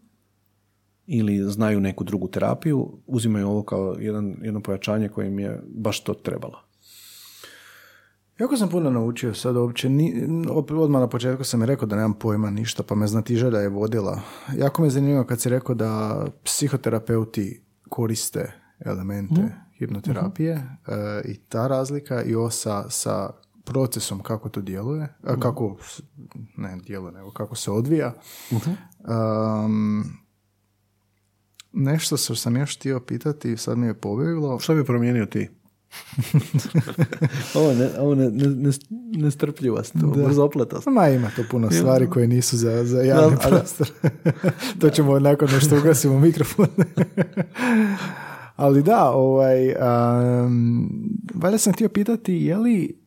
ili 1.08 1.52
znaju 1.52 1.80
neku 1.80 2.04
drugu 2.04 2.28
terapiju, 2.28 2.98
uzimaju 3.08 3.48
ovo 3.48 3.64
kao 3.64 3.96
jedan, 4.00 4.36
jedno 4.42 4.62
pojačanje 4.62 5.10
koje 5.10 5.28
im 5.28 5.40
je 5.40 5.62
baš 5.68 6.04
to 6.04 6.14
trebalo. 6.14 6.60
Jako 8.40 8.58
sam 8.58 8.70
puno 8.70 8.92
naučio 8.92 9.34
sad 9.34 9.56
uopće, 9.56 9.90
odmah 10.80 11.02
na 11.02 11.10
početku 11.10 11.44
sam 11.44 11.64
rekao 11.64 11.88
da 11.88 11.96
nemam 11.96 12.14
pojma 12.14 12.50
ništa, 12.50 12.84
pa 12.84 12.96
me 12.96 13.08
znatiželja 13.08 13.60
je 13.60 13.70
vodila. 13.70 14.22
Jako 14.58 14.82
me 14.82 14.88
je 14.88 14.92
zanimljivo 14.92 15.24
kad 15.24 15.42
si 15.42 15.50
rekao 15.50 15.76
da 15.76 16.26
psihoterapeuti 16.44 17.62
koriste 17.90 18.52
elemente 18.86 19.69
hipnoterapije 19.80 20.54
e, 20.54 21.22
i 21.26 21.38
ta 21.38 21.68
razlika 21.68 22.24
i 22.24 22.36
ovo 22.36 22.50
sa, 22.50 22.90
sa 22.90 23.30
procesom 23.64 24.24
kako 24.24 24.50
to 24.50 24.62
djeluje, 24.62 25.08
a 25.24 25.40
kako, 25.40 25.78
ne 26.58 26.78
djeluje, 26.86 27.12
nego 27.12 27.32
kako 27.32 27.56
se 27.56 27.72
odvija. 27.72 28.14
Um, 28.52 30.04
nešto 31.72 32.18
što 32.18 32.36
sam 32.36 32.58
još 32.58 32.78
htio 32.78 33.00
pitati, 33.00 33.58
sad 33.58 33.78
mi 33.78 33.88
je 33.88 33.94
pobjeglo. 33.94 34.60
Što 34.60 34.76
bi 34.76 34.86
promijenio 34.86 35.26
ti? 35.26 35.50
ovo 37.56 37.74
ne, 37.74 37.90
ovo 38.00 38.16
ne, 38.16 38.30
ne, 38.30 38.48
ne, 38.48 38.72
nestrpljivost, 39.12 39.96
brzopletost. 39.96 40.88
Ma 40.88 41.10
ima 41.10 41.32
to 41.36 41.44
puno 41.52 41.72
stvari 41.72 42.10
koje 42.10 42.28
nisu 42.28 42.58
za, 42.58 42.86
za 42.86 43.02
javni 43.02 43.38
da. 43.44 43.50
prostor. 43.50 43.92
to 44.80 44.90
ćemo 44.90 45.20
nakon 45.20 45.48
što 45.48 45.78
ugasimo 45.78 46.20
mikrofon. 46.20 46.68
Ali 48.60 48.84
da, 48.84 49.12
ovaj, 49.12 49.68
um, 49.70 50.90
valjda 51.34 51.58
sam 51.58 51.74
htio 51.74 51.90
pitati 51.90 52.34
je 52.34 52.58
li 52.58 53.00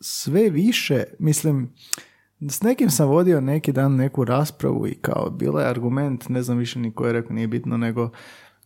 sve 0.00 0.50
više, 0.50 1.04
mislim, 1.18 1.72
s 2.40 2.62
nekim 2.62 2.90
sam 2.90 3.08
vodio 3.08 3.40
neki 3.40 3.72
dan 3.72 3.96
neku 3.96 4.24
raspravu 4.24 4.86
i 4.86 4.94
kao 4.94 5.30
bilo 5.30 5.60
je 5.60 5.68
argument, 5.68 6.28
ne 6.28 6.42
znam 6.42 6.58
više 6.58 6.78
ni 6.78 6.94
ko 6.94 7.06
je 7.06 7.12
rekao, 7.12 7.34
nije 7.34 7.48
bitno, 7.48 7.76
nego 7.76 8.10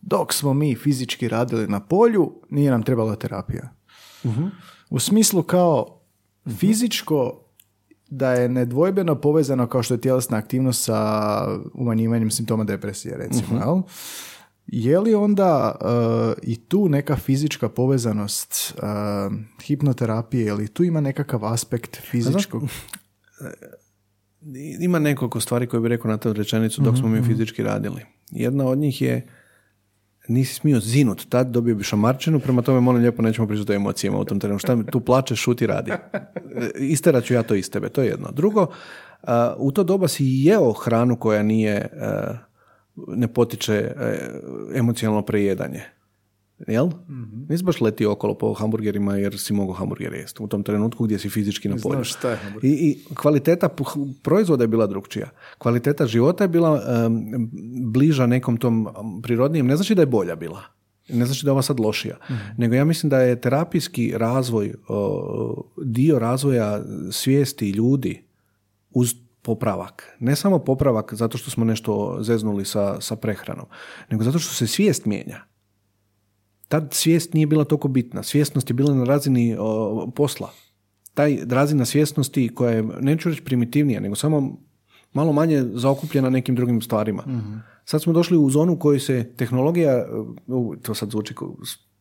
dok 0.01 0.33
smo 0.33 0.53
mi 0.53 0.75
fizički 0.75 1.27
radili 1.27 1.67
na 1.67 1.79
polju, 1.79 2.31
nije 2.49 2.71
nam 2.71 2.83
trebala 2.83 3.15
terapija. 3.15 3.69
U 4.89 4.99
smislu 4.99 5.43
kao 5.43 6.01
fizičko 6.59 7.45
da 8.09 8.31
je 8.31 8.49
nedvojbeno 8.49 9.15
povezano 9.15 9.67
kao 9.67 9.83
što 9.83 9.93
je 9.93 10.01
tjelesna 10.01 10.37
aktivnost 10.37 10.83
sa 10.83 11.41
umanjivanjem 11.73 12.31
simptoma 12.31 12.63
depresije, 12.63 13.17
recimo, 13.17 13.59
jel? 13.59 13.81
Je 14.67 14.99
li 14.99 15.15
onda 15.15 15.75
uh, 15.81 16.33
i 16.43 16.55
tu 16.55 16.89
neka 16.89 17.15
fizička 17.15 17.69
povezanost 17.69 18.73
uh, 18.77 18.83
hipnoterapije, 19.63 20.45
ili 20.45 20.67
tu 20.67 20.83
ima 20.83 21.01
nekakav 21.01 21.45
aspekt 21.45 21.97
fizičkog? 22.11 22.63
Ima 24.79 24.99
nekoliko 24.99 25.39
stvari 25.39 25.67
koje 25.67 25.81
bih 25.81 25.89
rekao 25.89 26.11
na 26.11 26.17
tu 26.17 26.33
rečenicu 26.33 26.81
dok 26.81 26.97
smo 26.97 27.07
mi 27.09 27.23
fizički 27.23 27.63
radili. 27.63 28.01
Jedna 28.31 28.65
od 28.65 28.77
njih 28.77 29.01
je 29.01 29.27
nisi 30.27 30.53
smio 30.53 30.79
zinut, 30.79 31.25
tad 31.29 31.47
dobio 31.47 31.75
bi 31.75 31.83
šamarčinu, 31.83 32.39
prema 32.39 32.61
tome 32.61 32.79
molim 32.79 33.01
lijepo 33.01 33.21
nećemo 33.21 33.47
pričati 33.47 33.71
o 33.71 33.75
emocijama 33.75 34.19
u 34.19 34.25
tom 34.25 34.39
terenu. 34.39 34.59
Šta 34.59 34.75
mi 34.75 34.85
tu 34.85 34.99
plače, 34.99 35.35
šuti, 35.35 35.67
radi. 35.67 35.91
Isterat 36.75 37.23
ću 37.23 37.33
ja 37.33 37.43
to 37.43 37.55
iz 37.55 37.71
tebe, 37.71 37.89
to 37.89 38.01
je 38.01 38.07
jedno. 38.07 38.31
Drugo, 38.31 38.61
uh, 38.61 39.29
u 39.57 39.71
to 39.71 39.83
doba 39.83 40.07
si 40.07 40.23
jeo 40.25 40.73
hranu 40.73 41.15
koja 41.15 41.43
nije, 41.43 41.87
uh, 41.93 42.37
ne 42.95 43.27
potiče 43.27 43.93
uh, 43.95 44.77
emocionalno 44.77 45.21
prejedanje. 45.21 45.83
Jel? 46.67 46.87
mm 46.87 47.45
Nisi 47.49 47.63
baš 47.63 47.81
letio 47.81 48.11
okolo 48.11 48.33
po 48.33 48.53
hamburgerima 48.53 49.15
jer 49.15 49.39
si 49.39 49.53
mogao 49.53 49.73
hamburger 49.73 50.13
jesti 50.13 50.43
u 50.43 50.47
tom 50.47 50.63
trenutku 50.63 51.03
gdje 51.03 51.19
si 51.19 51.29
fizički 51.29 51.69
na 51.69 51.75
polju. 51.83 51.95
Znaš 51.95 52.09
šta 52.09 52.29
je 52.29 52.39
I, 52.63 52.69
I 52.69 53.15
kvaliteta 53.15 53.69
proizvoda 54.23 54.63
je 54.63 54.67
bila 54.67 54.87
drugčija. 54.87 55.29
Kvaliteta 55.57 56.05
života 56.05 56.43
je 56.43 56.47
bila 56.47 56.81
em, 57.05 57.49
bliža 57.91 58.25
nekom 58.25 58.57
tom 58.57 58.87
um, 58.87 59.21
prirodnijem. 59.21 59.67
Ne 59.67 59.75
znači 59.75 59.95
da 59.95 60.01
je 60.01 60.05
bolja 60.05 60.35
bila. 60.35 60.61
Ne 61.09 61.25
znači 61.25 61.45
da 61.45 61.49
je 61.49 61.51
ova 61.51 61.61
sad 61.61 61.79
lošija. 61.79 62.17
Nego 62.57 62.75
ja 62.75 62.85
mislim 62.85 63.09
da 63.09 63.19
je 63.19 63.41
terapijski 63.41 64.13
razvoj 64.15 64.73
o, 64.87 65.63
dio 65.83 66.19
razvoja 66.19 66.81
svijesti 67.11 67.69
ljudi 67.69 68.23
uz 68.91 69.15
popravak. 69.41 70.17
Ne 70.19 70.35
samo 70.35 70.59
popravak 70.59 71.13
zato 71.13 71.37
što 71.37 71.51
smo 71.51 71.65
nešto 71.65 72.17
zeznuli 72.21 72.65
sa, 72.65 73.01
sa 73.01 73.15
prehranom, 73.15 73.65
nego 74.09 74.23
zato 74.23 74.39
što 74.39 74.53
se 74.53 74.67
svijest 74.67 75.05
mijenja 75.05 75.51
tad 76.71 76.87
svijest 76.91 77.33
nije 77.33 77.47
bila 77.47 77.63
toliko 77.63 77.87
bitna. 77.87 78.23
Svjesnost 78.23 78.69
je 78.69 78.73
bila 78.73 78.93
na 78.95 79.03
razini 79.03 79.55
o, 79.59 80.11
posla. 80.15 80.49
Taj 81.13 81.39
razina 81.49 81.85
svjesnosti 81.85 82.49
koja 82.55 82.71
je, 82.71 82.83
neću 82.83 83.29
reći 83.29 83.43
primitivnija, 83.43 83.99
nego 83.99 84.15
samo 84.15 84.57
malo 85.13 85.33
manje 85.33 85.63
zaokupljena 85.73 86.29
nekim 86.29 86.55
drugim 86.55 86.81
stvarima. 86.81 87.23
Sad 87.85 88.01
smo 88.01 88.13
došli 88.13 88.37
u 88.37 88.49
zonu 88.49 88.73
u 88.73 88.79
kojoj 88.79 88.99
se 88.99 89.33
tehnologija, 89.37 90.05
to 90.81 90.93
sad 90.93 91.11
zvuči, 91.11 91.35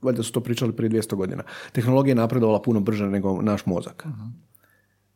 valjda 0.02 0.22
su 0.22 0.32
to 0.32 0.40
pričali 0.40 0.76
prije 0.76 0.90
200 0.90 1.14
godina, 1.14 1.42
tehnologija 1.72 2.10
je 2.10 2.22
napredovala 2.22 2.62
puno 2.62 2.80
brže 2.80 3.06
nego 3.06 3.42
naš 3.42 3.66
mozak. 3.66 4.06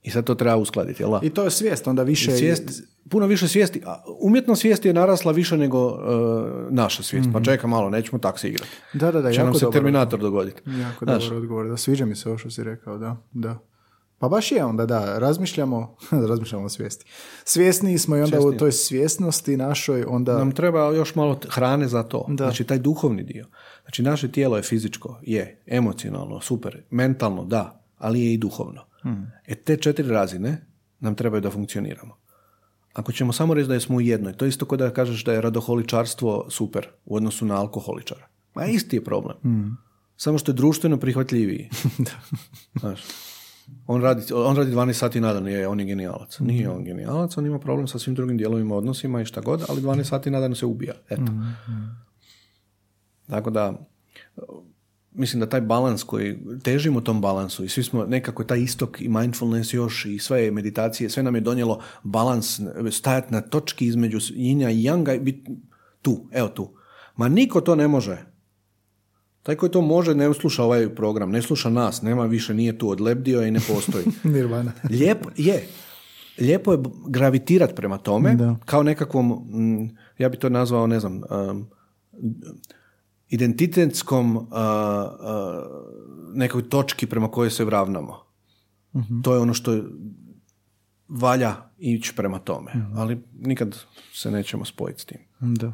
I 0.05 0.11
sad 0.11 0.24
to 0.24 0.34
treba 0.34 0.57
uskladiti, 0.57 1.02
jel 1.02 1.11
da? 1.11 1.20
I 1.22 1.30
to 1.30 1.44
je 1.44 1.50
svijest, 1.50 1.86
onda 1.86 2.02
više... 2.02 2.30
Svijest, 2.30 2.82
puno 3.11 3.26
više 3.26 3.48
svijesti. 3.48 3.82
A 3.86 4.02
Umjetna 4.20 4.57
svijest 4.57 4.84
je 4.84 4.92
narasla 4.92 5.32
više 5.32 5.57
nego 5.57 5.88
e, 5.88 5.94
naša 6.70 7.02
svijest. 7.02 7.28
Pa 7.32 7.40
čeka 7.40 7.66
malo, 7.66 7.90
nećemo 7.90 8.18
tak 8.18 8.38
se 8.38 8.48
igrati. 8.48 8.70
Da, 8.92 9.12
da, 9.12 9.22
da, 9.22 9.32
Će 9.32 9.40
jako 9.40 9.44
nam 9.44 9.55
se 9.55 9.64
dobar 9.64 9.72
Terminator 9.72 10.20
dogoditi. 10.20 10.62
Jako 10.80 11.05
Znaš, 11.05 11.24
dobar 11.24 11.38
odgovor, 11.38 11.68
da 11.68 11.76
sviđa 11.76 12.07
mi 12.07 12.16
se 12.16 12.28
ovo 12.28 12.38
što 12.38 12.50
si 12.50 12.64
rekao, 12.64 12.98
da, 12.98 13.16
da. 13.32 13.59
Pa 14.18 14.28
baš 14.28 14.52
je 14.52 14.64
onda, 14.64 14.86
da, 14.86 15.18
razmišljamo, 15.18 15.96
razmišljamo 16.30 16.64
o 16.64 16.68
svijesti. 16.68 17.05
Svjesniji 17.44 17.98
smo 17.98 18.16
i 18.16 18.22
onda 18.22 18.38
u 18.38 18.40
Svjesniji. 18.40 18.59
toj 18.59 18.72
svjesnosti 18.72 19.57
našoj, 19.57 20.05
onda... 20.09 20.38
Nam 20.38 20.52
treba 20.52 20.90
još 20.94 21.14
malo 21.14 21.40
hrane 21.48 21.88
za 21.88 22.02
to. 22.02 22.26
Da. 22.28 22.44
Znači, 22.44 22.64
taj 22.64 22.78
duhovni 22.78 23.22
dio. 23.22 23.46
Znači, 23.82 24.02
naše 24.02 24.32
tijelo 24.32 24.57
je 24.57 24.62
fizičko, 24.62 25.18
je, 25.22 25.62
emocionalno, 25.66 26.40
super, 26.40 26.82
mentalno, 26.90 27.44
da, 27.44 27.84
ali 27.98 28.20
je 28.20 28.34
i 28.34 28.38
duhovno. 28.38 28.93
E, 29.46 29.55
te 29.55 29.76
četiri 29.76 30.09
razine 30.09 30.66
nam 31.00 31.14
trebaju 31.14 31.40
da 31.40 31.50
funkcioniramo. 31.50 32.16
Ako 32.92 33.12
ćemo 33.12 33.32
samo 33.32 33.55
reći 33.55 33.68
da 33.68 33.80
smo 33.80 33.96
u 33.96 34.00
jednoj, 34.00 34.32
to 34.32 34.44
je 34.44 34.48
isto 34.48 34.66
kao 34.66 34.78
da 34.78 34.90
kažeš 34.90 35.24
da 35.24 35.32
je 35.32 35.40
radoholičarstvo 35.40 36.46
super 36.50 36.88
u 37.05 37.16
odnosu 37.16 37.46
na 37.46 37.61
alkoholičara. 37.61 38.26
Ma 38.55 38.64
isti 38.64 38.96
je 38.96 39.05
problem. 39.05 39.36
Samo 40.16 40.38
što 40.38 40.52
je 40.52 40.57
društveno 40.57 40.96
prihvatljiviji. 40.96 41.70
Znaš, 42.80 43.00
on 43.86 44.02
radi, 44.02 44.32
on 44.34 44.57
radi 44.57 44.72
12 44.72 44.92
sati 44.92 45.20
na 45.20 45.32
dan, 45.32 45.48
je, 45.48 45.68
on 45.68 45.80
je 45.80 45.86
genijalac. 45.86 46.38
Nije 46.38 46.70
on 46.70 46.84
genijalac, 46.84 47.36
on 47.36 47.46
ima 47.46 47.59
problem 47.59 47.88
sa 47.88 47.98
svim 47.98 48.14
drugim 48.14 48.36
dijelovima 48.36 48.74
odnosima 48.74 49.20
i 49.20 49.24
šta 49.24 49.40
god, 49.40 49.64
ali 49.68 49.82
12 49.82 50.05
sati 50.05 50.30
na 50.30 50.40
dan 50.40 50.55
se 50.55 50.66
ubija. 50.66 50.94
Eto. 51.09 51.32
Tako 53.26 53.50
da, 53.50 53.86
mislim 55.14 55.40
da 55.40 55.48
taj 55.48 55.60
balans 55.60 56.02
koji 56.02 56.38
težimo 56.62 57.00
tom 57.00 57.20
balansu 57.20 57.64
i 57.64 57.68
svi 57.68 57.82
smo 57.82 58.04
nekako 58.06 58.44
taj 58.44 58.60
istok 58.60 59.00
i 59.00 59.08
mindfulness 59.08 59.74
još 59.74 60.04
i 60.04 60.18
sve 60.18 60.50
meditacije, 60.50 61.10
sve 61.10 61.22
nam 61.22 61.34
je 61.34 61.40
donijelo 61.40 61.80
balans, 62.02 62.60
stajati 62.90 63.32
na 63.32 63.40
točki 63.40 63.86
između 63.86 64.18
jinja 64.30 64.70
i 64.70 64.82
janga 64.82 65.14
i 65.14 65.18
bit 65.18 65.48
tu, 66.02 66.28
evo 66.32 66.48
tu. 66.48 66.70
Ma 67.16 67.28
niko 67.28 67.60
to 67.60 67.74
ne 67.74 67.88
može. 67.88 68.18
Taj 69.42 69.54
koji 69.54 69.72
to 69.72 69.80
može 69.80 70.14
ne 70.14 70.34
sluša 70.34 70.64
ovaj 70.64 70.94
program, 70.94 71.30
ne 71.30 71.42
sluša 71.42 71.70
nas, 71.70 72.02
nema 72.02 72.24
više, 72.26 72.54
nije 72.54 72.78
tu, 72.78 72.90
odlebdio 72.90 73.42
i 73.42 73.50
ne 73.50 73.60
postoji. 73.68 74.04
Nirvana. 74.34 74.72
Lijepo 74.90 75.30
je. 75.36 75.66
Lijepo 76.38 76.72
je 76.72 76.78
gravitirat 77.08 77.74
prema 77.76 77.98
tome, 77.98 78.34
Da. 78.34 78.56
kao 78.64 78.82
nekakvom, 78.82 79.28
mm, 79.30 79.96
ja 80.18 80.28
bi 80.28 80.36
to 80.36 80.48
nazvao, 80.48 80.86
ne 80.86 81.00
znam, 81.00 81.22
um, 81.50 81.66
identitetskom 83.28 84.36
uh, 84.36 84.44
uh, 84.44 84.52
nekoj 86.34 86.68
točki 86.68 87.06
prema 87.06 87.30
kojoj 87.30 87.50
se 87.50 87.64
ravnamo. 87.64 88.24
To 89.22 89.34
je 89.34 89.40
ono 89.40 89.54
što 89.54 89.82
valja 91.08 91.56
ići 91.78 92.12
prema 92.16 92.38
tome, 92.38 92.72
ali 92.94 93.22
nikad 93.40 93.76
se 94.12 94.30
nećemo 94.30 94.64
spojiti 94.64 95.02
s 95.02 95.04
tim. 95.04 95.18
Da. 95.40 95.72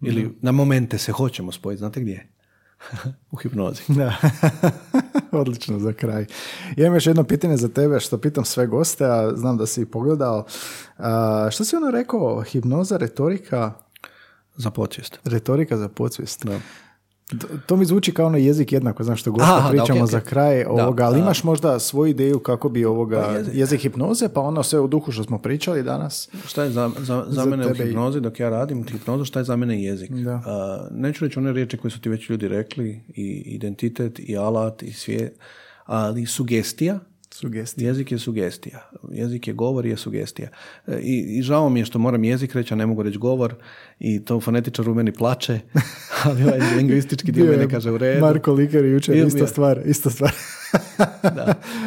Ili 0.00 0.38
na 0.40 0.52
momente 0.52 0.98
se 0.98 1.12
hoćemo 1.12 1.52
spojiti, 1.52 1.78
znate 1.78 2.00
gdje? 2.00 2.32
U 3.32 3.36
hipnozi. 3.36 3.82
Da. 3.88 4.16
Odlično 5.40 5.78
za 5.78 5.92
kraj. 5.92 6.26
Ja 6.76 6.86
imam 6.86 6.94
još 6.94 7.06
jedno 7.06 7.24
pitanje 7.24 7.56
za 7.56 7.68
tebe 7.68 8.00
što 8.00 8.18
pitam 8.18 8.44
sve 8.44 8.66
goste, 8.66 9.04
a 9.04 9.32
znam 9.36 9.56
da 9.56 9.66
si 9.66 9.82
i 9.82 9.86
pogledao. 9.86 10.44
A, 10.96 11.48
što 11.52 11.64
si 11.64 11.76
ono 11.76 11.90
rekao? 11.90 12.42
Hipnoza, 12.42 12.96
retorika, 12.96 13.72
Za 14.56 14.70
podsvijest. 14.70 15.18
retorika 15.24 15.76
za 15.76 15.88
podsvijest. 15.88 16.44
To, 17.40 17.46
to 17.66 17.76
mi 17.76 17.84
zvuči 17.84 18.14
kao 18.14 18.26
ono 18.26 18.38
jezik 18.38 18.72
jednako, 18.72 19.04
znam 19.04 19.16
što 19.16 19.32
gosta 19.32 19.60
da, 19.60 19.68
pričamo 19.70 19.98
ok, 20.00 20.04
ok. 20.04 20.10
za 20.10 20.20
kraj 20.20 20.64
ovoga, 20.64 21.04
ali 21.04 21.18
da. 21.18 21.22
imaš 21.24 21.44
možda 21.44 21.78
svoju 21.78 22.10
ideju 22.10 22.38
kako 22.38 22.68
bi 22.68 22.84
ovoga 22.84 23.22
Pa 23.22 23.32
jezik. 23.32 23.54
jezik. 23.54 23.80
hipnoze, 23.80 24.28
pa 24.28 24.40
ono 24.40 24.62
sve 24.62 24.80
u 24.80 24.86
duhu 24.86 25.12
što 25.12 25.24
smo 25.24 25.38
pričali 25.38 25.82
danas. 25.82 26.28
Šta 26.46 26.62
je 26.62 26.70
za, 26.70 26.90
za, 26.98 27.24
za, 27.28 27.42
Za 27.42 27.44
mene 27.44 27.66
u 27.66 27.74
hipnozi, 27.74 28.20
dok 28.20 28.40
ja 28.40 28.48
radim 28.48 28.84
hipnozu, 28.86 29.24
šta 29.24 29.38
je 29.38 29.44
za 29.44 29.56
mene 29.56 29.82
jezik? 29.82 30.10
Da. 30.10 30.42
A, 30.46 30.88
neću 30.90 31.24
reći 31.24 31.38
one 31.38 31.52
riječi 31.52 31.76
koje 31.76 31.90
su 31.90 32.00
ti 32.00 32.08
već 32.08 32.30
ljudi 32.30 32.48
rekli, 32.48 33.00
i 33.08 33.42
identitet, 33.46 34.18
i 34.18 34.36
alat, 34.36 34.82
i 34.82 34.92
svijet, 34.92 35.38
ali 35.84 36.26
sugestija, 36.26 36.98
Sugestije. 37.42 37.86
jezik 37.86 38.12
je 38.12 38.18
sugestija. 38.18 38.90
Jezik 39.10 39.48
je 39.48 39.54
govor, 39.54 39.86
je 39.86 39.96
sugestija. 39.96 40.48
E, 40.86 40.98
I, 41.02 41.38
I 41.38 41.42
žao 41.42 41.68
mi 41.68 41.80
je 41.80 41.84
što 41.84 41.98
moram 41.98 42.24
jezik 42.24 42.54
reći, 42.54 42.74
a 42.74 42.76
ne 42.76 42.86
mogu 42.86 43.02
reći 43.02 43.18
govor, 43.18 43.54
i 43.98 44.24
to 44.24 44.40
fonetičar 44.40 44.88
u 44.88 44.94
meni 44.94 45.12
plače, 45.12 45.60
ali 46.24 46.44
ovaj 46.44 46.60
lingvistički 46.76 47.32
dio 47.32 47.44
mene 47.44 47.68
kaže 47.68 47.90
u 47.90 47.98
redu. 47.98 48.20
Marko 48.20 48.52
Liker 48.52 48.84
jučer, 48.84 49.16
ista 49.16 49.46
stvar, 49.46 49.80
ista 49.84 50.10
stvar. 50.10 50.32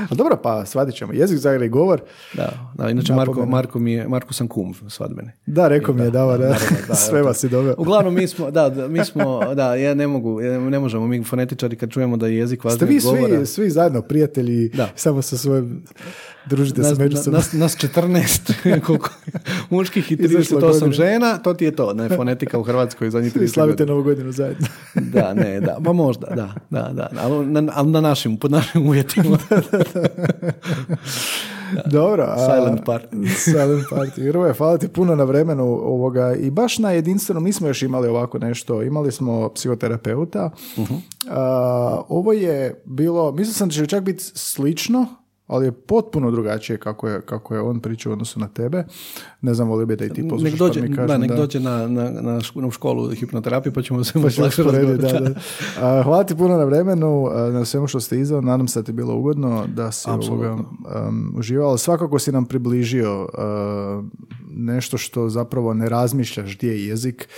A 0.06 0.16
dobro, 0.16 0.38
pa 0.38 0.66
shvatit 0.66 0.95
ćemo. 0.95 1.14
Jezik, 1.14 1.38
zagraj, 1.38 1.70
govor. 1.70 2.01
Da, 2.34 2.49
da, 2.76 2.89
inače 2.89 3.14
Marko, 3.14 3.32
Napomena. 3.32 3.51
Marko, 3.51 3.80
mi 3.80 3.93
je, 3.93 4.08
Marko 4.08 4.34
sam 4.34 4.47
kum 4.47 4.74
svadbeni. 4.88 5.30
Da, 5.45 5.68
rekao 5.68 5.93
mi 5.93 6.01
je, 6.01 6.10
Dava, 6.10 6.38
da. 6.38 6.43
naravno, 6.43 6.78
da, 6.88 6.95
Sve 6.95 7.22
vas 7.22 7.38
si 7.38 7.49
doveo. 7.49 7.76
Uglavnom 7.78 8.14
mi 8.16 8.28
smo, 8.28 8.51
da, 8.51 8.70
da, 8.70 8.88
mi 8.88 9.06
smo, 9.06 9.26
da, 9.53 9.76
ja 9.76 9.93
ne 9.93 10.08
mogu, 10.08 10.41
ne 10.41 10.80
možemo 10.80 11.08
mi 11.08 11.24
fonetičari 11.24 11.76
kad 11.76 11.89
čujemo 11.89 12.18
da 12.18 12.28
je 12.28 12.38
jezik 12.38 12.60
Ste 12.60 12.68
važniji 12.70 12.89
vi 12.89 12.97
od 12.99 13.03
govora. 13.06 13.36
svi, 13.38 13.45
svi 13.45 13.70
zajedno 13.70 14.01
prijatelji, 14.01 14.70
Da. 14.70 14.89
samo 14.95 15.22
sa 15.22 15.38
svojim, 15.38 15.84
družite 16.45 16.82
Nas, 16.82 16.89
se 16.89 16.95
međusobno. 16.97 17.38
nas, 17.38 17.53
nas 17.53 17.78
14 17.78 18.53
koliko, 18.86 19.10
muških 19.69 20.11
i 20.11 20.15
Izašlo 20.15 20.60
38 20.60 20.61
godine. 20.72 20.91
žena, 20.91 21.38
to 21.38 21.53
ti 21.53 21.65
je 21.65 21.72
to, 21.72 21.94
ne, 21.94 22.10
fonetika 22.10 22.60
u 22.60 22.64
Hrvatskoj 22.64 23.10
zadnjih 23.10 23.36
I 23.36 23.40
30 23.40 23.48
slavite 23.48 23.76
godina. 23.76 23.91
novu 23.91 24.03
godinu 24.03 24.32
zajedno. 24.32 24.68
Da, 24.95 25.34
ne, 25.34 25.60
da, 25.60 25.77
pa 25.84 25.94
možda, 25.94 26.27
da, 26.27 26.53
da, 26.72 26.91
da, 26.94 27.10
ali 27.15 27.45
na, 27.45 27.61
na 27.84 28.02
našim, 28.02 28.38
pod 28.38 28.52
našim 28.52 28.88
uvjetima. 28.88 29.38
Dobro. 31.88 32.23
a- 32.26 32.38
Silent 32.47 32.81
party. 32.81 33.27
Silent 33.45 33.84
party. 33.85 34.23
Hrvoje, 34.23 34.53
hvala 34.53 34.77
ti 34.77 34.88
puno 34.88 35.15
na 35.15 35.23
vremenu 35.23 35.63
ovoga 35.63 36.34
i 36.34 36.51
baš 36.51 36.77
na 36.77 36.91
jedinstvenom 36.91 37.43
nismo 37.43 37.67
još 37.67 37.81
imali 37.81 38.07
ovako 38.07 38.39
nešto. 38.39 38.81
Imali 38.84 39.11
smo 39.11 39.49
psihoterapeuta. 39.49 40.49
Mhm. 40.77 40.93
A, 41.30 41.41
ovo 42.09 42.34
je 42.34 42.81
bilo, 42.85 43.31
mislio 43.31 43.53
sam 43.53 43.67
da 43.67 43.73
će 43.73 43.88
čak 43.88 44.03
biti 44.03 44.23
slično, 44.26 45.05
ali 45.47 45.65
je 45.65 45.72
potpuno 45.72 46.31
drugačije 46.31 46.77
kako 46.77 47.07
je, 47.07 47.22
kako 47.22 47.55
je 47.55 47.61
on 47.61 47.80
pričao 47.80 48.09
u 48.09 48.13
odnosu 48.13 48.39
na 48.39 48.47
tebe. 48.47 48.84
Ne 49.41 49.53
znam, 49.53 49.67
volio 49.67 49.85
bi 49.85 49.95
da 49.95 50.05
i 50.05 50.09
ti 50.09 50.27
poslušaš 50.30 50.51
Nek 50.51 50.59
dođe, 50.59 50.80
pa 50.80 50.88
mi 50.88 50.95
kažem. 50.95 51.07
da, 51.07 51.17
nek 51.17 51.31
dođe 51.31 51.59
na, 51.59 51.88
na, 51.88 52.09
na, 52.09 52.39
na 52.55 52.72
školu 52.72 53.09
hipnoterapije 53.09 53.73
pa 53.73 53.81
ćemo 53.81 54.03
se 54.03 54.13
Pa 54.13 54.43
lakše 54.43 54.63
da. 54.63 55.19
A, 55.81 56.03
hvala 56.03 56.23
ti 56.23 56.35
puno 56.35 56.57
na 56.57 56.63
vremenu, 56.63 57.27
a, 57.31 57.49
na 57.49 57.65
svemu 57.65 57.88
što 57.88 57.99
ste 57.99 58.19
izdao. 58.19 58.41
Nadam 58.41 58.67
se 58.67 58.80
da 58.80 58.84
ti 58.84 58.89
je 58.89 58.93
bilo 58.93 59.15
ugodno, 59.15 59.67
da 59.67 59.91
si 59.91 60.09
ovoga, 60.09 60.53
um, 60.53 61.34
uživao. 61.38 61.69
Ali 61.69 61.80
svakako 61.80 62.19
si 62.19 62.31
nam 62.31 62.45
približio 62.45 63.23
uh, 63.23 64.05
nešto 64.49 64.97
što 64.97 65.30
zapravo 65.30 65.73
ne 65.73 65.89
razmišljaš 65.89 66.57
gdje 66.57 66.69
je 66.69 66.88
jezik, 66.88 67.30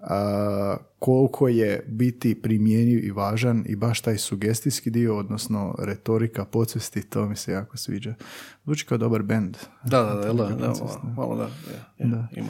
a, 0.00 0.76
koliko 0.98 1.48
je 1.48 1.84
biti 1.88 2.34
primjenjiv 2.34 3.04
i 3.04 3.10
važan 3.10 3.64
i 3.66 3.76
baš 3.76 4.00
taj 4.00 4.18
sugestijski 4.18 4.90
dio, 4.90 5.18
odnosno 5.18 5.74
retorika, 5.78 6.44
podsvesti, 6.44 7.02
to 7.02 7.26
mi 7.26 7.36
se 7.36 7.52
jako 7.52 7.76
sviđa. 7.76 8.14
Zvuči 8.64 8.86
kao 8.86 8.98
dobar 8.98 9.22
bend. 9.22 9.56
Da, 9.84 10.02
da, 10.02 10.14
da, 10.14 10.32
da, 10.32 10.48
da, 10.56 10.74
malo 11.16 11.36
da, 11.36 11.42
ja, 11.42 12.06
ja, 12.06 12.28
ima. 12.32 12.48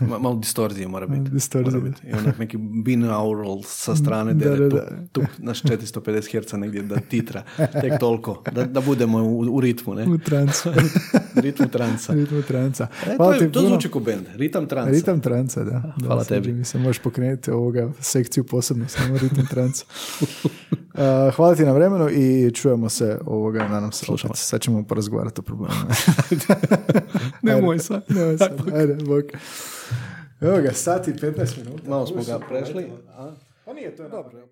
Ma, 0.00 0.18
malo 0.18 0.36
distorzije 0.36 0.88
mora 0.88 1.06
biti. 1.06 1.30
Distorzije. 1.30 1.80
Mora 1.80 1.90
biti. 1.90 2.06
I 2.06 2.12
onda 2.12 2.32
neki 2.38 2.56
binaural 2.56 3.62
sa 3.64 3.96
strane 3.96 4.34
Da, 4.40 4.48
dere, 4.48 4.68
da, 4.68 4.86
tu, 5.12 5.20
tu, 5.20 5.26
naš 5.38 5.62
450 5.62 6.46
Hz 6.46 6.52
negdje 6.52 6.82
da 6.82 6.96
titra, 7.00 7.42
tek 7.56 7.92
toliko, 8.00 8.42
da, 8.52 8.64
da 8.64 8.80
budemo 8.80 9.18
u, 9.18 9.38
u 9.38 9.60
ritmu, 9.60 9.94
ne? 9.94 10.06
U 10.06 10.18
trancu. 10.18 10.70
ritmu 11.44 11.68
transa. 11.68 12.12
Ritmu 12.12 12.42
tranca. 12.42 12.86
E, 13.06 13.16
to, 13.16 13.32
je, 13.32 13.52
to 13.52 13.60
zvuči 13.60 13.88
kao 13.88 14.00
bend, 14.00 14.26
ritam 14.34 14.66
transa. 14.66 14.90
Ritam 14.90 15.20
tranca, 15.20 15.64
da. 15.64 15.70
da 15.70 16.06
Hvala 16.06 16.24
sviđa 16.24 16.40
tebi. 16.40 16.52
Mi 16.52 16.64
se 16.64 16.78
možeš 16.78 16.98
pokrenuti 17.02 17.50
ovoga 17.50 17.79
sekciju 18.00 18.44
posebno, 18.44 18.88
samo 18.88 19.18
ritam 19.18 19.46
tranca. 19.46 19.84
Uh, 20.94 21.34
hvala 21.34 21.54
ti 21.54 21.64
na 21.64 21.72
vremenu 21.72 22.08
i 22.10 22.50
čujemo 22.54 22.88
se 22.88 23.18
ovoga, 23.26 23.68
nadam 23.68 23.92
se, 23.92 24.06
opet. 24.08 24.30
Sad 24.34 24.60
ćemo 24.60 24.84
porazgovarati 24.84 25.40
o 25.40 25.42
problemu. 25.42 25.74
Nemoj 27.42 27.78
sad. 27.78 28.02
Nemoj 28.08 28.38
sad, 28.38 28.74
ajde, 28.74 28.94
bok. 28.94 29.24
Evo 30.40 30.60
ga, 30.62 30.72
sat 30.72 31.08
i 31.08 31.12
15 31.12 31.58
minuta. 31.58 31.90
Malo 31.90 32.06
smo 32.06 32.22
ga 32.22 32.38
prešli. 32.48 32.92
Pa 33.64 33.72
nije, 33.72 33.96
to 33.96 34.02
je 34.02 34.08
dobro. 34.08 34.48